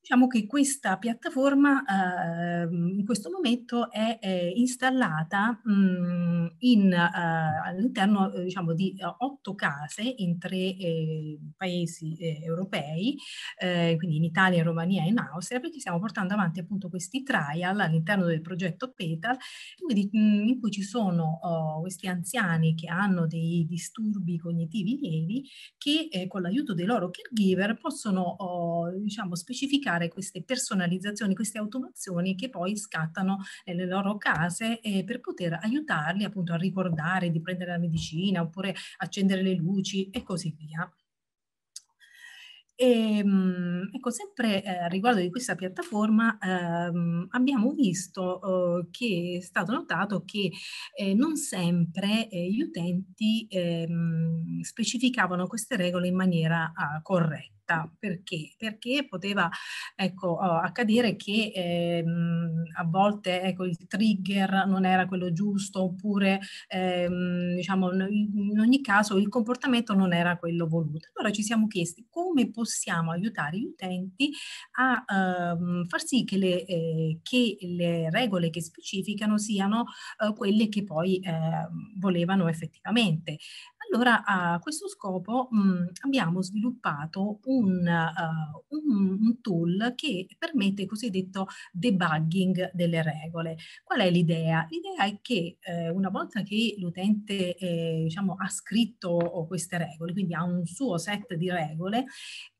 Diciamo 0.02 0.28
che 0.28 0.46
questa 0.46 0.96
piattaforma 0.96 1.84
eh, 1.84 2.62
in 2.70 3.04
questo 3.04 3.30
momento 3.30 3.90
è, 3.90 4.18
è 4.18 4.50
installata 4.54 5.60
mh, 5.62 6.54
in, 6.60 6.90
eh, 6.90 7.60
all'interno 7.66 8.32
eh, 8.32 8.44
diciamo, 8.44 8.72
di 8.72 8.96
eh, 8.96 9.04
otto 9.18 9.54
case 9.54 10.02
in 10.16 10.38
tre 10.38 10.56
eh, 10.56 11.38
paesi 11.54 12.16
eh, 12.16 12.40
europei, 12.42 13.14
quindi 13.96 14.16
in 14.16 14.24
Italia, 14.24 14.58
in 14.58 14.64
Romania 14.64 15.04
e 15.04 15.08
in 15.08 15.18
Austria, 15.18 15.60
perché 15.60 15.80
stiamo 15.80 15.98
portando 15.98 16.32
avanti 16.32 16.60
appunto 16.60 16.88
questi 16.88 17.22
trial 17.22 17.78
all'interno 17.78 18.24
del 18.24 18.40
progetto 18.40 18.92
PETAL, 18.92 19.36
quindi, 19.84 20.08
mh, 20.10 20.48
in 20.48 20.60
cui 20.60 20.70
ci 20.70 20.82
sono 20.82 21.38
oh, 21.42 21.80
questi 21.80 22.08
anziani 22.08 22.74
che 22.74 22.88
hanno 22.88 23.26
dei 23.26 23.66
disturbi 23.68 24.38
cognitivi 24.38 24.96
lievi 24.98 25.44
che 25.76 26.08
con 26.26 26.40
l'aiuto 26.42 26.72
dei 26.72 26.86
loro 26.86 27.10
caregiver 27.10 27.76
possono 27.78 28.22
oh, 28.22 28.90
diciamo, 28.98 29.34
specificare 29.34 29.89
applicare 29.90 30.08
queste 30.08 30.42
personalizzazioni, 30.42 31.34
queste 31.34 31.58
automazioni 31.58 32.36
che 32.36 32.48
poi 32.48 32.76
scattano 32.76 33.38
nelle 33.64 33.86
loro 33.86 34.16
case 34.16 34.80
eh, 34.80 35.04
per 35.04 35.20
poter 35.20 35.58
aiutarli 35.60 36.24
appunto 36.24 36.52
a 36.52 36.56
ricordare 36.56 37.30
di 37.30 37.40
prendere 37.40 37.72
la 37.72 37.78
medicina 37.78 38.42
oppure 38.42 38.74
accendere 38.98 39.42
le 39.42 39.54
luci 39.54 40.08
e 40.10 40.22
così 40.22 40.54
via. 40.56 40.88
E, 42.76 43.18
ehm, 43.18 43.90
ecco, 43.92 44.10
sempre 44.10 44.62
eh, 44.62 44.88
riguardo 44.88 45.20
di 45.20 45.28
questa 45.28 45.54
piattaforma 45.54 46.38
ehm, 46.38 47.26
abbiamo 47.32 47.72
visto 47.72 48.80
eh, 48.80 48.88
che 48.90 49.36
è 49.38 49.42
stato 49.42 49.72
notato 49.72 50.24
che 50.24 50.50
eh, 50.96 51.12
non 51.12 51.36
sempre 51.36 52.28
eh, 52.30 52.50
gli 52.50 52.62
utenti 52.62 53.46
ehm, 53.50 54.62
specificavano 54.62 55.46
queste 55.46 55.76
regole 55.76 56.08
in 56.08 56.16
maniera 56.16 56.72
ah, 56.74 57.02
corretta 57.02 57.59
diretta. 57.70 57.90
Perché? 57.98 58.54
Perché 58.56 59.06
poteva 59.08 59.48
ecco, 59.94 60.38
accadere 60.38 61.16
che 61.16 61.52
ehm, 61.54 62.64
a 62.76 62.84
volte 62.84 63.42
ecco, 63.42 63.64
il 63.64 63.86
trigger 63.86 64.66
non 64.66 64.84
era 64.84 65.06
quello 65.06 65.32
giusto 65.32 65.82
oppure 65.82 66.40
ehm, 66.68 67.54
diciamo, 67.56 67.92
in 67.92 68.58
ogni 68.58 68.80
caso 68.80 69.16
il 69.16 69.28
comportamento 69.28 69.94
non 69.94 70.12
era 70.12 70.36
quello 70.36 70.66
voluto. 70.66 71.08
Allora 71.14 71.32
ci 71.32 71.42
siamo 71.42 71.66
chiesti 71.66 72.06
come 72.10 72.50
possiamo 72.50 73.12
aiutare 73.12 73.58
gli 73.58 73.64
utenti 73.64 74.30
a 74.78 75.04
ehm, 75.06 75.86
far 75.86 76.04
sì 76.04 76.24
che 76.24 76.36
le, 76.36 76.64
eh, 76.64 77.20
che 77.22 77.56
le, 77.60 78.10
regole 78.10 78.50
che 78.50 78.62
specificano 78.62 79.38
siano 79.38 79.84
eh, 80.18 80.32
quelle 80.34 80.68
che 80.68 80.84
poi 80.84 81.20
eh, 81.20 81.68
volevano 81.98 82.48
effettivamente. 82.48 83.38
Allora 83.92 84.24
a 84.24 84.60
questo 84.60 84.88
scopo 84.88 85.48
mh, 85.50 85.90
abbiamo 86.04 86.42
sviluppato 86.42 87.40
un, 87.46 87.84
uh, 87.84 88.76
un, 88.76 89.18
un, 89.20 89.40
tool 89.40 89.94
che 89.96 90.28
permette 90.38 90.82
il 90.82 90.88
cosiddetto 90.88 91.48
debugging 91.72 92.70
delle 92.72 93.02
regole. 93.02 93.56
Qual 93.82 93.98
è 93.98 94.08
l'idea? 94.08 94.64
L'idea 94.70 95.06
è 95.06 95.18
che 95.20 95.56
eh, 95.60 95.88
una 95.88 96.08
volta 96.08 96.42
che 96.42 96.76
l'utente 96.78 97.56
eh, 97.56 98.02
diciamo, 98.04 98.36
ha 98.38 98.48
scritto 98.48 99.16
queste 99.48 99.76
regole, 99.78 100.12
quindi 100.12 100.34
ha 100.34 100.44
un 100.44 100.64
suo 100.66 100.96
set 100.96 101.34
di 101.34 101.50
regole, 101.50 102.04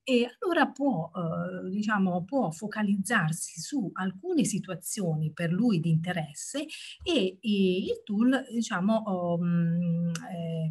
e 0.03 0.37
allora 0.41 0.67
può, 0.67 1.13
eh, 1.15 1.71
diciamo, 1.71 2.25
può 2.25 2.51
focalizzarsi 2.51 3.61
su 3.61 3.89
alcune 3.93 4.43
situazioni 4.45 5.31
per 5.33 5.53
lui 5.53 5.79
di 5.79 5.91
interesse 5.91 6.67
e, 7.05 7.39
e 7.41 7.79
il 7.79 8.03
tool 8.05 8.47
diciamo, 8.51 9.37
um, 9.39 10.11
eh, 10.29 10.71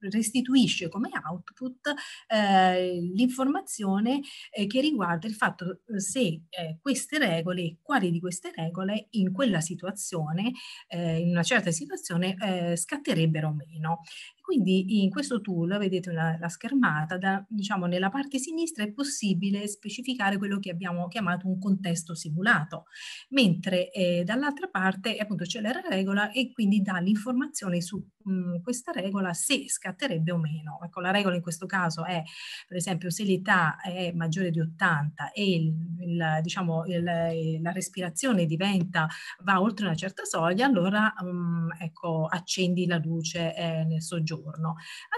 restituisce 0.00 0.88
come 0.88 1.10
output 1.28 1.94
eh, 2.28 3.00
l'informazione 3.14 4.20
eh, 4.50 4.66
che 4.66 4.80
riguarda 4.80 5.26
il 5.26 5.34
fatto 5.34 5.80
eh, 5.86 6.00
se 6.00 6.42
eh, 6.48 6.78
queste 6.80 7.18
regole, 7.18 7.78
quali 7.82 8.10
di 8.10 8.20
queste 8.20 8.52
regole 8.54 9.08
in 9.10 9.32
quella 9.32 9.60
situazione, 9.60 10.52
eh, 10.88 11.18
in 11.18 11.30
una 11.30 11.42
certa 11.42 11.70
situazione, 11.70 12.36
eh, 12.40 12.76
scatterebbero 12.76 13.48
o 13.48 13.54
meno. 13.54 14.00
Quindi 14.46 15.02
in 15.02 15.10
questo 15.10 15.40
tool, 15.40 15.76
vedete 15.76 16.08
una, 16.08 16.38
la 16.38 16.48
schermata, 16.48 17.18
da, 17.18 17.44
diciamo 17.48 17.86
nella 17.86 18.10
parte 18.10 18.38
sinistra 18.38 18.84
è 18.84 18.92
possibile 18.92 19.66
specificare 19.66 20.38
quello 20.38 20.60
che 20.60 20.70
abbiamo 20.70 21.08
chiamato 21.08 21.48
un 21.48 21.58
contesto 21.58 22.14
simulato, 22.14 22.84
mentre 23.30 23.90
eh, 23.90 24.22
dall'altra 24.22 24.68
parte 24.68 25.16
appunto 25.16 25.42
c'è 25.42 25.60
la 25.60 25.72
regola 25.90 26.30
e 26.30 26.52
quindi 26.52 26.80
dà 26.80 26.98
l'informazione 26.98 27.80
su 27.80 28.00
mh, 28.22 28.30
mm, 28.30 28.56
questa 28.62 28.92
regola 28.92 29.32
se 29.32 29.68
scatterebbe 29.68 30.30
o 30.30 30.38
meno. 30.38 30.78
Ecco, 30.80 31.00
la 31.00 31.10
regola 31.10 31.34
in 31.34 31.42
questo 31.42 31.66
caso 31.66 32.04
è, 32.04 32.22
per 32.68 32.76
esempio, 32.76 33.10
se 33.10 33.24
l'età 33.24 33.80
è 33.80 34.12
maggiore 34.12 34.52
di 34.52 34.60
80 34.60 35.32
e 35.32 35.54
il, 35.56 35.74
il, 36.02 36.38
diciamo, 36.40 36.84
il, 36.86 37.02
la 37.02 37.72
respirazione 37.72 38.46
diventa, 38.46 39.08
va 39.42 39.60
oltre 39.60 39.86
una 39.86 39.96
certa 39.96 40.22
soglia, 40.24 40.66
allora 40.66 41.12
um, 41.20 41.68
ecco, 41.80 42.26
accendi 42.26 42.86
la 42.86 42.98
luce 42.98 43.56
eh, 43.56 43.84
nel 43.84 44.02
soggiorno. 44.02 44.34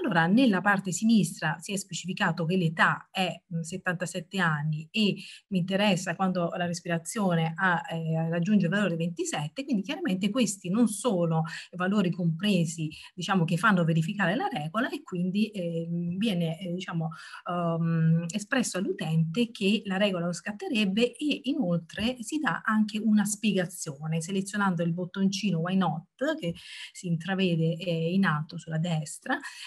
Allora, 0.01 0.27
nella 0.27 0.61
parte 0.61 0.93
sinistra 0.93 1.57
si 1.59 1.73
è 1.73 1.77
specificato 1.77 2.45
che 2.45 2.57
l'età 2.57 3.09
è 3.11 3.43
77 3.61 4.39
anni 4.39 4.89
e 4.91 5.15
mi 5.49 5.59
interessa 5.59 6.15
quando 6.15 6.51
la 6.57 6.67
respirazione 6.67 7.53
ha, 7.57 7.83
eh, 7.91 8.29
raggiunge 8.29 8.67
il 8.67 8.73
valore 8.73 8.97
27, 8.97 9.65
quindi 9.65 9.83
chiaramente 9.83 10.31
questi 10.31 10.71
non 10.71 10.89
sono 10.89 11.45
valori 11.73 12.11
compresi, 12.11 12.91
diciamo, 13.15 13.45
che 13.45 13.57
fanno 13.57 13.85
verificare 13.85 14.35
la 14.35 14.49
regola 14.51 14.89
e 14.89 15.03
quindi 15.03 15.51
eh, 15.51 15.87
viene, 16.17 16.59
eh, 16.61 16.73
diciamo, 16.73 17.09
um, 17.51 18.25
espresso 18.33 18.79
all'utente 18.79 19.51
che 19.51 19.83
la 19.85 19.97
regola 19.97 20.27
lo 20.27 20.33
scatterebbe 20.33 21.17
e 21.17 21.41
inoltre 21.45 22.17
si 22.21 22.39
dà 22.39 22.63
anche 22.65 22.99
una 22.99 23.25
spiegazione 23.25 24.21
selezionando 24.21 24.83
il 24.83 24.93
bottoncino 24.93 25.59
why 25.59 25.77
not? 25.77 26.07
che 26.39 26.55
si 26.93 27.07
intravede 27.07 27.77
eh, 27.77 28.13
in 28.13 28.25
alto 28.25 28.59
sulla 28.59 28.79
destra 28.79 29.08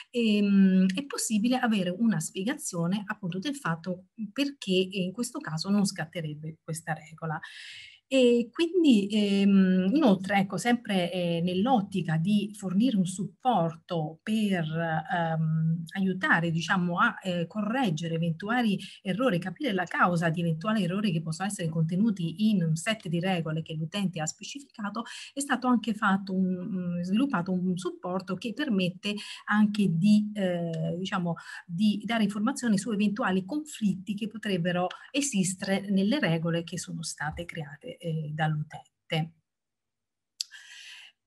e, 0.10 0.38
ehm, 0.38 0.86
è 0.94 1.06
possibile 1.06 1.58
avere 1.58 1.90
una 1.90 2.20
spiegazione 2.20 3.04
appunto 3.06 3.40
del 3.40 3.56
fatto 3.56 4.06
perché 4.32 4.72
in 4.72 5.12
questo 5.12 5.40
caso 5.40 5.70
non 5.70 5.86
scatterebbe 5.86 6.58
questa 6.64 6.94
regola. 6.94 7.40
E 8.14 8.50
quindi 8.52 9.08
ehm, 9.10 9.90
inoltre, 9.96 10.36
ecco, 10.40 10.58
sempre 10.58 11.10
eh, 11.14 11.40
nell'ottica 11.42 12.18
di 12.18 12.52
fornire 12.54 12.98
un 12.98 13.06
supporto 13.06 14.20
per 14.22 14.66
ehm, 14.66 15.84
aiutare, 15.96 16.52
diciamo, 16.52 17.00
a 17.00 17.16
eh, 17.24 17.48
correggere 17.48 18.16
eventuali 18.16 18.78
errori, 19.02 19.40
capire 19.40 19.72
la 19.72 19.86
causa 19.86 20.30
di 20.30 20.42
eventuali 20.42 20.84
errori 20.84 21.14
che 21.14 21.22
possono 21.22 21.48
essere 21.48 21.70
contenuti 21.70 22.50
in 22.50 22.62
un 22.66 22.76
set 22.76 23.08
di 23.08 23.22
regole 23.22 23.62
che 23.62 23.76
l'utente 23.76 24.20
ha 24.20 24.26
specificato, 24.26 25.04
è 25.34 25.40
stato 25.40 25.68
anche 25.68 25.94
fatto 25.94 26.36
un, 26.36 27.00
sviluppato 27.02 27.54
un 27.54 27.78
supporto 27.78 28.36
che 28.36 28.52
permette 28.52 29.16
anche 29.46 29.88
di, 29.90 30.30
eh, 30.34 30.98
diciamo, 30.98 31.36
di 31.66 32.02
dare 32.04 32.24
informazioni 32.24 32.78
su 32.78 32.92
eventuali 32.92 33.46
conflitti 33.46 34.16
che 34.16 34.28
potrebbero 34.28 34.88
esistere 35.12 35.90
nelle 35.90 36.20
regole 36.20 36.66
che 36.66 36.78
sono 36.78 37.04
state 37.04 37.46
create 37.46 38.00
eh, 38.02 38.32
dall'utente. 38.34 39.34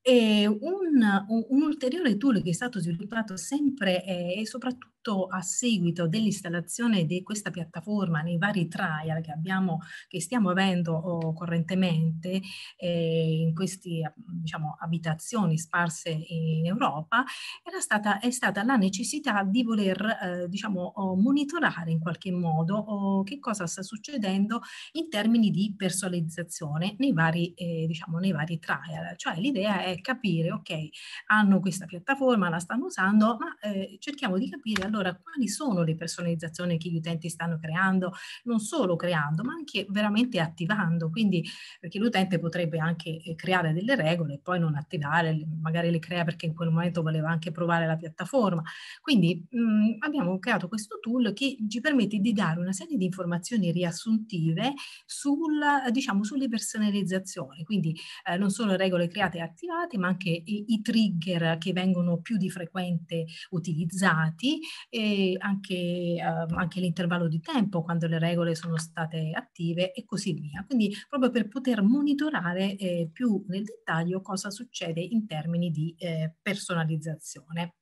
E 0.02 0.46
un, 0.46 1.24
un, 1.28 1.44
un, 1.48 1.62
ulteriore 1.62 2.16
tool 2.18 2.42
che 2.42 2.50
è 2.50 2.52
stato 2.52 2.78
sviluppato 2.78 3.36
sempre 3.38 4.04
e 4.04 4.44
soprattutto 4.44 4.93
soprattutto 5.04 5.26
a 5.26 5.42
seguito 5.42 6.08
dell'installazione 6.08 7.04
di 7.04 7.22
questa 7.22 7.50
piattaforma 7.50 8.22
nei 8.22 8.38
vari 8.38 8.66
trial 8.68 9.20
che, 9.20 9.30
abbiamo, 9.30 9.80
che 10.08 10.20
stiamo 10.20 10.50
avendo 10.50 10.94
oh, 10.94 11.32
correntemente 11.34 12.40
eh, 12.76 13.40
in 13.40 13.54
queste 13.54 14.14
diciamo, 14.16 14.76
abitazioni 14.80 15.58
sparse 15.58 16.10
in 16.10 16.64
Europa, 16.66 17.24
era 17.62 17.80
stata, 17.80 18.18
è 18.18 18.30
stata 18.30 18.64
la 18.64 18.76
necessità 18.76 19.42
di 19.44 19.62
voler 19.62 20.00
eh, 20.00 20.48
diciamo, 20.48 20.94
monitorare 21.16 21.90
in 21.90 22.00
qualche 22.00 22.32
modo 22.32 22.76
oh, 22.76 23.22
che 23.22 23.38
cosa 23.38 23.66
sta 23.66 23.82
succedendo 23.82 24.62
in 24.92 25.10
termini 25.10 25.50
di 25.50 25.74
personalizzazione 25.76 26.94
nei 26.98 27.12
vari, 27.12 27.52
eh, 27.54 27.84
diciamo, 27.86 28.18
nei 28.18 28.32
vari 28.32 28.58
trial. 28.58 29.16
Cioè 29.16 29.38
l'idea 29.38 29.82
è 29.82 30.00
capire, 30.00 30.52
ok, 30.52 30.88
hanno 31.26 31.60
questa 31.60 31.84
piattaforma, 31.84 32.48
la 32.48 32.58
stanno 32.58 32.86
usando, 32.86 33.36
ma 33.38 33.56
eh, 33.60 33.96
cerchiamo 33.98 34.38
di 34.38 34.48
capire 34.48 34.84
allora 34.94 35.14
quali 35.14 35.48
sono 35.48 35.82
le 35.82 35.96
personalizzazioni 35.96 36.78
che 36.78 36.88
gli 36.88 36.96
utenti 36.96 37.28
stanno 37.28 37.58
creando, 37.58 38.12
non 38.44 38.60
solo 38.60 38.96
creando, 38.96 39.42
ma 39.42 39.52
anche 39.52 39.86
veramente 39.88 40.40
attivando, 40.40 41.10
quindi 41.10 41.44
perché 41.80 41.98
l'utente 41.98 42.38
potrebbe 42.38 42.78
anche 42.78 43.20
eh, 43.20 43.34
creare 43.34 43.72
delle 43.72 43.96
regole 43.96 44.34
e 44.34 44.40
poi 44.40 44.60
non 44.60 44.76
attivare, 44.76 45.44
magari 45.60 45.90
le 45.90 45.98
crea 45.98 46.24
perché 46.24 46.46
in 46.46 46.54
quel 46.54 46.70
momento 46.70 47.02
voleva 47.02 47.28
anche 47.28 47.50
provare 47.50 47.86
la 47.86 47.96
piattaforma. 47.96 48.62
Quindi 49.00 49.44
mh, 49.50 49.58
mm, 49.60 49.90
abbiamo 49.98 50.38
creato 50.38 50.68
questo 50.68 50.98
tool 51.00 51.32
che 51.32 51.56
ci 51.68 51.80
permette 51.80 52.18
di 52.18 52.32
dare 52.32 52.60
una 52.60 52.72
serie 52.72 52.96
di 52.96 53.04
informazioni 53.04 53.72
riassuntive 53.72 54.74
sul, 55.04 55.60
diciamo, 55.90 56.24
sulle 56.24 56.48
personalizzazioni, 56.48 57.64
quindi 57.64 57.96
eh, 58.24 58.36
non 58.36 58.50
solo 58.50 58.76
regole 58.76 59.08
create 59.08 59.38
e 59.38 59.40
attivate, 59.40 59.98
ma 59.98 60.08
anche 60.08 60.30
i, 60.30 60.64
i 60.68 60.80
trigger 60.82 61.58
che 61.58 61.72
vengono 61.72 62.20
più 62.20 62.36
di 62.36 62.48
frequente 62.50 63.24
utilizzati 63.50 64.60
e 64.88 65.36
anche, 65.38 65.74
eh, 65.74 66.20
anche 66.22 66.80
l'intervallo 66.80 67.28
di 67.28 67.40
tempo 67.40 67.82
quando 67.82 68.06
le 68.06 68.18
regole 68.18 68.54
sono 68.54 68.76
state 68.78 69.30
attive 69.34 69.92
e 69.92 70.04
così 70.04 70.32
via. 70.32 70.64
Quindi 70.66 70.94
proprio 71.08 71.30
per 71.30 71.48
poter 71.48 71.82
monitorare 71.82 72.76
eh, 72.76 73.08
più 73.12 73.44
nel 73.48 73.64
dettaglio 73.64 74.20
cosa 74.20 74.50
succede 74.50 75.00
in 75.00 75.26
termini 75.26 75.70
di 75.70 75.94
eh, 75.98 76.34
personalizzazione. 76.40 77.74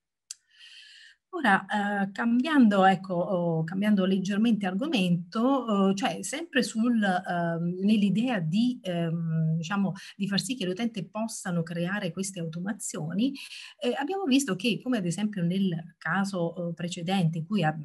Ora, 1.34 1.64
eh, 2.04 2.10
cambiando, 2.12 2.84
ecco, 2.84 3.14
oh, 3.14 3.64
cambiando 3.64 4.04
leggermente 4.04 4.66
argomento, 4.66 5.40
oh, 5.40 5.94
cioè 5.94 6.22
sempre 6.22 6.62
sul, 6.62 7.02
eh, 7.02 7.58
nell'idea 7.82 8.38
di, 8.38 8.78
ehm, 8.82 9.56
diciamo, 9.56 9.94
di 10.14 10.28
far 10.28 10.38
sì 10.42 10.54
che 10.56 10.66
le 10.66 10.72
utenti 10.72 11.08
possano 11.08 11.62
creare 11.62 12.12
queste 12.12 12.38
automazioni, 12.40 13.32
eh, 13.80 13.94
abbiamo 13.98 14.24
visto 14.24 14.56
che, 14.56 14.78
come 14.82 14.98
ad 14.98 15.06
esempio 15.06 15.42
nel 15.42 15.94
caso 15.96 16.38
oh, 16.38 16.72
precedente 16.74 17.38
in 17.38 17.46
cui 17.46 17.62
ab 17.64 17.80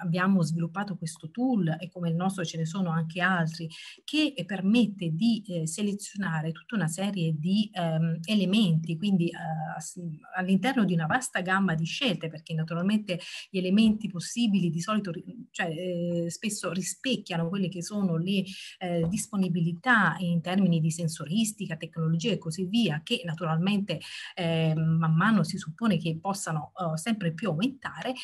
abbiamo 0.00 0.42
sviluppato 0.42 0.96
questo 0.96 1.30
tool 1.30 1.76
e 1.78 1.88
come 1.90 2.08
il 2.08 2.14
nostro 2.14 2.42
ce 2.44 2.56
ne 2.56 2.64
sono 2.64 2.90
anche 2.90 3.20
altri, 3.20 3.68
che 4.04 4.32
permette 4.46 5.10
di 5.14 5.42
eh, 5.46 5.66
selezionare 5.66 6.52
tutta 6.52 6.74
una 6.74 6.88
serie 6.88 7.34
di 7.38 7.68
ehm, 7.72 8.20
elementi, 8.24 8.96
quindi 8.96 9.28
eh, 9.28 9.36
all'interno 10.36 10.84
di 10.84 10.94
una 10.94 11.06
vasta 11.06 11.40
gamma 11.40 11.74
di 11.74 11.84
scelte, 11.84 12.28
perché 12.28 12.54
naturalmente 12.54 12.76
naturalmente 12.78 13.20
gli 13.50 13.58
elementi 13.58 14.08
possibili 14.08 14.70
di 14.70 14.80
solito 14.80 15.12
cioè, 15.50 15.66
eh, 15.66 16.30
spesso 16.30 16.72
rispecchiano 16.72 17.48
quelle 17.48 17.68
che 17.68 17.82
sono 17.82 18.16
le 18.16 18.44
eh, 18.78 19.06
disponibilità 19.08 20.16
in 20.20 20.40
termini 20.40 20.80
di 20.80 20.90
sensoristica, 20.90 21.76
tecnologia 21.76 22.32
e 22.32 22.38
così 22.38 22.64
via, 22.64 23.00
che 23.02 23.22
naturalmente 23.24 24.00
eh, 24.34 24.74
man 24.76 25.14
mano 25.14 25.42
si 25.42 25.58
suppone 25.58 25.98
che 25.98 26.18
possano 26.20 26.72
uh, 26.74 26.96
sempre 26.96 27.32
più 27.32 27.48
aumentare, 27.48 28.14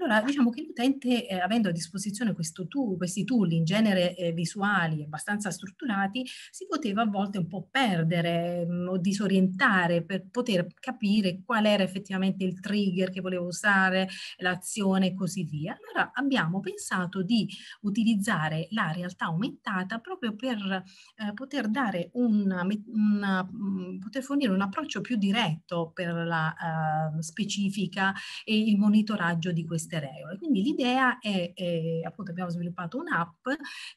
allora 0.00 0.22
diciamo 0.22 0.50
che 0.50 0.62
l'utente 0.62 1.26
eh, 1.26 1.38
avendo 1.38 1.68
a 1.68 1.72
disposizione 1.72 2.34
tool, 2.68 2.96
questi 2.96 3.24
tool 3.24 3.52
in 3.52 3.64
genere 3.64 4.14
eh, 4.16 4.32
visuali 4.32 5.02
abbastanza 5.02 5.50
strutturati, 5.50 6.24
si 6.50 6.66
poteva 6.66 7.02
a 7.02 7.06
volte 7.06 7.38
un 7.38 7.46
po' 7.46 7.68
perdere 7.70 8.64
mh, 8.64 8.72
mm, 8.72 8.88
o 8.88 8.96
disorientare 8.96 10.02
per 10.02 10.26
poter 10.30 10.66
capire 10.80 11.42
qual 11.44 11.66
era 11.66 11.82
effettivamente 11.82 12.44
il 12.44 12.60
trigger 12.60 13.10
che 13.10 13.20
voleva 13.20 13.44
usare, 13.44 13.99
fare 14.00 14.08
l'azione 14.38 15.08
e 15.08 15.14
così 15.14 15.44
via. 15.44 15.76
Allora 15.76 16.12
abbiamo 16.14 16.60
pensato 16.60 17.22
di 17.22 17.48
utilizzare 17.82 18.68
la 18.70 18.92
realtà 18.92 19.26
aumentata 19.26 19.98
proprio 19.98 20.34
per 20.34 20.56
eh, 20.58 21.32
poter 21.34 21.68
dare 21.68 22.10
una, 22.14 22.66
una, 22.86 23.44
mm, 23.44 23.98
poter 23.98 24.22
fornire 24.22 24.52
un 24.52 24.60
approccio 24.60 25.00
più 25.00 25.16
diretto 25.16 25.90
per 25.92 26.14
la 26.14 27.12
uh, 27.14 27.20
specifica 27.20 28.14
e 28.44 28.58
il 28.58 28.78
monitoraggio 28.78 29.52
di 29.52 29.64
queste 29.64 29.98
regole. 29.98 30.38
Quindi 30.38 30.62
l'idea 30.62 31.18
è, 31.18 31.52
è 31.54 32.00
appunto 32.04 32.30
abbiamo 32.30 32.50
sviluppato 32.50 32.98
un'app 32.98 33.48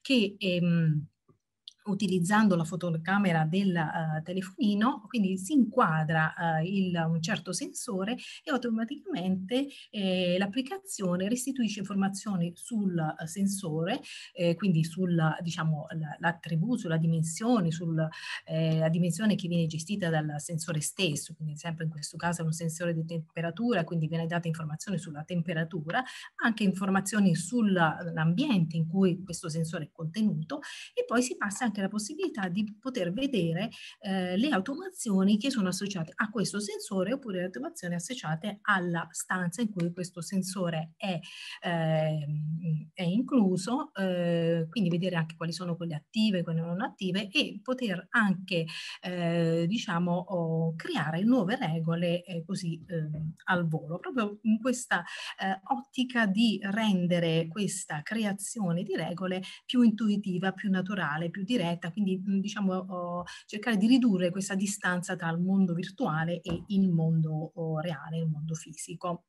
che 0.02 0.36
ehm, 0.38 1.08
utilizzando 1.86 2.56
la 2.56 2.64
fotocamera 2.64 3.46
del 3.46 3.76
uh, 3.76 4.22
telefonino, 4.22 5.06
quindi 5.08 5.38
si 5.38 5.54
inquadra 5.54 6.34
uh, 6.38 6.64
il, 6.64 6.94
un 7.08 7.22
certo 7.22 7.52
sensore 7.54 8.16
e 8.44 8.52
automaticamente 8.52 9.68
eh, 9.90 10.36
l'applicazione 10.38 11.28
restituisce 11.28 11.80
informazioni 11.80 12.54
sul 12.56 12.96
uh, 12.96 13.26
sensore, 13.26 14.02
eh, 14.34 14.56
quindi 14.56 14.84
sul, 14.84 15.38
diciamo, 15.42 15.88
l'attributo, 16.20 16.78
sulla 16.80 16.98
dimensione, 16.98 17.72
sulla 17.72 18.08
eh, 18.46 18.88
dimensione 18.90 19.36
che 19.36 19.48
viene 19.48 19.68
gestita 19.68 20.10
dal 20.10 20.36
sensore 20.38 20.82
stesso, 20.82 21.34
quindi 21.36 21.58
sempre 21.58 21.86
in 21.86 21.90
questo 21.90 22.18
caso 22.18 22.42
è 22.42 22.46
un 22.46 22.52
sensore 22.52 22.94
di 22.94 23.06
temperatura, 23.06 23.84
quindi 23.84 24.08
viene 24.08 24.26
data 24.26 24.48
informazione 24.48 24.98
sulla 24.98 25.24
temperatura, 25.24 26.04
anche 26.44 26.64
informazioni 26.64 27.36
sull'ambiente 27.36 28.78
in 28.78 28.88
cui 28.88 29.24
questo 29.24 29.50
sensore 29.50 29.86
è 29.86 29.90
contenuto 29.92 30.60
e 30.94 31.04
poi 31.06 31.22
si 31.22 31.36
passa 31.38 31.66
anche 31.66 31.73
anche 31.74 31.82
la 31.82 31.90
possibilità 31.90 32.48
di 32.48 32.78
poter 32.80 33.12
vedere 33.12 33.70
eh, 34.00 34.38
le 34.38 34.50
automazioni 34.50 35.38
che 35.38 35.50
sono 35.50 35.70
associate 35.70 36.14
a 36.16 36.30
questo 36.30 36.60
sensore 36.60 37.14
oppure 37.14 37.40
le 37.40 37.46
automazioni 37.46 37.96
associate 37.96 38.60
alla 38.62 39.08
stanza 39.10 39.62
in 39.62 39.72
cui 39.72 39.92
questo 39.92 40.22
sensore 40.22 40.94
è, 40.98 41.20
eh, 41.62 42.28
è 42.94 43.02
incluso, 43.02 43.92
eh, 43.96 44.68
quindi 44.70 44.90
vedere 44.90 45.16
anche 45.16 45.36
quali 45.36 45.52
sono 45.52 45.76
quelle 45.76 45.96
attive, 45.96 46.44
quelle 46.44 46.62
non 46.62 46.82
attive 46.82 47.30
e 47.30 47.60
poter 47.64 48.06
anche 48.12 48.66
eh, 49.02 49.66
diciamo 49.68 50.12
oh, 50.12 50.76
creare 50.76 51.24
nuove 51.24 51.56
regole 51.56 52.24
eh, 52.24 52.44
così 52.46 52.84
ehm, 52.88 53.34
al 53.46 53.68
volo, 53.68 53.98
proprio 53.98 54.38
in 54.44 54.60
questa 54.60 55.04
ottica 55.70 56.26
di 56.28 56.60
rendere 56.62 57.48
questa 57.48 58.02
creazione 58.02 58.84
di 58.84 58.96
regole 58.96 59.42
più 59.66 59.82
intuitiva, 59.82 60.52
più 60.52 60.70
naturale, 60.70 61.30
più 61.30 61.44
diretta, 61.44 61.63
quindi 61.92 62.22
diciamo 62.24 63.24
cercare 63.46 63.78
di 63.78 63.88
ridurre 63.88 64.32
questa 64.32 64.56
distanza 64.56 65.16
tra 65.16 65.30
il 65.30 65.40
mondo 65.40 65.74
virtuale 65.74 66.42
e 66.42 66.64
il 66.68 66.90
mondo 66.90 67.52
oh, 67.56 67.80
reale, 67.80 68.18
il 68.18 68.28
mondo 68.28 68.54
fisico. 68.54 69.26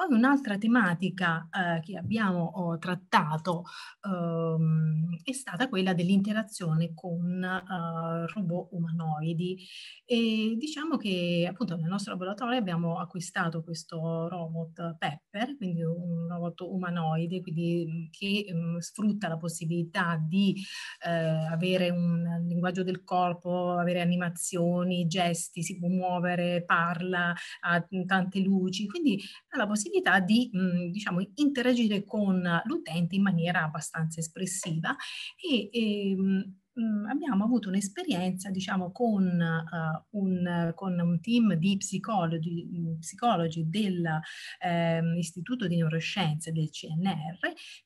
Poi 0.00 0.16
un'altra 0.16 0.56
tematica 0.56 1.46
eh, 1.52 1.80
che 1.82 1.98
abbiamo 1.98 2.52
oh, 2.54 2.78
trattato 2.78 3.64
ehm, 4.02 5.18
è 5.22 5.32
stata 5.32 5.68
quella 5.68 5.92
dell'interazione 5.92 6.94
con 6.94 7.44
eh, 7.44 8.26
robot 8.32 8.68
umanoidi. 8.72 9.58
E 10.06 10.54
diciamo 10.56 10.96
che 10.96 11.46
appunto 11.46 11.76
nel 11.76 11.90
nostro 11.90 12.12
laboratorio 12.12 12.56
abbiamo 12.58 12.98
acquistato 12.98 13.62
questo 13.62 14.26
robot 14.28 14.96
Pepper, 14.96 15.58
quindi 15.58 15.82
un 15.82 16.28
robot 16.30 16.60
umanoide 16.62 17.42
quindi, 17.42 18.08
che 18.10 18.50
mh, 18.54 18.78
sfrutta 18.78 19.28
la 19.28 19.36
possibilità 19.36 20.18
di 20.18 20.56
eh, 21.04 21.10
avere 21.10 21.90
un 21.90 22.42
linguaggio 22.48 22.82
del 22.82 23.04
corpo, 23.04 23.72
avere 23.72 24.00
animazioni, 24.00 25.06
gesti, 25.06 25.62
si 25.62 25.78
può 25.78 25.88
muovere, 25.88 26.64
parla, 26.64 27.34
ha 27.60 27.86
tante 28.06 28.40
luci, 28.40 28.86
quindi 28.86 29.20
ha 29.50 29.58
la 29.58 29.66
possibilità 29.66 29.88
possibilità 29.90 30.20
di 30.20 30.48
mh, 30.52 30.90
diciamo, 30.90 31.20
interagire 31.34 32.04
con 32.04 32.42
l'utente 32.64 33.16
in 33.16 33.22
maniera 33.22 33.64
abbastanza 33.64 34.20
espressiva 34.20 34.94
e, 35.36 35.68
e 35.72 36.10
ehm, 36.12 36.59
mh, 36.80 37.06
abbiamo 37.08 37.44
avuto 37.44 37.68
un'esperienza 37.68 38.50
diciamo 38.50 38.90
con, 38.92 39.24
uh, 39.24 40.18
un, 40.18 40.72
con 40.74 40.98
un 40.98 41.20
team 41.20 41.54
di 41.54 41.76
psicologi, 41.76 42.66
psicologi 42.98 43.68
dell'Istituto 43.68 45.64
ehm, 45.64 45.70
eh, 45.70 45.74
di 45.74 45.76
Neuroscienze 45.76 46.52
del 46.52 46.70
CNR 46.70 47.38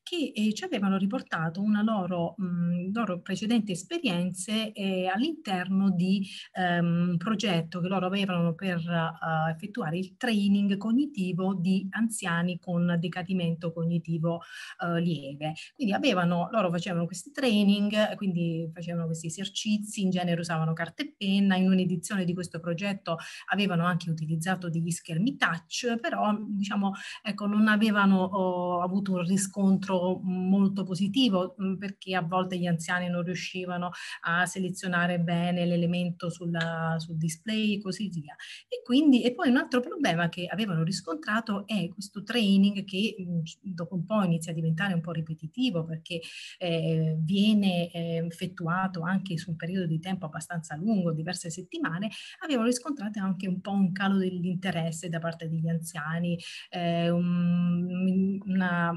che 0.02 0.32
eh, 0.34 0.52
ci 0.54 0.64
avevano 0.64 0.96
riportato 0.96 1.60
una 1.60 1.82
loro, 1.82 2.34
mh, 2.36 2.92
loro 2.92 3.20
precedente 3.20 3.72
esperienze 3.72 4.72
eh, 4.72 5.06
all'interno 5.06 5.90
di 5.90 6.26
um, 6.54 7.08
un 7.10 7.16
progetto 7.16 7.80
che 7.80 7.88
loro 7.88 8.06
avevano 8.06 8.54
per 8.54 8.78
uh, 8.78 9.50
effettuare 9.50 9.98
il 9.98 10.16
training 10.16 10.76
cognitivo 10.76 11.54
di 11.54 11.86
anziani 11.90 12.58
con 12.58 12.96
decadimento 12.98 13.72
cognitivo 13.72 14.40
uh, 14.84 14.96
lieve. 14.96 15.54
Quindi 15.74 15.92
avevano, 15.92 16.48
loro 16.52 16.70
facevano 16.70 17.06
questi 17.06 17.30
training, 17.30 18.14
quindi 18.16 18.70
facevano 18.72 18.83
questi 19.06 19.26
esercizi, 19.26 20.02
in 20.02 20.10
genere 20.10 20.40
usavano 20.40 20.72
carta 20.72 21.02
e 21.02 21.14
penna, 21.16 21.56
in 21.56 21.70
un'edizione 21.70 22.24
di 22.24 22.34
questo 22.34 22.60
progetto 22.60 23.16
avevano 23.52 23.84
anche 23.86 24.10
utilizzato 24.10 24.68
degli 24.68 24.90
schermi 24.90 25.36
touch, 25.36 25.98
però 26.00 26.36
diciamo 26.38 26.92
ecco 27.22 27.46
non 27.46 27.68
avevano 27.68 28.22
oh, 28.22 28.80
avuto 28.82 29.12
un 29.12 29.24
riscontro 29.24 30.20
molto 30.22 30.84
positivo 30.84 31.54
mh, 31.56 31.76
perché 31.76 32.14
a 32.14 32.22
volte 32.22 32.58
gli 32.58 32.66
anziani 32.66 33.08
non 33.08 33.22
riuscivano 33.22 33.90
a 34.22 34.44
selezionare 34.46 35.20
bene 35.20 35.64
l'elemento 35.66 36.30
sulla, 36.30 36.96
sul 36.98 37.16
display 37.16 37.74
e 37.74 37.80
così 37.80 38.08
via. 38.08 38.34
E 38.68 38.82
quindi, 38.84 39.22
e 39.22 39.34
poi 39.34 39.48
un 39.48 39.56
altro 39.56 39.80
problema 39.80 40.28
che 40.28 40.46
avevano 40.46 40.82
riscontrato 40.82 41.66
è 41.66 41.88
questo 41.88 42.22
training 42.22 42.84
che 42.84 43.14
mh, 43.18 43.72
dopo 43.72 43.94
un 43.94 44.04
po' 44.04 44.22
inizia 44.22 44.52
a 44.52 44.54
diventare 44.54 44.94
un 44.94 45.00
po' 45.00 45.12
ripetitivo 45.12 45.84
perché 45.84 46.20
eh, 46.58 47.16
viene 47.18 47.90
eh, 47.90 48.24
effettuato 48.26 48.72
effettuato 48.74 49.02
anche 49.02 49.38
su 49.38 49.50
un 49.50 49.56
periodo 49.56 49.86
di 49.86 49.98
tempo 49.98 50.26
abbastanza 50.26 50.76
lungo, 50.76 51.12
diverse 51.12 51.50
settimane, 51.50 52.10
avevano 52.40 52.66
riscontrato 52.66 53.20
anche 53.20 53.46
un 53.46 53.60
po' 53.60 53.72
un 53.72 53.92
calo 53.92 54.16
dell'interesse 54.16 55.08
da 55.08 55.18
parte 55.18 55.48
degli 55.48 55.68
anziani, 55.68 56.38
eh, 56.70 57.10
un, 57.10 58.38
una, 58.44 58.92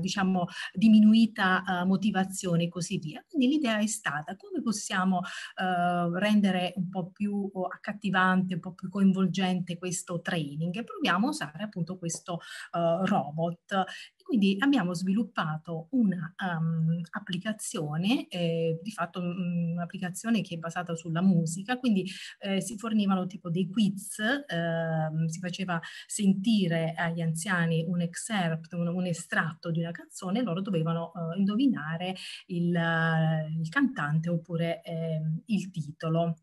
diciamo 0.00 0.46
diminuita 0.72 1.62
uh, 1.66 1.86
motivazione 1.86 2.64
e 2.64 2.68
così 2.68 2.98
via. 2.98 3.24
Quindi 3.28 3.54
l'idea 3.54 3.78
è 3.78 3.86
stata 3.86 4.36
come 4.36 4.60
possiamo 4.62 5.18
uh, 5.18 6.14
rendere 6.14 6.72
un 6.76 6.88
po' 6.88 7.10
più 7.10 7.50
accattivante, 7.70 8.54
un 8.54 8.60
po' 8.60 8.74
più 8.74 8.88
coinvolgente 8.88 9.78
questo 9.78 10.20
training 10.20 10.76
e 10.76 10.84
proviamo 10.84 11.26
a 11.26 11.30
usare 11.30 11.62
appunto 11.62 11.98
questo 11.98 12.40
uh, 12.72 13.04
robot 13.04 13.84
quindi 14.34 14.56
abbiamo 14.58 14.94
sviluppato 14.94 15.86
un'applicazione, 15.90 18.12
um, 18.12 18.26
eh, 18.28 18.80
di 18.82 18.90
fatto 18.90 19.20
un'applicazione 19.20 20.42
che 20.42 20.56
è 20.56 20.58
basata 20.58 20.96
sulla 20.96 21.22
musica, 21.22 21.78
quindi 21.78 22.04
eh, 22.40 22.60
si 22.60 22.76
fornivano 22.76 23.26
tipo 23.26 23.48
dei 23.48 23.68
quiz, 23.68 24.18
eh, 24.18 25.28
si 25.28 25.38
faceva 25.38 25.80
sentire 26.06 26.94
agli 26.96 27.20
anziani 27.20 27.84
un 27.86 28.00
excerpt, 28.00 28.72
un, 28.72 28.88
un 28.88 29.06
estratto 29.06 29.70
di 29.70 29.78
una 29.78 29.92
canzone 29.92 30.40
e 30.40 30.42
loro 30.42 30.60
dovevano 30.60 31.12
uh, 31.14 31.38
indovinare 31.38 32.16
il, 32.46 32.76
il, 33.60 33.68
cantante 33.68 34.30
oppure 34.30 34.82
ehm, 34.82 35.42
il 35.46 35.70
titolo. 35.70 36.34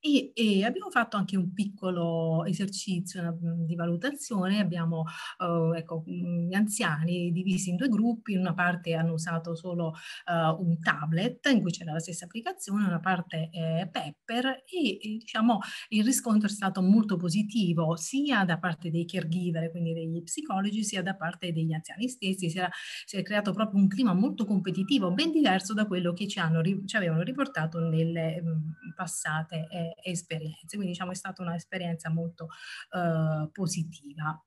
E, 0.00 0.30
e, 0.32 0.64
abbiamo 0.64 0.90
fatto 0.90 1.16
anche 1.16 1.36
un 1.36 1.52
piccolo 1.52 2.44
esercizio 2.44 3.36
di 3.40 3.74
valutazione, 3.74 4.60
abbiamo 4.60 5.02
uh, 5.38 5.72
ecco, 5.72 6.04
gli 6.06 6.54
anziani 6.54 7.32
divisi 7.32 7.70
in 7.70 7.76
due 7.76 7.88
gruppi, 7.88 8.34
in 8.34 8.38
una 8.38 8.54
parte 8.54 8.94
hanno 8.94 9.14
usato 9.14 9.56
solo 9.56 9.88
uh, 9.88 10.62
un 10.62 10.78
tablet 10.78 11.46
in 11.46 11.60
cui 11.62 11.72
c'era 11.72 11.92
la 11.94 11.98
stessa 11.98 12.26
applicazione, 12.26 12.86
una 12.86 13.00
parte 13.00 13.50
eh, 13.50 13.88
Pepper 13.90 14.62
e, 14.66 14.98
e, 15.00 15.16
diciamo 15.18 15.58
il 15.88 16.04
riscontro 16.04 16.46
è 16.46 16.50
stato 16.50 16.80
molto 16.80 17.16
positivo 17.16 17.96
sia 17.96 18.44
da 18.44 18.58
parte 18.58 18.90
dei 18.90 19.04
caregiver, 19.04 19.68
quindi 19.72 19.94
degli 19.94 20.22
psicologi, 20.22 20.84
sia 20.84 21.02
da 21.02 21.16
parte 21.16 21.50
degli 21.50 21.72
anziani 21.72 22.08
stessi, 22.08 22.48
si, 22.48 22.58
era, 22.58 22.70
si 23.04 23.16
è 23.16 23.22
creato 23.22 23.52
proprio 23.52 23.80
un 23.80 23.88
clima 23.88 24.14
molto 24.14 24.44
competitivo, 24.44 25.12
ben 25.12 25.32
diverso 25.32 25.74
da 25.74 25.86
quello 25.86 26.12
che 26.12 26.28
ci, 26.28 26.38
hanno, 26.38 26.62
ci 26.62 26.96
avevano 26.96 27.22
riportato 27.22 27.80
nelle 27.80 28.40
mh, 28.40 28.94
passate 28.94 29.66
eh, 29.70 29.87
esperienze. 30.02 30.76
Quindi 30.76 30.88
diciamo 30.88 31.12
è 31.12 31.14
stata 31.14 31.42
un'esperienza 31.42 32.10
molto 32.10 32.48
eh, 32.90 33.48
positiva. 33.52 34.42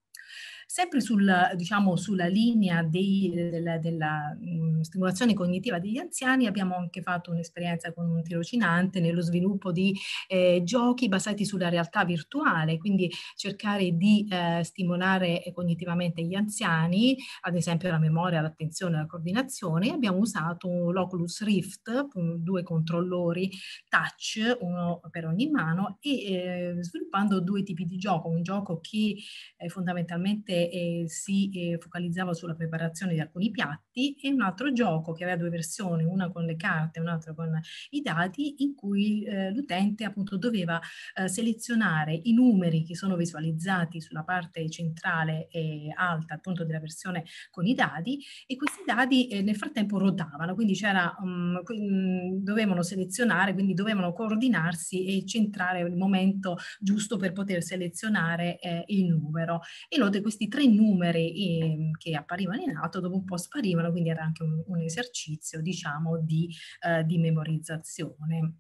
Sempre 0.74 1.02
sul, 1.02 1.30
diciamo, 1.58 1.98
sulla 1.98 2.28
linea 2.28 2.82
dei, 2.82 3.30
della, 3.34 3.78
della 3.78 4.34
mh, 4.40 4.80
stimolazione 4.84 5.34
cognitiva 5.34 5.80
degli 5.80 5.98
anziani 5.98 6.48
abbiamo 6.48 6.78
anche 6.78 7.02
fatto 7.02 7.30
un'esperienza 7.32 7.92
con 7.92 8.10
un 8.10 8.24
tirocinante 8.24 9.02
nello 9.02 9.20
sviluppo 9.20 9.74
di 9.74 9.94
eh, 10.30 10.62
giochi 10.64 11.10
basati 11.10 11.44
sulla 11.44 11.68
realtà 11.68 12.06
virtuale, 12.06 12.78
quindi 12.78 13.12
cercare 13.36 13.98
di 13.98 14.26
eh, 14.32 14.64
stimolare 14.64 15.44
cognitivamente 15.54 16.24
gli 16.24 16.36
anziani, 16.36 17.18
ad 17.42 17.58
esempio 17.58 17.92
la 17.92 18.00
memoria, 18.00 18.40
l'attenzione, 18.40 18.96
la 18.96 19.08
coordinazione. 19.08 19.90
Abbiamo 19.92 20.20
usato 20.20 20.90
l'Oculus 20.90 21.44
Rift, 21.44 22.08
due 22.38 22.64
controllori 22.64 23.52
touch, 23.90 24.58
uno 24.62 25.02
per 25.12 25.26
ogni 25.26 25.50
mano, 25.50 25.98
e 26.00 26.12
eh, 26.12 26.76
sviluppando 26.80 27.42
due 27.42 27.62
tipi 27.62 27.84
di 27.84 27.98
gioco, 27.98 28.30
un 28.30 28.42
gioco 28.42 28.80
che 28.80 29.18
fondamentalmente 29.68 30.60
eh, 30.70 31.04
si 31.08 31.50
eh, 31.50 31.78
focalizzava 31.80 32.34
sulla 32.34 32.56
preparazione 32.56 33.14
di 33.14 33.20
alcuni 33.20 33.52
piatti 33.52 34.16
e 34.22 34.32
un 34.32 34.42
altro 34.42 34.72
gioco 34.72 35.14
che 35.14 35.24
aveva 35.24 35.38
due 35.38 35.50
versioni, 35.50 36.04
una 36.04 36.30
con 36.32 36.46
le 36.46 36.56
carte 36.56 37.00
e 37.00 37.02
un'altra 37.02 37.34
con 37.34 37.60
i 37.92 38.02
dati, 38.02 38.64
in 38.64 38.76
cui 38.76 39.24
eh, 39.24 39.52
l'utente 39.52 40.04
appunto 40.04 40.38
doveva 40.38 40.80
eh, 41.16 41.28
selezionare 41.28 42.20
i 42.24 42.34
numeri 42.34 42.84
che 42.84 42.96
sono 42.96 43.16
visualizzati 43.16 44.02
sulla 44.02 44.24
parte 44.24 44.70
centrale 44.70 45.48
e 45.50 45.92
alta 45.96 46.36
appunto 46.36 46.66
della 46.66 46.80
versione 46.80 47.24
con 47.50 47.66
i 47.66 47.74
dati 47.74 48.20
e 48.46 48.56
questi 48.56 48.84
dati 48.86 49.28
eh, 49.28 49.42
nel 49.42 49.56
frattempo 49.56 49.98
rotavano, 49.98 50.54
quindi 50.56 50.74
c'era, 50.74 51.16
um, 51.22 51.62
dovevano 52.42 52.84
selezionare, 52.84 53.54
quindi 53.54 53.74
dovevano 53.74 54.14
coordinarsi 54.14 55.06
e 55.06 55.26
centrare 55.26 55.82
il 55.82 55.96
momento 55.96 56.58
giusto 56.80 57.18
per 57.18 57.32
poter 57.32 57.64
selezionare 57.64 58.60
eh, 58.60 58.84
il 58.88 59.06
numero. 59.06 59.62
E 59.88 59.98
inoltre 59.98 60.22
questi 60.22 60.48
tre 60.52 60.68
numeri 60.68 61.34
eh, 61.34 61.92
che 61.98 62.14
apparivano 62.16 62.62
in 62.62 62.76
alto 62.76 63.00
dopo 63.00 63.16
un 63.16 63.24
po' 63.24 63.38
sparivano, 63.38 63.90
quindi 63.92 64.10
era 64.10 64.22
anche 64.22 64.44
un, 64.44 64.62
un 64.68 64.80
esercizio, 64.82 65.62
diciamo, 65.62 66.20
di, 66.20 66.54
eh, 66.86 67.06
di 67.06 67.18
memorizzazione. 67.18 68.58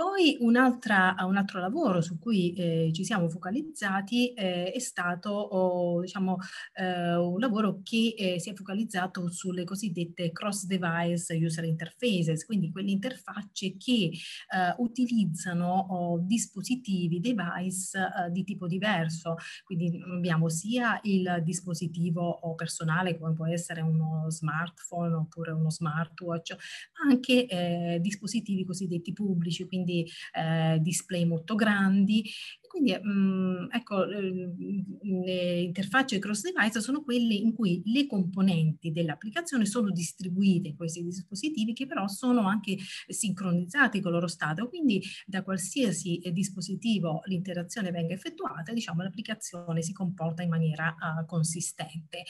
Poi 0.00 0.38
un, 0.40 0.56
un 0.56 1.36
altro 1.36 1.60
lavoro 1.60 2.00
su 2.00 2.18
cui 2.18 2.54
eh, 2.54 2.90
ci 2.90 3.04
siamo 3.04 3.28
focalizzati 3.28 4.32
eh, 4.32 4.72
è 4.72 4.78
stato 4.78 5.28
oh, 5.28 6.00
diciamo, 6.00 6.38
eh, 6.72 7.16
un 7.16 7.38
lavoro 7.38 7.82
che 7.82 8.14
eh, 8.16 8.40
si 8.40 8.48
è 8.48 8.54
focalizzato 8.54 9.30
sulle 9.30 9.64
cosiddette 9.64 10.32
cross-device 10.32 11.36
user 11.36 11.64
interfaces, 11.64 12.46
quindi 12.46 12.70
quelle 12.70 12.92
interfacce 12.92 13.76
che 13.76 14.10
eh, 14.10 14.74
utilizzano 14.78 15.68
oh, 15.90 16.18
dispositivi, 16.20 17.20
device 17.20 17.98
eh, 17.98 18.30
di 18.30 18.42
tipo 18.44 18.66
diverso. 18.66 19.34
Quindi 19.64 20.02
abbiamo 20.16 20.48
sia 20.48 20.98
il 21.02 21.42
dispositivo 21.44 22.22
oh, 22.22 22.54
personale, 22.54 23.18
come 23.18 23.34
può 23.34 23.46
essere 23.46 23.82
uno 23.82 24.30
smartphone 24.30 25.12
oppure 25.12 25.52
uno 25.52 25.70
smartwatch, 25.70 26.56
ma 26.94 27.10
anche 27.12 27.98
dispositivi 28.00 28.64
cosiddetti 28.64 29.12
pubblici, 29.12 29.66
quindi 29.66 29.88
quindi 29.90 30.06
eh, 30.32 30.78
display 30.80 31.24
molto 31.24 31.54
grandi. 31.54 32.24
Quindi 32.70 32.96
mh, 32.96 33.10
mm, 33.10 33.66
ecco, 33.72 34.04
le 34.04 35.60
interfacce 35.60 36.20
cross 36.20 36.42
device 36.42 36.80
sono 36.80 37.02
quelle 37.02 37.34
in 37.34 37.52
cui 37.52 37.82
le 37.86 38.06
componenti 38.06 38.92
dell'applicazione 38.92 39.66
sono 39.66 39.90
distribuite 39.90 40.68
in 40.68 40.76
questi 40.76 41.02
dispositivi 41.02 41.72
che 41.72 41.88
però 41.88 42.06
sono 42.06 42.46
anche 42.46 42.76
sincronizzati 43.08 43.98
con 44.00 44.12
il 44.12 44.18
loro 44.18 44.28
stato, 44.28 44.68
quindi 44.68 45.02
da 45.26 45.42
qualsiasi 45.42 46.20
dispositivo 46.32 47.22
l'interazione 47.24 47.90
venga 47.90 48.14
effettuata, 48.14 48.72
diciamo 48.72 49.02
l'applicazione 49.02 49.82
si 49.82 49.92
comporta 49.92 50.44
in 50.44 50.50
maniera 50.50 50.94
uh, 50.94 51.26
consistente. 51.26 52.22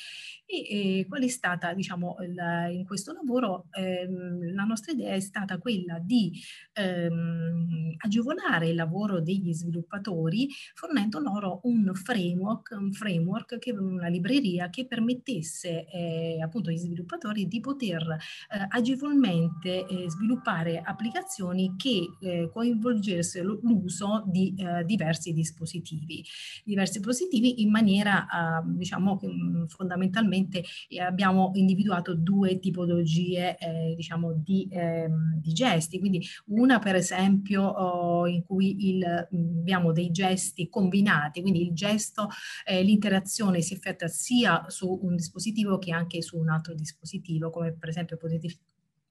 E, 0.47 1.01
e, 1.01 1.07
qual 1.07 1.23
è 1.23 1.29
stata, 1.29 1.75
diciamo, 1.75 2.17
il, 2.21 2.77
in 2.79 2.87
questo 2.87 3.13
lavoro, 3.13 3.67
ehm, 3.73 4.55
la 4.55 4.65
nostra 4.65 4.93
idea 4.93 5.13
è 5.13 5.21
stata 5.21 5.59
quella 5.59 5.99
di 5.99 6.33
ehm, 6.73 7.97
agevolare 7.99 8.69
il 8.71 8.75
lavoro 8.75 9.21
degli 9.21 9.53
sviluppatori 9.53 10.30
fornendo 10.75 11.19
loro 11.19 11.61
un 11.65 11.91
framework, 11.95 12.77
un 12.79 12.93
framework 12.93 13.59
che, 13.59 13.73
una 13.73 14.09
libreria 14.09 14.71
che 14.71 14.87
permettesse 14.87 15.87
eh, 15.89 16.41
appunto 16.43 16.71
agli 16.71 16.79
sviluppatori 16.79 17.47
di 17.47 17.61
poter 17.61 18.03
eh, 18.03 18.67
agevolmente 18.69 19.87
eh, 19.87 20.11
sviluppare 20.11 20.81
applicazioni 20.81 21.75
che 21.77 22.17
eh, 22.21 22.51
coinvolgessero 22.53 23.61
l'uso 23.63 24.25
di 24.27 24.55
eh, 24.57 24.85
diversi 24.85 25.33
dispositivi. 25.33 26.25
Diversi 26.65 26.99
dispositivi 26.99 27.63
in 27.63 27.71
maniera, 27.71 28.27
ah, 28.29 28.63
diciamo, 28.65 29.17
che 29.17 29.29
mm, 29.29 29.65
fondamentalmente 29.67 30.65
eh, 30.89 31.01
abbiamo 31.01 31.51
individuato 31.55 32.15
due 32.15 32.59
tipologie, 32.59 33.57
diciamo, 33.97 34.33
di, 34.33 34.69
ehm, 34.71 35.41
di 35.41 35.53
gesti. 35.53 35.99
Quindi 35.99 36.25
una 36.47 36.79
per 36.79 36.95
esempio 36.95 37.63
oh, 37.63 38.27
in 38.27 38.45
cui 38.45 38.89
il, 38.89 39.29
mm, 39.35 39.59
abbiamo 39.61 39.93
dei 39.93 40.11
gesti 40.11 40.20
combinati, 40.69 41.41
quindi 41.41 41.63
il 41.63 41.73
gesto, 41.73 42.29
eh, 42.65 42.83
l'interazione 42.83 43.61
si 43.61 43.75
effettua 43.75 44.09
sia 44.09 44.65
su 44.69 44.99
un 45.03 45.17
dispositivo 45.17 45.79
che 45.79 45.93
anche 45.93 46.23
su 46.23 46.39
un 46.39 46.49
altro 46.49 46.75
dispositivo, 46.75 47.51
come 47.51 47.73
per 47.73 47.89
esempio 47.89 48.17
potete 48.17 48.49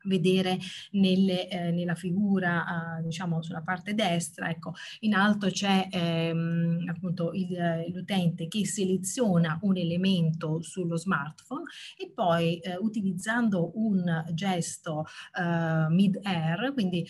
vedere 0.09 0.57
nelle, 0.91 1.47
eh, 1.47 1.71
nella 1.71 1.95
figura, 1.95 2.97
eh, 2.97 3.03
diciamo 3.03 3.41
sulla 3.41 3.61
parte 3.61 3.93
destra, 3.93 4.49
ecco, 4.49 4.73
in 5.01 5.13
alto 5.13 5.49
c'è 5.49 5.87
ehm, 5.89 6.85
appunto 6.89 7.31
l'utente 7.93 8.47
che 8.47 8.65
seleziona 8.65 9.59
un 9.61 9.77
elemento 9.77 10.61
sullo 10.61 10.97
smartphone 10.97 11.63
e 11.97 12.11
poi 12.13 12.59
eh, 12.59 12.75
utilizzando 12.79 13.71
un 13.75 14.25
gesto 14.33 15.05
eh, 15.37 15.87
mid-air, 15.89 16.73
quindi 16.73 17.07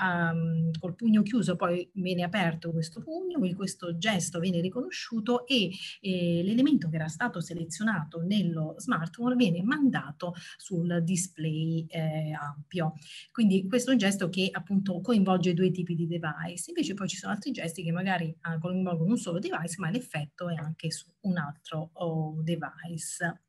um, 0.00 0.70
col 0.78 0.94
pugno 0.94 1.22
chiuso 1.22 1.56
poi 1.56 1.88
viene 1.94 2.22
aperto 2.22 2.70
questo 2.70 3.00
pugno, 3.00 3.38
questo 3.54 3.96
gesto 3.96 4.38
viene 4.38 4.60
riconosciuto 4.60 5.46
e 5.46 5.70
eh, 6.00 6.42
l'elemento 6.44 6.88
che 6.88 6.96
era 6.96 7.08
stato 7.08 7.40
selezionato 7.40 8.20
nello 8.20 8.74
smartphone 8.78 9.36
viene 9.36 9.62
mandato 9.62 10.34
sul 10.56 11.00
display 11.02 11.86
eh, 11.88 12.09
eh, 12.12 12.32
ampio. 12.32 12.94
Quindi 13.32 13.66
questo 13.66 13.90
è 13.90 13.92
un 13.92 13.98
gesto 13.98 14.28
che 14.28 14.48
appunto 14.50 15.00
coinvolge 15.00 15.54
due 15.54 15.70
tipi 15.70 15.94
di 15.94 16.06
device, 16.06 16.70
invece 16.70 16.94
poi 16.94 17.08
ci 17.08 17.16
sono 17.16 17.32
altri 17.32 17.50
gesti 17.50 17.82
che 17.82 17.92
magari 17.92 18.34
ah, 18.42 18.58
coinvolgono 18.58 19.10
un 19.10 19.18
solo 19.18 19.38
device, 19.38 19.76
ma 19.78 19.90
l'effetto 19.90 20.48
è 20.48 20.54
anche 20.54 20.90
su 20.90 21.06
un 21.20 21.38
altro 21.38 21.90
oh, 21.94 22.40
device. 22.42 23.40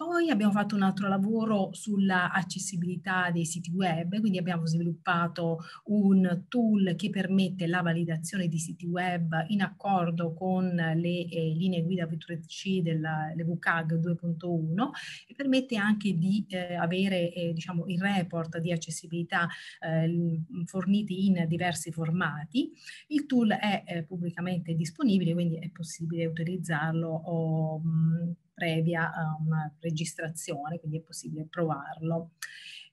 Poi 0.00 0.30
abbiamo 0.30 0.52
fatto 0.52 0.76
un 0.76 0.80
altro 0.80 1.08
lavoro 1.08 1.74
sull'accessibilità 1.74 3.30
dei 3.30 3.44
siti 3.44 3.70
web, 3.70 4.18
quindi 4.18 4.38
abbiamo 4.38 4.64
sviluppato 4.64 5.58
un 5.88 6.44
tool 6.48 6.94
che 6.96 7.10
permette 7.10 7.66
la 7.66 7.82
validazione 7.82 8.48
di 8.48 8.58
siti 8.58 8.86
web 8.86 9.44
in 9.48 9.60
accordo 9.60 10.32
con 10.32 10.68
le 10.74 11.28
eh, 11.28 11.52
linee 11.54 11.82
guida 11.82 12.06
V3C 12.06 12.80
della 12.80 13.34
WCAG 13.36 14.00
2.1 14.00 14.88
e 15.28 15.34
permette 15.34 15.76
anche 15.76 16.16
di 16.16 16.46
eh, 16.48 16.76
avere 16.76 17.30
eh, 17.34 17.52
diciamo, 17.52 17.84
il 17.88 18.00
report 18.00 18.56
di 18.56 18.72
accessibilità 18.72 19.48
eh, 19.80 20.40
forniti 20.64 21.26
in 21.26 21.44
diversi 21.46 21.92
formati. 21.92 22.72
Il 23.08 23.26
tool 23.26 23.50
è 23.50 23.84
eh, 23.84 24.04
pubblicamente 24.04 24.72
disponibile, 24.72 25.34
quindi 25.34 25.58
è 25.58 25.68
possibile 25.68 26.24
utilizzarlo 26.24 27.06
o, 27.06 27.80
mh, 27.80 28.34
previa 28.60 29.10
una 29.42 29.72
registrazione, 29.80 30.78
quindi 30.78 30.98
è 30.98 31.00
possibile 31.00 31.46
provarlo. 31.48 32.32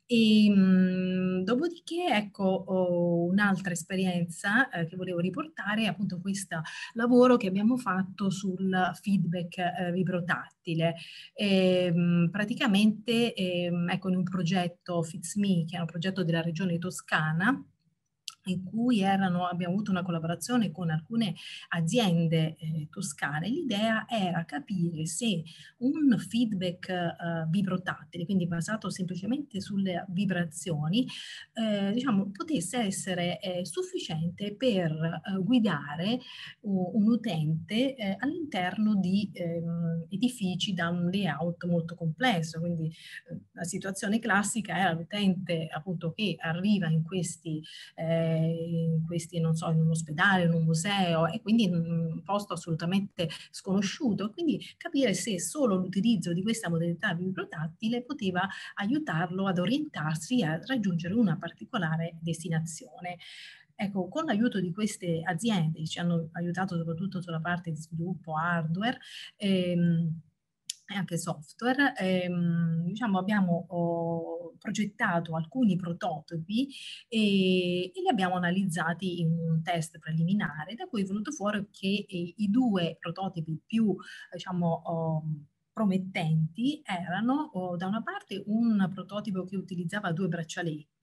E, 0.09 0.49
mh, 0.49 1.43
dopodiché, 1.43 2.05
ecco, 2.09 2.63
un'altra 3.29 3.73
esperienza 3.73 4.69
eh, 4.69 4.85
che 4.85 4.95
volevo 4.95 5.19
riportare 5.19 5.83
è 5.83 5.87
appunto 5.87 6.19
questo 6.21 6.61
lavoro 6.93 7.35
che 7.35 7.47
abbiamo 7.47 7.75
fatto 7.75 8.29
sul 8.29 8.91
feedback 9.01 9.57
eh, 9.57 9.91
vibrotattile. 9.91 10.95
E, 11.33 11.91
mh, 11.91 12.29
praticamente, 12.31 13.33
eh, 13.33 13.69
ecco, 13.89 14.09
in 14.09 14.15
un 14.15 14.23
progetto 14.23 15.03
FITSME, 15.03 15.65
che 15.65 15.75
è 15.75 15.81
un 15.81 15.85
progetto 15.85 16.23
della 16.23 16.41
regione 16.41 16.77
toscana, 16.77 17.61
in 18.47 18.63
cui 18.63 19.01
erano, 19.01 19.45
abbiamo 19.45 19.73
avuto 19.73 19.91
una 19.91 20.03
collaborazione 20.03 20.71
con 20.71 20.89
alcune 20.89 21.35
aziende 21.69 22.55
eh, 22.57 22.87
toscane, 22.89 23.49
l'idea 23.49 24.05
era 24.09 24.45
capire 24.45 25.05
se 25.05 25.43
un 25.77 26.17
feedback 26.17 26.89
eh, 26.89 27.47
vibrotattile, 27.49 28.25
quindi 28.25 28.47
basato 28.47 28.89
semplicemente 28.89 29.61
sulle 29.61 30.05
vibrazioni, 30.09 31.05
eh, 31.53 31.91
diciamo, 31.93 32.31
potesse 32.31 32.77
essere 32.77 33.39
eh, 33.39 33.65
sufficiente 33.65 34.55
per 34.55 34.91
eh, 34.91 35.37
guidare 35.43 36.19
uh, 36.61 36.91
un 36.97 37.07
utente 37.09 37.95
eh, 37.95 38.15
all'interno 38.19 38.95
di 38.95 39.29
ehm, 39.33 40.05
edifici 40.09 40.73
da 40.73 40.89
un 40.89 41.09
layout 41.09 41.65
molto 41.65 41.95
complesso. 41.95 42.59
Quindi 42.59 42.91
la 43.53 43.63
situazione 43.63 44.19
classica 44.19 44.77
era 44.77 44.93
l'utente 44.93 45.67
appunto 45.71 46.11
che 46.11 46.35
arriva 46.39 46.87
in 46.87 47.03
questi 47.03 47.61
eh, 47.95 48.36
in 48.37 49.03
questi, 49.05 49.39
non 49.39 49.55
so, 49.55 49.69
in 49.71 49.79
un 49.79 49.89
ospedale, 49.89 50.45
in 50.45 50.53
un 50.53 50.63
museo 50.63 51.27
e 51.27 51.41
quindi 51.41 51.63
in 51.63 51.75
un 51.75 52.21
posto 52.23 52.53
assolutamente 52.53 53.29
sconosciuto. 53.51 54.31
Quindi 54.31 54.59
capire 54.77 55.13
se 55.13 55.39
solo 55.39 55.75
l'utilizzo 55.75 56.33
di 56.33 56.41
questa 56.43 56.69
modalità 56.69 57.13
vibrotattile 57.13 58.03
poteva 58.03 58.47
aiutarlo 58.75 59.47
ad 59.47 59.59
orientarsi 59.59 60.43
a 60.43 60.59
raggiungere 60.65 61.13
una 61.13 61.37
particolare 61.37 62.17
destinazione. 62.21 63.17
Ecco, 63.79 64.07
con 64.07 64.25
l'aiuto 64.25 64.59
di 64.59 64.71
queste 64.73 65.21
aziende, 65.23 65.85
ci 65.85 65.99
hanno 65.99 66.29
aiutato 66.31 66.75
soprattutto 66.75 67.21
sulla 67.21 67.39
parte 67.39 67.69
di 67.69 67.77
sviluppo 67.77 68.35
hardware, 68.35 68.97
ehm, 69.35 70.21
e 70.87 70.95
anche 70.95 71.17
software, 71.17 71.93
ehm, 71.97 72.83
diciamo 72.85 73.19
abbiamo 73.19 73.65
oh, 73.69 74.55
progettato 74.57 75.35
alcuni 75.35 75.75
prototipi 75.75 76.69
e, 77.09 77.85
e, 77.87 77.91
li 78.01 78.07
abbiamo 78.09 78.35
analizzati 78.35 79.19
in 79.19 79.37
un 79.37 79.61
test 79.61 79.99
preliminare, 79.99 80.75
da 80.75 80.87
cui 80.87 81.01
è 81.01 81.05
venuto 81.05 81.31
fuori 81.31 81.67
che 81.71 82.05
eh, 82.07 82.33
i 82.37 82.49
due 82.49 82.95
prototipi 82.99 83.59
più, 83.65 83.95
diciamo, 84.31 84.81
oh, 84.85 85.23
promettenti 85.77 86.81
erano 86.83 87.51
oh, 87.53 87.75
da 87.75 87.85
una 87.85 88.01
parte 88.01 88.41
un 88.47 88.89
prototipo 88.91 89.43
che 89.43 89.57
utilizzava 89.57 90.11
due 90.11 90.27
braccialetti 90.27 90.96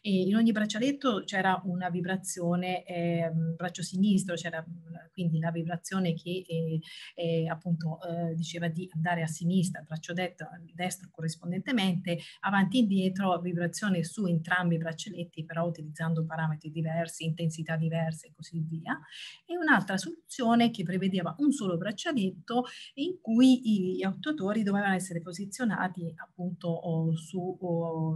e 0.00 0.22
in 0.22 0.34
ogni 0.34 0.52
braccialetto 0.52 1.22
c'era 1.24 1.60
una 1.64 1.88
vibrazione 1.90 2.84
eh, 2.84 3.30
braccio 3.30 3.82
sinistro, 3.82 4.34
c'era 4.34 4.64
quindi 5.12 5.38
la 5.38 5.50
vibrazione 5.50 6.14
che 6.14 6.44
eh, 6.46 6.80
eh, 7.14 7.48
appunto 7.48 7.98
diceva 8.34 8.68
di 8.68 8.88
andare 8.94 9.22
a 9.22 9.26
sinistra, 9.26 9.82
braccio 9.82 10.12
destro, 10.12 10.48
destro 10.74 11.08
corrispondentemente, 11.10 12.18
avanti 12.40 12.78
e 12.78 12.80
indietro, 12.80 13.38
vibrazione 13.40 14.04
su 14.04 14.26
entrambi 14.26 14.76
i 14.76 14.78
braccialetti 14.78 15.44
però 15.44 15.66
utilizzando 15.66 16.24
parametri 16.24 16.70
diversi, 16.70 17.24
intensità 17.24 17.76
diverse 17.76 18.28
e 18.28 18.32
così 18.34 18.60
via. 18.60 18.98
E 19.44 19.56
un'altra 19.56 19.96
soluzione 19.96 20.70
che 20.70 20.84
prevedeva 20.84 21.34
un 21.38 21.52
solo 21.52 21.76
braccialetto 21.76 22.64
in 22.94 23.20
cui 23.20 23.96
i 23.96 24.02
attuatori 24.02 24.62
dovevano 24.62 24.94
essere 24.94 25.20
posizionati 25.20 26.12
appunto 26.16 27.12
su, 27.16 27.58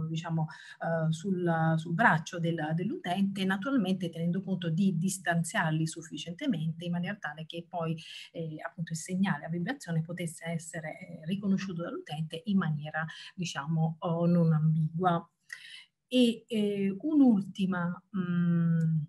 diciamo, 0.09 0.47
uh, 0.79 1.11
sul, 1.23 1.73
sul, 1.77 1.93
braccio 1.93 2.39
del, 2.39 2.71
dell'utente, 2.75 3.45
naturalmente 3.45 4.09
tenendo 4.09 4.41
conto 4.41 4.69
di 4.69 4.97
distanziarli 4.97 5.87
sufficientemente 5.87 6.83
in 6.83 6.91
maniera 6.91 7.15
tale 7.15 7.45
che 7.45 7.65
poi 7.67 7.97
eh, 8.31 8.57
appunto 8.61 8.91
il 8.91 8.97
segnale 8.97 9.45
a 9.45 9.49
vibrazione 9.49 10.01
potesse 10.01 10.45
essere 10.47 10.99
eh, 10.99 11.25
riconosciuto 11.25 11.83
dall'utente 11.83 12.41
in 12.45 12.57
maniera 12.57 13.05
diciamo 13.33 13.95
oh, 13.99 14.25
non 14.25 14.51
ambigua. 14.51 15.25
E 16.07 16.43
eh, 16.47 16.95
un'ultima, 16.99 18.03
mh, 18.09 19.05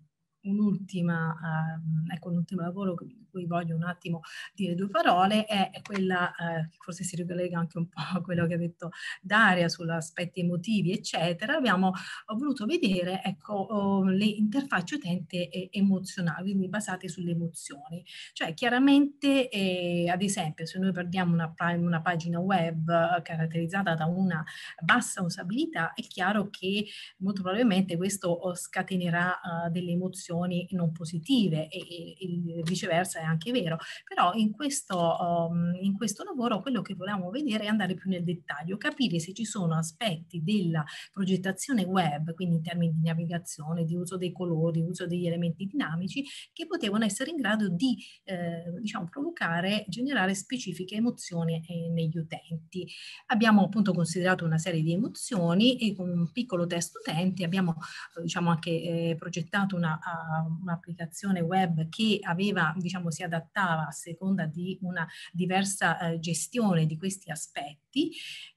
un'ultima, 0.49 1.29
uh, 1.29 2.11
ecco, 2.11 2.29
un 2.29 2.37
ultimo 2.37 2.61
lavoro 2.61 2.95
cui 3.35 3.45
voglio 3.45 3.75
un 3.75 3.83
attimo 3.83 4.21
dire 4.53 4.75
due 4.75 4.87
parole 4.87 5.43
è 5.45 5.69
quella, 5.83 6.33
eh, 6.35 6.69
forse 6.79 7.03
si 7.03 7.17
ricollega 7.17 7.59
anche 7.59 7.77
un 7.77 7.89
po' 7.89 7.99
a 8.13 8.21
quello 8.21 8.47
che 8.47 8.53
ha 8.53 8.57
detto 8.57 8.91
Daria 9.21 9.67
sugli 9.67 9.89
aspetti 9.89 10.39
emotivi, 10.39 10.93
eccetera. 10.93 11.57
Abbiamo 11.57 11.91
voluto 12.33 12.65
vedere 12.65 13.21
ecco, 13.23 13.53
oh, 13.53 14.05
le 14.05 14.25
interfacce 14.25 14.95
utente 14.95 15.49
e 15.49 15.67
emozionali, 15.71 16.51
quindi 16.51 16.69
basate 16.69 17.09
sulle 17.09 17.31
emozioni. 17.31 18.05
Cioè, 18.31 18.53
chiaramente, 18.53 19.49
eh, 19.49 20.09
ad 20.09 20.21
esempio, 20.21 20.65
se 20.65 20.79
noi 20.79 20.93
perdiamo 20.93 21.33
una, 21.33 21.53
una 21.75 22.01
pagina 22.01 22.39
web 22.39 23.21
caratterizzata 23.21 23.95
da 23.95 24.05
una 24.05 24.43
bassa 24.81 25.21
usabilità, 25.21 25.93
è 25.93 26.01
chiaro 26.03 26.49
che 26.49 26.85
molto 27.17 27.41
probabilmente 27.41 27.97
questo 27.97 28.29
oh, 28.29 28.55
scatenerà 28.55 29.39
uh, 29.43 29.69
delle 29.71 29.91
emozioni 29.91 30.67
non 30.71 30.91
positive 30.93 31.67
e, 31.67 31.79
e, 31.79 32.59
e 32.59 32.61
viceversa 32.63 33.19
anche 33.25 33.51
vero, 33.51 33.77
però 34.07 34.33
in 34.33 34.51
questo, 34.51 35.17
um, 35.49 35.73
in 35.81 35.95
questo 35.95 36.23
lavoro 36.23 36.61
quello 36.61 36.81
che 36.81 36.95
volevamo 36.95 37.29
vedere 37.29 37.65
è 37.65 37.67
andare 37.67 37.95
più 37.95 38.09
nel 38.09 38.23
dettaglio, 38.23 38.77
capire 38.77 39.19
se 39.19 39.33
ci 39.33 39.45
sono 39.45 39.75
aspetti 39.75 40.43
della 40.43 40.83
progettazione 41.11 41.83
web, 41.83 42.33
quindi 42.33 42.55
in 42.55 42.63
termini 42.63 42.93
di 42.93 43.07
navigazione, 43.07 43.83
di 43.83 43.95
uso 43.95 44.17
dei 44.17 44.31
colori, 44.31 44.81
uso 44.81 45.05
degli 45.07 45.27
elementi 45.27 45.65
dinamici, 45.65 46.23
che 46.53 46.65
potevano 46.67 47.05
essere 47.05 47.31
in 47.31 47.37
grado 47.37 47.69
di 47.69 47.97
eh, 48.23 48.63
diciamo, 48.79 49.07
provocare, 49.09 49.85
generare 49.87 50.33
specifiche 50.35 50.95
emozioni 50.95 51.63
eh, 51.67 51.89
negli 51.89 52.17
utenti. 52.17 52.87
Abbiamo 53.27 53.63
appunto 53.63 53.93
considerato 53.93 54.45
una 54.45 54.57
serie 54.57 54.81
di 54.81 54.93
emozioni 54.93 55.77
e 55.77 55.95
con 55.95 56.09
un 56.09 56.31
piccolo 56.31 56.65
test 56.65 56.95
utenti 56.95 57.43
abbiamo 57.43 57.75
diciamo 58.21 58.49
anche 58.49 58.69
eh, 58.69 59.15
progettato 59.17 59.75
una, 59.75 59.99
uh, 59.99 60.61
un'applicazione 60.61 61.41
web 61.41 61.89
che 61.89 62.19
aveva 62.21 62.73
diciamo 62.77 63.11
si 63.15 63.23
adattava 63.23 63.87
a 63.87 63.91
seconda 63.91 64.45
di 64.45 64.77
una 64.81 65.07
diversa 65.31 65.97
eh, 65.97 66.19
gestione 66.19 66.85
di 66.85 66.97
questi 66.97 67.31
aspetti 67.31 68.11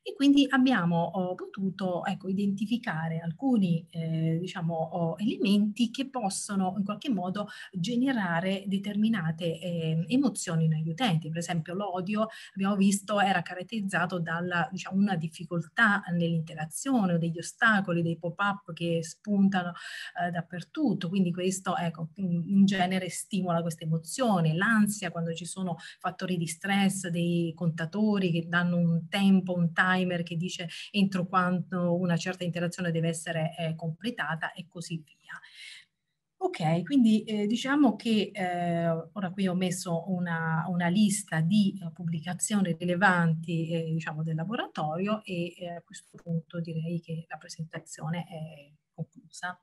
e 0.08 0.14
quindi 0.14 0.46
abbiamo 0.48 1.10
potuto 1.36 2.02
ecco, 2.06 2.28
identificare 2.28 3.18
alcuni 3.18 3.86
eh, 3.90 4.38
diciamo, 4.40 5.16
elementi 5.18 5.90
che 5.90 6.08
possono 6.08 6.74
in 6.78 6.84
qualche 6.84 7.10
modo 7.10 7.48
generare 7.72 8.64
determinate 8.66 9.58
eh, 9.60 10.04
emozioni 10.08 10.66
negli 10.66 10.88
utenti. 10.88 11.28
Per 11.28 11.36
esempio 11.36 11.74
l'odio, 11.74 12.28
abbiamo 12.54 12.74
visto, 12.74 13.20
era 13.20 13.42
caratterizzato 13.42 14.18
da 14.18 14.66
diciamo, 14.70 14.96
una 14.96 15.14
difficoltà 15.14 16.02
nell'interazione 16.10 17.18
degli 17.18 17.38
ostacoli, 17.38 18.00
dei 18.00 18.16
pop-up 18.16 18.72
che 18.72 19.00
spuntano 19.02 19.72
eh, 20.22 20.30
dappertutto, 20.30 21.10
quindi 21.10 21.32
questo 21.34 21.76
ecco, 21.76 22.08
in 22.14 22.64
genere 22.64 23.10
stimola 23.10 23.60
queste 23.60 23.84
emozioni, 23.84 24.56
l'ansia 24.56 25.10
quando 25.10 25.34
ci 25.34 25.44
sono 25.44 25.76
fattori 25.98 26.38
di 26.38 26.46
stress, 26.46 27.08
dei 27.08 27.52
contatori 27.54 28.30
che 28.30 28.46
danno 28.48 28.78
un 28.78 29.06
tempo, 29.10 29.52
un 29.52 29.74
time 29.74 29.96
timer 29.98 30.22
che 30.22 30.36
dice 30.36 30.68
entro 30.90 31.26
quanto 31.26 31.98
una 31.98 32.16
certa 32.16 32.44
interazione 32.44 32.90
deve 32.90 33.08
essere 33.08 33.54
eh, 33.58 33.74
completata 33.74 34.52
e 34.52 34.66
così 34.68 35.02
via. 35.04 35.38
Ok, 36.40 36.84
quindi 36.84 37.24
eh, 37.24 37.48
diciamo 37.48 37.96
che 37.96 38.30
eh, 38.32 38.88
ora 38.88 39.32
qui 39.32 39.48
ho 39.48 39.56
messo 39.56 40.08
una, 40.12 40.64
una 40.68 40.86
lista 40.86 41.40
di 41.40 41.76
uh, 41.82 41.92
pubblicazioni 41.92 42.76
rilevanti 42.78 43.68
eh, 43.70 43.92
diciamo 43.92 44.22
del 44.22 44.36
laboratorio 44.36 45.20
e 45.24 45.52
eh, 45.58 45.74
a 45.74 45.82
questo 45.82 46.16
punto 46.22 46.60
direi 46.60 47.00
che 47.00 47.24
la 47.28 47.38
presentazione 47.38 48.24
è 48.28 48.72
conclusa. 48.94 49.60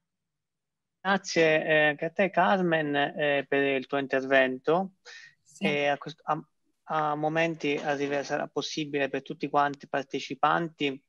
Grazie 0.99 1.95
eh, 1.97 2.05
a 2.05 2.09
te 2.09 2.29
Carmen 2.29 2.93
eh, 2.93 3.45
per 3.47 3.63
il 3.63 3.85
tuo 3.85 3.97
intervento. 3.97 4.95
Sì. 5.41 5.67
A 5.67 5.97
questo, 5.97 6.23
a, 6.25 6.45
a 6.85 7.15
momenti 7.15 7.75
arriverà, 7.75 8.23
sarà 8.23 8.47
possibile 8.47 9.09
per 9.09 9.21
tutti 9.21 9.49
quanti 9.49 9.85
i 9.85 9.89
partecipanti 9.89 11.03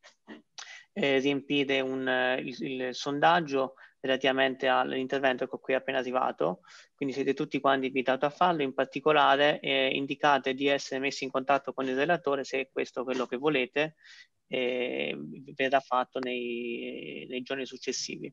eh, 0.92 1.18
riempire 1.18 1.80
un, 1.80 2.08
il, 2.40 2.62
il, 2.62 2.94
sondaggio 2.94 3.74
relativamente 4.00 4.68
all'intervento 4.68 5.46
che 5.46 5.58
qui 5.60 5.74
è 5.74 5.76
appena 5.76 5.98
arrivato, 5.98 6.60
quindi 6.94 7.14
siete 7.14 7.34
tutti 7.34 7.60
quanti 7.60 7.86
invitati 7.86 8.24
a 8.24 8.30
farlo, 8.30 8.62
in 8.62 8.72
particolare 8.72 9.60
eh, 9.60 9.88
indicate 9.88 10.54
di 10.54 10.68
essere 10.68 11.00
messi 11.00 11.24
in 11.24 11.30
contatto 11.30 11.72
con 11.72 11.86
il 11.86 11.96
relatore 11.96 12.44
se 12.44 12.70
questo 12.72 13.00
è 13.00 13.04
quello 13.04 13.26
che 13.26 13.36
volete, 13.36 13.96
eh, 14.46 15.16
verrà 15.54 15.80
fatto 15.80 16.18
nei, 16.20 17.26
nei 17.28 17.42
giorni 17.42 17.66
successivi. 17.66 18.32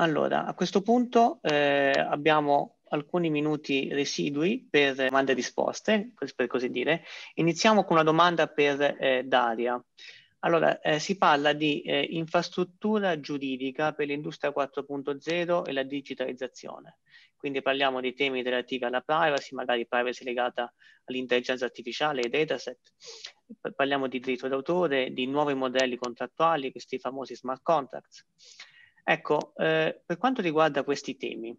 Allora, 0.00 0.44
a 0.44 0.54
questo 0.54 0.80
punto 0.82 1.40
eh, 1.42 1.90
abbiamo 1.90 2.77
alcuni 2.90 3.30
minuti 3.30 3.88
residui 3.92 4.66
per 4.68 4.94
domande 4.94 5.32
e 5.32 5.34
risposte, 5.34 6.12
per 6.34 6.46
così 6.46 6.70
dire. 6.70 7.04
Iniziamo 7.34 7.84
con 7.84 7.96
una 7.96 8.04
domanda 8.04 8.46
per 8.46 8.96
eh, 8.98 9.22
Daria. 9.24 9.82
Allora, 10.40 10.80
eh, 10.80 11.00
si 11.00 11.18
parla 11.18 11.52
di 11.52 11.82
eh, 11.82 12.00
infrastruttura 12.10 13.18
giuridica 13.18 13.92
per 13.92 14.06
l'industria 14.06 14.52
4.0 14.56 15.64
e 15.64 15.72
la 15.72 15.82
digitalizzazione. 15.82 16.98
Quindi 17.36 17.62
parliamo 17.62 18.00
di 18.00 18.14
temi 18.14 18.42
relativi 18.42 18.84
alla 18.84 19.00
privacy, 19.00 19.54
magari 19.54 19.86
privacy 19.86 20.24
legata 20.24 20.72
all'intelligenza 21.04 21.64
artificiale 21.64 22.22
e 22.22 22.28
dataset. 22.28 22.78
Parliamo 23.74 24.06
di 24.06 24.20
diritto 24.20 24.48
d'autore, 24.48 25.12
di 25.12 25.26
nuovi 25.26 25.54
modelli 25.54 25.96
contrattuali, 25.96 26.70
questi 26.70 26.98
famosi 26.98 27.34
smart 27.34 27.62
contracts. 27.62 28.26
Ecco, 29.04 29.54
eh, 29.56 30.02
per 30.04 30.18
quanto 30.18 30.42
riguarda 30.42 30.84
questi 30.84 31.16
temi, 31.16 31.56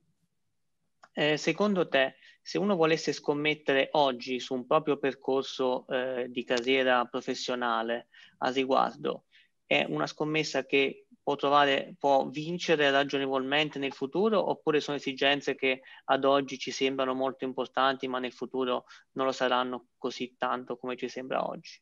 eh, 1.13 1.37
secondo 1.37 1.87
te, 1.87 2.15
se 2.41 2.57
uno 2.57 2.75
volesse 2.75 3.13
scommettere 3.13 3.89
oggi 3.91 4.39
su 4.39 4.53
un 4.53 4.65
proprio 4.65 4.97
percorso 4.97 5.85
eh, 5.87 6.27
di 6.29 6.43
carriera 6.43 7.05
professionale 7.05 8.07
a 8.39 8.49
riguardo, 8.49 9.25
è 9.65 9.85
una 9.87 10.07
scommessa 10.07 10.65
che 10.65 11.05
può 11.21 11.35
trovare, 11.35 11.95
può 11.99 12.27
vincere 12.27 12.89
ragionevolmente 12.89 13.77
nel 13.77 13.93
futuro 13.93 14.49
oppure 14.49 14.79
sono 14.79 14.97
esigenze 14.97 15.53
che 15.53 15.81
ad 16.05 16.25
oggi 16.25 16.57
ci 16.57 16.71
sembrano 16.71 17.13
molto 17.13 17.45
importanti 17.45 18.07
ma 18.07 18.17
nel 18.17 18.33
futuro 18.33 18.85
non 19.11 19.27
lo 19.27 19.31
saranno 19.31 19.89
così 19.99 20.35
tanto 20.39 20.77
come 20.77 20.95
ci 20.97 21.07
sembra 21.07 21.47
oggi? 21.47 21.79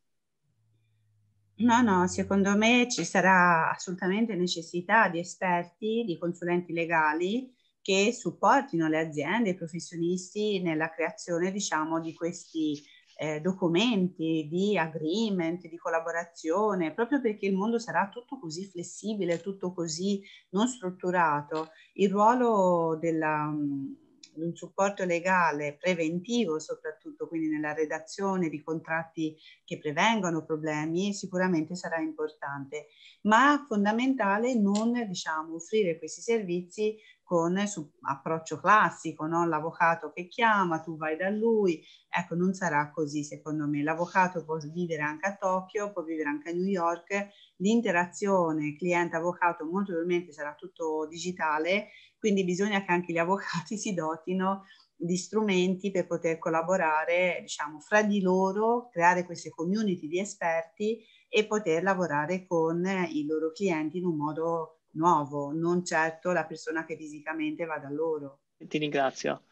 No, 1.59 1.81
no, 1.81 2.07
secondo 2.07 2.55
me 2.57 2.87
ci 2.89 3.05
sarà 3.05 3.71
assolutamente 3.71 4.35
necessità 4.35 5.07
di 5.07 5.19
esperti, 5.19 6.03
di 6.05 6.17
consulenti 6.17 6.73
legali 6.73 7.55
che 7.87 8.11
supportino 8.11 8.89
le 8.89 8.99
aziende, 8.99 9.51
i 9.51 9.55
professionisti 9.55 10.61
nella 10.61 10.89
creazione, 10.89 11.53
diciamo, 11.53 12.01
di 12.01 12.13
questi 12.13 12.83
eh, 13.15 13.39
documenti, 13.39 14.45
di 14.49 14.77
agreement, 14.77 15.65
di 15.65 15.77
collaborazione, 15.77 16.93
proprio 16.93 17.21
perché 17.21 17.45
il 17.45 17.55
mondo 17.55 17.79
sarà 17.79 18.09
tutto 18.09 18.39
così 18.39 18.65
flessibile, 18.65 19.39
tutto 19.39 19.71
così 19.71 20.21
non 20.49 20.67
strutturato. 20.67 21.69
Il 21.93 22.09
ruolo 22.09 22.97
della 22.99 23.55
di 23.55 24.06
un 24.43 24.55
supporto 24.55 25.03
legale 25.03 25.77
preventivo 25.79 26.59
soprattutto, 26.59 27.27
quindi 27.27 27.49
nella 27.49 27.73
redazione 27.73 28.49
di 28.49 28.61
contratti 28.61 29.35
che 29.63 29.77
prevengono 29.77 30.45
problemi, 30.45 31.13
sicuramente 31.13 31.75
sarà 31.75 31.99
importante, 31.99 32.87
ma 33.21 33.63
fondamentale 33.67 34.53
non 34.55 35.05
diciamo, 35.07 35.55
offrire 35.55 35.97
questi 35.97 36.21
servizi 36.21 36.95
con 37.27 37.67
su, 37.67 37.91
approccio 38.03 38.57
classico, 38.57 39.25
no? 39.25 39.45
l'avvocato 39.45 40.13
che 40.13 40.29
chiama, 40.29 40.79
tu 40.79 40.95
vai 40.95 41.17
da 41.17 41.29
lui, 41.29 41.83
ecco 42.07 42.35
non 42.35 42.53
sarà 42.53 42.89
così 42.89 43.21
secondo 43.25 43.67
me, 43.67 43.83
l'avvocato 43.83 44.45
può 44.45 44.57
vivere 44.71 45.01
anche 45.01 45.27
a 45.27 45.35
Tokyo, 45.35 45.91
può 45.91 46.03
vivere 46.03 46.29
anche 46.29 46.51
a 46.51 46.53
New 46.53 46.63
York, 46.63 47.27
l'interazione 47.57 48.77
cliente-avvocato 48.77 49.65
molto 49.65 49.91
probabilmente 49.91 50.31
sarà 50.31 50.55
tutto 50.55 51.05
digitale, 51.09 51.89
quindi 52.19 52.43
bisogna 52.43 52.83
che 52.83 52.91
anche 52.91 53.13
gli 53.13 53.17
avvocati 53.17 53.77
si 53.77 53.93
dotino 53.93 54.65
di 54.95 55.15
strumenti 55.15 55.91
per 55.91 56.07
poter 56.07 56.39
collaborare 56.39 57.37
diciamo 57.41 57.79
fra 57.79 58.01
di 58.01 58.19
loro, 58.21 58.89
creare 58.91 59.25
queste 59.25 59.49
community 59.49 60.07
di 60.07 60.19
esperti 60.19 61.03
e 61.29 61.45
poter 61.45 61.83
lavorare 61.83 62.47
con 62.47 62.83
i 62.85 63.25
loro 63.25 63.51
clienti 63.51 63.97
in 63.97 64.05
un 64.05 64.15
modo 64.15 64.79
nuovo, 64.91 65.51
non 65.51 65.85
certo 65.85 66.31
la 66.31 66.45
persona 66.45 66.85
che 66.85 66.95
fisicamente 66.97 67.65
va 67.65 67.77
da 67.77 67.89
loro. 67.89 68.39
Ti 68.57 68.77
ringrazio. 68.79 69.43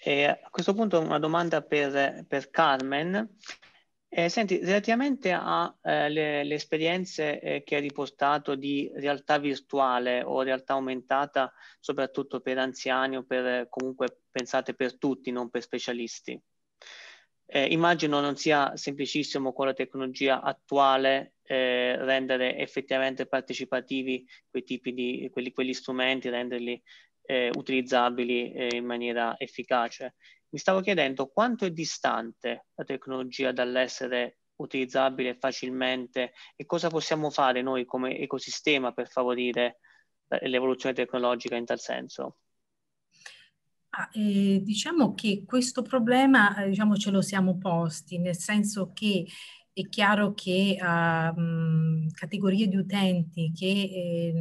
E 0.00 0.24
a 0.24 0.48
questo 0.50 0.74
punto 0.74 1.00
una 1.00 1.18
domanda 1.18 1.60
per, 1.60 2.24
per 2.26 2.50
Carmen. 2.50 3.36
Eh, 4.10 4.30
senti, 4.30 4.58
relativamente 4.58 5.32
alle 5.32 6.40
eh, 6.40 6.54
esperienze 6.54 7.40
eh, 7.40 7.62
che 7.62 7.74
hai 7.76 7.82
riportato 7.82 8.54
di 8.54 8.90
realtà 8.94 9.38
virtuale 9.38 10.22
o 10.22 10.40
realtà 10.40 10.72
aumentata, 10.72 11.52
soprattutto 11.78 12.40
per 12.40 12.56
anziani 12.56 13.16
o 13.16 13.24
per 13.24 13.68
comunque 13.68 14.22
pensate 14.30 14.72
per 14.74 14.96
tutti, 14.96 15.30
non 15.30 15.50
per 15.50 15.62
specialisti. 15.62 16.40
Eh, 17.50 17.66
immagino 17.66 18.20
non 18.20 18.36
sia 18.36 18.76
semplicissimo 18.76 19.52
con 19.52 19.66
la 19.66 19.72
tecnologia 19.74 20.42
attuale 20.42 21.34
eh, 21.42 21.96
rendere 21.96 22.56
effettivamente 22.58 23.26
partecipativi 23.26 24.26
quei 24.50 24.64
tipi 24.64 24.92
di 24.92 25.28
quelli, 25.30 25.52
quegli 25.52 25.72
strumenti, 25.74 26.28
renderli 26.30 26.82
eh, 27.22 27.50
utilizzabili 27.54 28.52
eh, 28.52 28.76
in 28.76 28.84
maniera 28.84 29.34
efficace. 29.38 30.14
Mi 30.50 30.58
stavo 30.58 30.80
chiedendo 30.80 31.26
quanto 31.26 31.64
è 31.64 31.70
distante 31.70 32.66
la 32.74 32.84
tecnologia 32.84 33.52
dall'essere 33.52 34.38
utilizzabile 34.56 35.36
facilmente 35.38 36.32
e 36.56 36.66
cosa 36.66 36.88
possiamo 36.88 37.30
fare 37.30 37.62
noi 37.62 37.84
come 37.84 38.18
ecosistema 38.18 38.92
per 38.92 39.08
favorire 39.08 39.80
l'evoluzione 40.42 40.94
tecnologica 40.94 41.56
in 41.56 41.64
tal 41.64 41.80
senso. 41.80 42.38
Ah, 43.90 44.08
eh, 44.12 44.60
diciamo 44.62 45.14
che 45.14 45.44
questo 45.46 45.82
problema 45.82 46.56
eh, 46.56 46.68
diciamo, 46.68 46.96
ce 46.96 47.10
lo 47.10 47.22
siamo 47.22 47.56
posti, 47.56 48.18
nel 48.18 48.36
senso 48.36 48.92
che 48.92 49.26
è 49.80 49.88
chiaro 49.88 50.34
che 50.34 50.76
uh, 50.80 52.06
categorie 52.12 52.66
di 52.66 52.76
utenti 52.76 53.52
che 53.54 53.66
eh, 53.66 54.34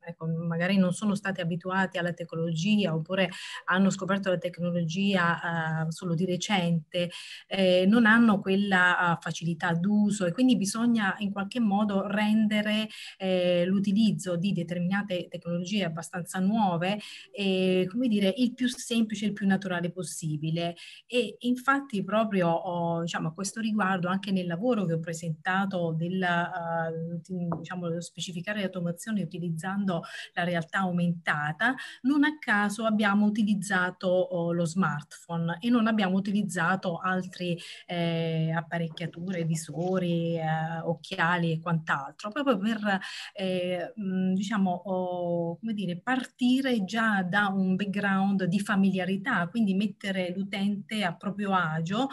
ecco, 0.00 0.26
magari 0.26 0.76
non 0.76 0.92
sono 0.92 1.14
stati 1.14 1.40
abituati 1.40 1.98
alla 1.98 2.12
tecnologia 2.12 2.94
oppure 2.94 3.30
hanno 3.66 3.90
scoperto 3.90 4.30
la 4.30 4.38
tecnologia 4.38 5.84
uh, 5.84 5.90
solo 5.90 6.14
di 6.14 6.24
recente, 6.24 7.10
eh, 7.46 7.84
non 7.86 8.06
hanno 8.06 8.40
quella 8.40 9.12
uh, 9.12 9.20
facilità 9.20 9.72
d'uso 9.74 10.24
e 10.26 10.32
quindi 10.32 10.56
bisogna 10.56 11.14
in 11.18 11.32
qualche 11.32 11.60
modo 11.60 12.06
rendere 12.06 12.88
eh, 13.18 13.64
l'utilizzo 13.66 14.36
di 14.36 14.52
determinate 14.52 15.28
tecnologie 15.28 15.84
abbastanza 15.84 16.38
nuove, 16.38 16.98
eh, 17.30 17.86
come 17.90 18.08
dire, 18.08 18.32
il 18.38 18.54
più 18.54 18.68
semplice, 18.68 19.26
il 19.26 19.32
più 19.32 19.46
naturale 19.46 19.90
possibile. 19.90 20.76
E 21.06 21.36
infatti 21.40 22.02
proprio 22.04 22.48
oh, 22.48 23.02
diciamo, 23.02 23.28
a 23.28 23.32
questo 23.34 23.60
riguardo 23.60 24.08
anche 24.08 24.30
nel 24.30 24.46
lavoro 24.46 24.61
lavoro 24.62 24.84
che 24.84 24.92
ho 24.92 25.00
presentato 25.00 25.92
della, 25.92 26.88
uh, 26.88 27.20
diciamo, 27.58 28.00
specificare 28.00 28.60
le 28.60 28.66
automazioni 28.66 29.20
utilizzando 29.20 30.02
la 30.34 30.44
realtà 30.44 30.78
aumentata, 30.78 31.74
non 32.02 32.22
a 32.22 32.38
caso 32.38 32.84
abbiamo 32.84 33.26
utilizzato 33.26 34.06
oh, 34.06 34.52
lo 34.52 34.64
smartphone 34.64 35.58
e 35.60 35.68
non 35.68 35.88
abbiamo 35.88 36.16
utilizzato 36.16 36.98
altre 36.98 37.56
eh, 37.86 38.52
apparecchiature, 38.54 39.44
visori, 39.44 40.36
eh, 40.36 40.80
occhiali 40.84 41.52
e 41.52 41.60
quant'altro, 41.60 42.30
proprio 42.30 42.56
per 42.58 43.00
eh, 43.34 43.92
diciamo, 44.34 44.70
oh, 44.70 45.58
come 45.58 45.74
dire, 45.74 45.98
partire 46.00 46.84
già 46.84 47.22
da 47.22 47.48
un 47.48 47.74
background 47.74 48.44
di 48.44 48.60
familiarità, 48.60 49.48
quindi 49.48 49.74
mettere 49.74 50.32
l'utente 50.36 51.02
a 51.02 51.14
proprio 51.14 51.52
agio, 51.52 52.08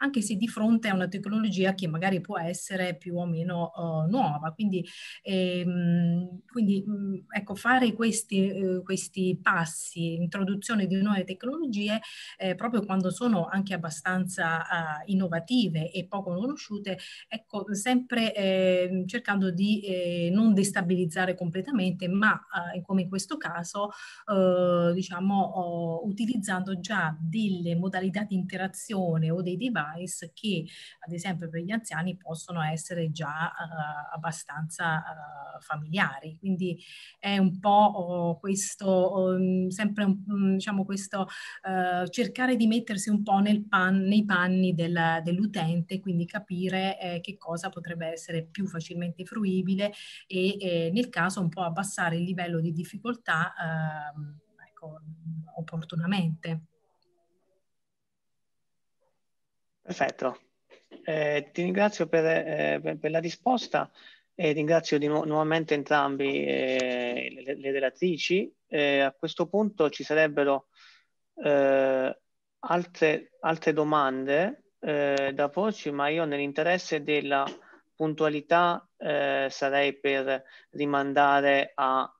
anche 0.00 0.20
se 0.20 0.34
di 0.34 0.48
fronte 0.48 0.88
a 0.88 0.94
una 0.94 1.08
tecnologia 1.08 1.74
che 1.74 1.83
magari 1.86 2.20
può 2.20 2.38
essere 2.38 2.96
più 2.96 3.16
o 3.16 3.26
meno 3.26 3.72
uh, 3.74 4.08
nuova. 4.08 4.52
Quindi, 4.52 4.84
ehm, 5.22 6.40
quindi 6.50 6.84
mh, 6.86 6.92
mm, 6.92 7.14
ecco, 7.30 7.54
fare 7.54 7.92
questi, 7.92 8.48
eh, 8.48 8.82
questi, 8.82 9.38
passi, 9.40 10.14
introduzione 10.14 10.86
di 10.86 10.96
nuove 10.96 11.24
tecnologie, 11.24 12.00
eh, 12.38 12.54
proprio 12.54 12.84
quando 12.84 13.10
sono 13.10 13.46
anche 13.46 13.74
abbastanza 13.74 14.58
uh, 14.58 15.10
innovative 15.10 15.90
e 15.90 16.06
poco 16.06 16.34
conosciute, 16.34 16.98
ecco, 17.28 17.74
sempre 17.74 18.34
eh, 18.34 19.04
cercando 19.06 19.50
di 19.50 19.80
eh, 19.82 20.30
non 20.32 20.54
destabilizzare 20.54 21.34
completamente, 21.34 22.08
ma 22.08 22.38
eh, 22.74 22.82
come 22.82 23.02
in 23.02 23.08
questo 23.08 23.36
caso, 23.36 23.90
diciamo, 24.94 26.00
utilizzando 26.04 26.78
già 26.80 27.16
delle 27.20 27.74
modalità 27.76 28.24
di 28.24 28.34
interazione 28.34 29.30
o 29.30 29.42
dei 29.42 29.56
device 29.56 30.32
che, 30.32 30.64
ad 31.06 31.12
esempio, 31.12 31.48
per 31.48 31.62
gli 31.62 31.70
anziani 31.74 32.16
possono 32.16 32.62
essere 32.62 33.10
già 33.10 33.52
uh, 33.52 34.14
abbastanza 34.14 34.96
uh, 34.98 35.60
familiari. 35.60 36.36
Quindi 36.38 36.82
è 37.18 37.38
un 37.38 37.58
po' 37.58 37.68
oh, 37.68 38.38
questo, 38.38 39.12
um, 39.14 39.68
sempre 39.68 40.04
um, 40.04 40.54
diciamo 40.54 40.84
questo 40.84 41.28
uh, 41.62 42.06
cercare 42.08 42.56
di 42.56 42.66
mettersi 42.66 43.10
un 43.10 43.22
po' 43.22 43.40
pan, 43.68 44.02
nei 44.02 44.24
panni 44.24 44.74
del, 44.74 45.20
dell'utente, 45.22 46.00
quindi 46.00 46.26
capire 46.26 46.98
eh, 47.00 47.20
che 47.20 47.36
cosa 47.36 47.68
potrebbe 47.68 48.06
essere 48.06 48.44
più 48.44 48.66
facilmente 48.66 49.24
fruibile 49.24 49.92
e 50.26 50.56
eh, 50.58 50.90
nel 50.92 51.08
caso 51.08 51.40
un 51.40 51.48
po' 51.48 51.62
abbassare 51.62 52.16
il 52.16 52.22
livello 52.22 52.60
di 52.60 52.72
difficoltà 52.72 53.52
ehm, 54.14 54.38
ecco, 54.66 55.00
opportunamente. 55.56 56.60
Perfetto, 59.82 60.38
eh, 61.04 61.50
ti 61.52 61.62
ringrazio 61.62 62.06
per, 62.06 62.24
eh, 62.24 62.80
per, 62.82 62.98
per, 62.98 63.10
la 63.10 63.18
risposta 63.18 63.90
e 64.34 64.52
ringrazio 64.52 64.98
nu- 64.98 65.24
nuovamente 65.24 65.74
entrambi 65.74 66.44
eh, 66.44 67.42
le, 67.44 67.54
le, 67.56 67.70
relatrici. 67.70 68.52
Eh, 68.66 69.00
a 69.00 69.12
questo 69.12 69.46
punto 69.46 69.90
ci 69.90 70.02
sarebbero 70.02 70.68
eh, 71.42 72.18
altre, 72.58 73.32
altre, 73.40 73.72
domande 73.72 74.72
eh, 74.80 75.32
da 75.34 75.48
porci, 75.50 75.90
ma 75.90 76.08
io 76.08 76.24
nell'interesse 76.24 77.02
della 77.02 77.44
puntualità 77.94 78.88
sarei 78.96 80.00
per 80.00 80.42
rimandare 80.70 81.72
a 81.74 82.10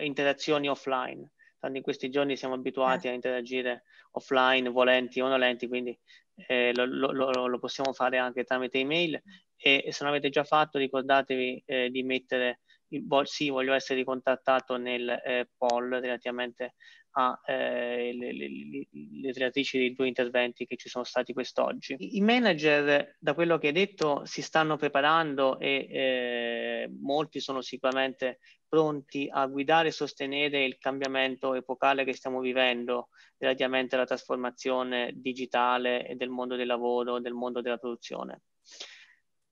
interazioni 0.00 0.68
offline. 0.68 1.32
Tanto 1.58 1.78
in 1.78 1.82
questi 1.82 2.10
giorni 2.10 2.36
siamo 2.36 2.54
abituati 2.54 3.08
a 3.08 3.12
interagire 3.12 3.84
offline, 4.12 4.68
volenti 4.68 5.20
o 5.20 5.28
nolenti, 5.28 5.66
quindi 5.66 5.98
eh, 6.46 6.72
lo, 6.74 7.12
lo, 7.12 7.46
lo, 7.46 7.58
possiamo 7.58 7.92
fare 7.92 8.18
anche 8.18 8.44
tramite 8.44 8.78
email. 8.78 9.20
E, 9.56 9.88
se 9.90 10.04
non 10.04 10.12
avete 10.12 10.30
già 10.30 10.44
fatto 10.44 10.78
ricordatevi 10.78 11.62
eh, 11.66 11.90
di 11.90 12.02
mettere 12.02 12.60
il 12.92 13.04
sì, 13.24 13.50
voglio 13.50 13.72
essere 13.72 14.00
ricontattato 14.00 14.76
nel 14.76 15.08
eh, 15.08 15.48
poll 15.56 16.00
relativamente 16.00 16.74
alle 17.12 18.10
eh, 18.10 19.32
relatrici 19.32 19.78
dei 19.78 19.92
due 19.94 20.08
interventi 20.08 20.66
che 20.66 20.76
ci 20.76 20.88
sono 20.88 21.04
stati 21.04 21.32
quest'oggi. 21.32 21.96
I 21.98 22.20
manager, 22.20 23.16
da 23.18 23.34
quello 23.34 23.58
che 23.58 23.68
hai 23.68 23.72
detto, 23.72 24.24
si 24.24 24.42
stanno 24.42 24.76
preparando 24.76 25.58
e 25.58 25.86
eh, 25.90 26.90
molti 27.00 27.40
sono 27.40 27.60
sicuramente 27.60 28.38
pronti 28.68 29.28
a 29.30 29.46
guidare 29.46 29.88
e 29.88 29.92
sostenere 29.92 30.64
il 30.64 30.78
cambiamento 30.78 31.54
epocale 31.54 32.04
che 32.04 32.12
stiamo 32.12 32.40
vivendo 32.40 33.08
relativamente 33.38 33.96
alla 33.96 34.04
trasformazione 34.04 35.12
digitale 35.14 36.06
e 36.06 36.14
del 36.14 36.28
mondo 36.28 36.54
del 36.54 36.68
lavoro, 36.68 37.18
del 37.18 37.32
mondo 37.34 37.60
della 37.60 37.78
produzione. 37.78 38.42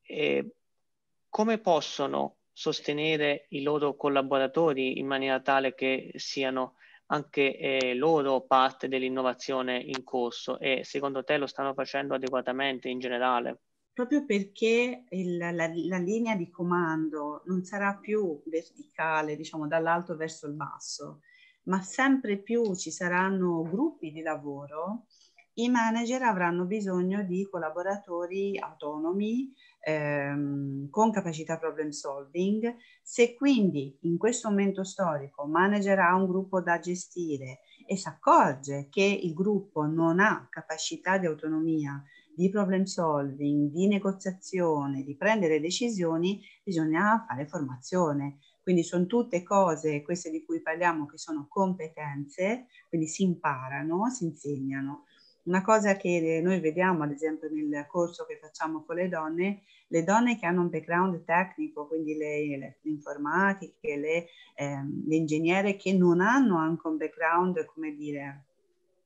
E 0.02 0.52
come 1.28 1.58
possono 1.58 2.36
sostenere 2.52 3.46
i 3.50 3.62
loro 3.62 3.94
collaboratori 3.94 4.98
in 4.98 5.06
maniera 5.06 5.40
tale 5.40 5.74
che 5.74 6.10
siano 6.16 6.74
anche 7.10 7.56
eh, 7.56 7.94
loro 7.94 8.42
parte 8.42 8.88
dell'innovazione 8.88 9.78
in 9.78 10.04
corso 10.04 10.58
e 10.58 10.82
secondo 10.84 11.24
te 11.24 11.36
lo 11.36 11.46
stanno 11.46 11.74
facendo 11.74 12.14
adeguatamente 12.14 12.88
in 12.88 12.98
generale? 12.98 13.60
Proprio 13.92 14.24
perché 14.24 15.04
il, 15.08 15.36
la, 15.36 15.50
la, 15.50 15.98
linea 15.98 16.36
di 16.36 16.50
comando 16.50 17.42
non 17.46 17.64
sarà 17.64 17.96
più 17.96 18.40
verticale, 18.46 19.36
diciamo 19.36 19.66
dall'alto 19.66 20.14
verso 20.16 20.46
il 20.46 20.54
basso, 20.54 21.20
ma 21.64 21.82
sempre 21.82 22.38
più 22.38 22.76
ci 22.76 22.92
saranno 22.92 23.62
gruppi 23.62 24.12
di 24.12 24.22
lavoro, 24.22 25.06
i 25.60 25.68
manager 25.68 26.22
avranno 26.22 26.64
bisogno 26.66 27.22
di 27.24 27.46
collaboratori 27.50 28.56
autonomi 28.58 29.52
ehm, 29.80 30.88
con 30.88 31.10
capacità 31.10 31.58
problem 31.58 31.88
solving. 31.90 32.76
Se 33.02 33.34
quindi 33.34 33.96
in 34.02 34.16
questo 34.18 34.48
momento 34.48 34.84
storico 34.84 35.42
un 35.44 35.50
manager 35.50 35.98
ha 35.98 36.14
un 36.14 36.26
gruppo 36.28 36.60
da 36.62 36.78
gestire 36.78 37.58
e 37.86 37.96
si 37.96 38.06
accorge 38.06 38.86
che 38.88 39.02
il 39.02 39.32
gruppo 39.34 39.84
non 39.84 40.20
ha 40.20 40.46
capacità 40.48 41.18
di 41.18 41.26
autonomia, 41.26 42.00
di 42.34 42.48
problem 42.50 42.84
solving, 42.84 43.70
di 43.70 43.88
negoziazione, 43.88 45.02
di 45.02 45.16
prendere 45.16 45.58
decisioni, 45.58 46.40
bisogna 46.62 47.24
fare 47.26 47.46
formazione. 47.46 48.38
Quindi 48.62 48.84
sono 48.84 49.06
tutte 49.06 49.42
cose, 49.42 50.02
queste 50.02 50.30
di 50.30 50.44
cui 50.44 50.60
parliamo, 50.62 51.06
che 51.06 51.16
sono 51.18 51.46
competenze, 51.48 52.66
quindi 52.88 53.08
si 53.08 53.22
imparano, 53.24 54.08
si 54.10 54.24
insegnano. 54.24 55.04
Una 55.48 55.62
cosa 55.62 55.96
che 55.96 56.40
noi 56.44 56.60
vediamo, 56.60 57.04
ad 57.04 57.10
esempio, 57.10 57.48
nel 57.50 57.86
corso 57.86 58.26
che 58.26 58.36
facciamo 58.36 58.84
con 58.84 58.96
le 58.96 59.08
donne, 59.08 59.62
le 59.86 60.04
donne 60.04 60.38
che 60.38 60.44
hanno 60.44 60.60
un 60.60 60.68
background 60.68 61.24
tecnico, 61.24 61.86
quindi 61.86 62.16
le, 62.16 62.58
le, 62.58 62.78
informatiche, 62.82 63.96
le, 63.96 64.26
ehm, 64.54 65.04
le 65.06 65.16
ingegnere 65.16 65.76
che 65.76 65.94
non 65.94 66.20
hanno 66.20 66.58
anche 66.58 66.86
un 66.86 66.98
background, 66.98 67.64
come 67.64 67.94
dire, 67.94 68.44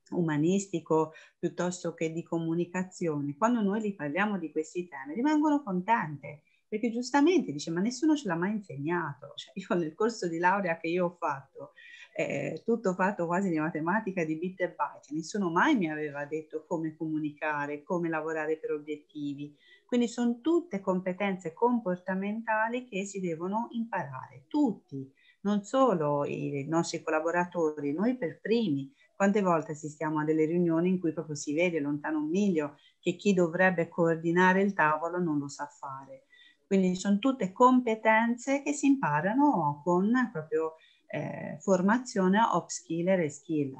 umanistico 0.09 1.13
piuttosto 1.39 1.93
che 1.93 2.11
di 2.11 2.23
comunicazione, 2.23 3.37
quando 3.37 3.61
noi 3.61 3.81
gli 3.81 3.95
parliamo 3.95 4.37
di 4.37 4.51
questi 4.51 4.85
temi, 4.89 5.13
rimangono 5.13 5.63
contente 5.63 6.41
perché 6.67 6.89
giustamente 6.89 7.51
dice 7.51 7.69
ma 7.69 7.81
nessuno 7.81 8.15
ce 8.15 8.27
l'ha 8.27 8.35
mai 8.35 8.53
insegnato. 8.53 9.33
Cioè, 9.35 9.51
io 9.53 9.79
nel 9.79 9.93
corso 9.93 10.27
di 10.27 10.39
laurea 10.39 10.75
che 10.77 10.87
io 10.87 11.05
ho 11.05 11.15
fatto, 11.17 11.73
eh, 12.15 12.61
tutto 12.63 12.93
fatto 12.93 13.25
quasi 13.25 13.49
di 13.49 13.57
matematica 13.57 14.23
di 14.23 14.37
bit 14.37 14.61
e 14.61 14.69
byte, 14.69 15.13
nessuno 15.13 15.49
mai 15.49 15.75
mi 15.75 15.89
aveva 15.89 16.25
detto 16.25 16.63
come 16.67 16.95
comunicare, 16.95 17.81
come 17.81 18.07
lavorare 18.07 18.57
per 18.57 18.71
obiettivi. 18.71 19.55
Quindi 19.85 20.07
sono 20.07 20.39
tutte 20.39 20.79
competenze 20.79 21.53
comportamentali 21.53 22.87
che 22.87 23.05
si 23.05 23.19
devono 23.19 23.67
imparare, 23.71 24.45
tutti, 24.47 25.11
non 25.41 25.63
solo 25.63 26.23
i 26.25 26.65
nostri 26.67 27.01
collaboratori, 27.01 27.93
noi 27.93 28.15
per 28.15 28.39
primi. 28.39 28.93
Quante 29.15 29.41
volte 29.41 29.73
assistiamo 29.73 30.19
a 30.19 30.23
delle 30.23 30.45
riunioni 30.45 30.89
in 30.89 30.99
cui 30.99 31.13
proprio 31.13 31.35
si 31.35 31.53
vede 31.53 31.79
lontano 31.79 32.19
un 32.19 32.29
miglio 32.29 32.77
che 32.99 33.15
chi 33.15 33.33
dovrebbe 33.33 33.87
coordinare 33.87 34.61
il 34.61 34.73
tavolo 34.73 35.19
non 35.19 35.39
lo 35.39 35.47
sa 35.47 35.65
fare. 35.65 36.25
Quindi 36.65 36.95
sono 36.95 37.19
tutte 37.19 37.51
competenze 37.51 38.63
che 38.63 38.73
si 38.73 38.87
imparano 38.87 39.81
con 39.83 40.11
proprio 40.31 40.75
eh, 41.13 41.57
formazione 41.59 42.39
upskiller 42.53 43.19
e 43.19 43.29
skill. 43.29 43.73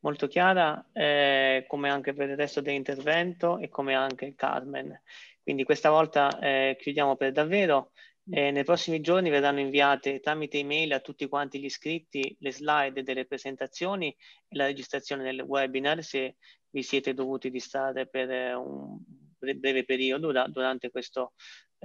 Molto 0.00 0.26
chiara, 0.26 0.84
eh, 0.92 1.64
come 1.68 1.88
anche 1.88 2.12
per 2.12 2.28
il 2.28 2.36
resto 2.36 2.60
dell'intervento 2.60 3.58
e 3.58 3.68
come 3.68 3.94
anche 3.94 4.34
Carmen. 4.34 5.00
Quindi 5.40 5.62
questa 5.62 5.90
volta 5.90 6.36
eh, 6.40 6.76
chiudiamo 6.80 7.16
per 7.16 7.30
davvero. 7.30 7.92
Eh, 8.28 8.50
nei 8.50 8.64
prossimi 8.64 9.00
giorni 9.00 9.30
verranno 9.30 9.60
inviate 9.60 10.20
tramite 10.20 10.58
email 10.58 10.92
a 10.92 11.00
tutti 11.00 11.26
quanti 11.28 11.58
gli 11.58 11.64
iscritti 11.64 12.36
le 12.38 12.52
slide 12.52 13.02
delle 13.02 13.26
presentazioni 13.26 14.16
e 14.48 14.56
la 14.56 14.66
registrazione 14.66 15.24
del 15.24 15.40
webinar 15.40 16.04
se 16.04 16.36
vi 16.70 16.84
siete 16.84 17.14
dovuti 17.14 17.50
distrarre 17.50 18.06
per 18.06 18.30
eh, 18.30 18.54
un 18.54 18.96
breve 19.56 19.84
periodo 19.84 20.30
da, 20.30 20.46
durante 20.46 20.90
questo 20.90 21.32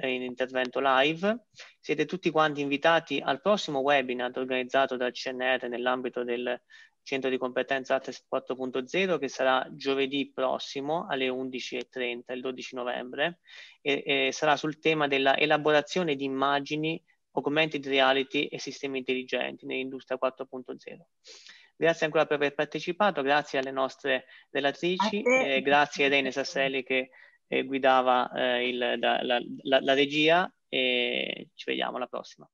in 0.01 0.23
intervento 0.23 0.79
live. 0.81 1.45
Siete 1.79 2.05
tutti 2.05 2.29
quanti 2.29 2.61
invitati 2.61 3.21
al 3.23 3.41
prossimo 3.41 3.79
webinar 3.79 4.31
organizzato 4.35 4.95
dal 4.95 5.11
CNR 5.11 5.67
nell'ambito 5.67 6.23
del 6.23 6.61
Centro 7.07 7.29
di 7.29 7.37
Competenza 7.37 7.95
Artes 7.95 8.27
4.0 8.29 9.17
che 9.17 9.29
sarà 9.29 9.65
giovedì 9.71 10.29
prossimo 10.33 11.07
alle 11.07 11.29
11.30, 11.29 12.33
il 12.33 12.41
12 12.41 12.75
novembre, 12.75 13.39
e, 13.81 14.03
e 14.05 14.31
sarà 14.33 14.57
sul 14.57 14.77
tema 14.79 15.07
della 15.07 15.37
elaborazione 15.37 16.15
di 16.15 16.25
immagini, 16.25 17.01
augmented 17.31 17.87
reality 17.87 18.47
e 18.47 18.59
sistemi 18.59 18.97
intelligenti 18.97 19.65
nell'industria 19.65 20.17
4.0. 20.21 20.75
Grazie 21.77 22.05
ancora 22.05 22.25
per 22.25 22.37
aver 22.37 22.55
partecipato, 22.55 23.21
grazie 23.21 23.59
alle 23.59 23.71
nostre 23.71 24.25
relatrici, 24.49 25.21
eh, 25.21 25.61
grazie 25.61 26.05
a 26.05 26.07
Irene 26.07 26.31
Sasselli 26.31 26.83
che 26.83 26.97
eh, 26.97 27.09
guidava 27.65 28.29
eh, 28.31 28.67
il, 28.69 28.77
la, 28.77 29.21
la, 29.23 29.41
la 29.81 29.93
regia 29.93 30.51
e 30.69 31.49
ci 31.53 31.65
vediamo 31.67 31.97
alla 31.97 32.07
prossima. 32.07 32.49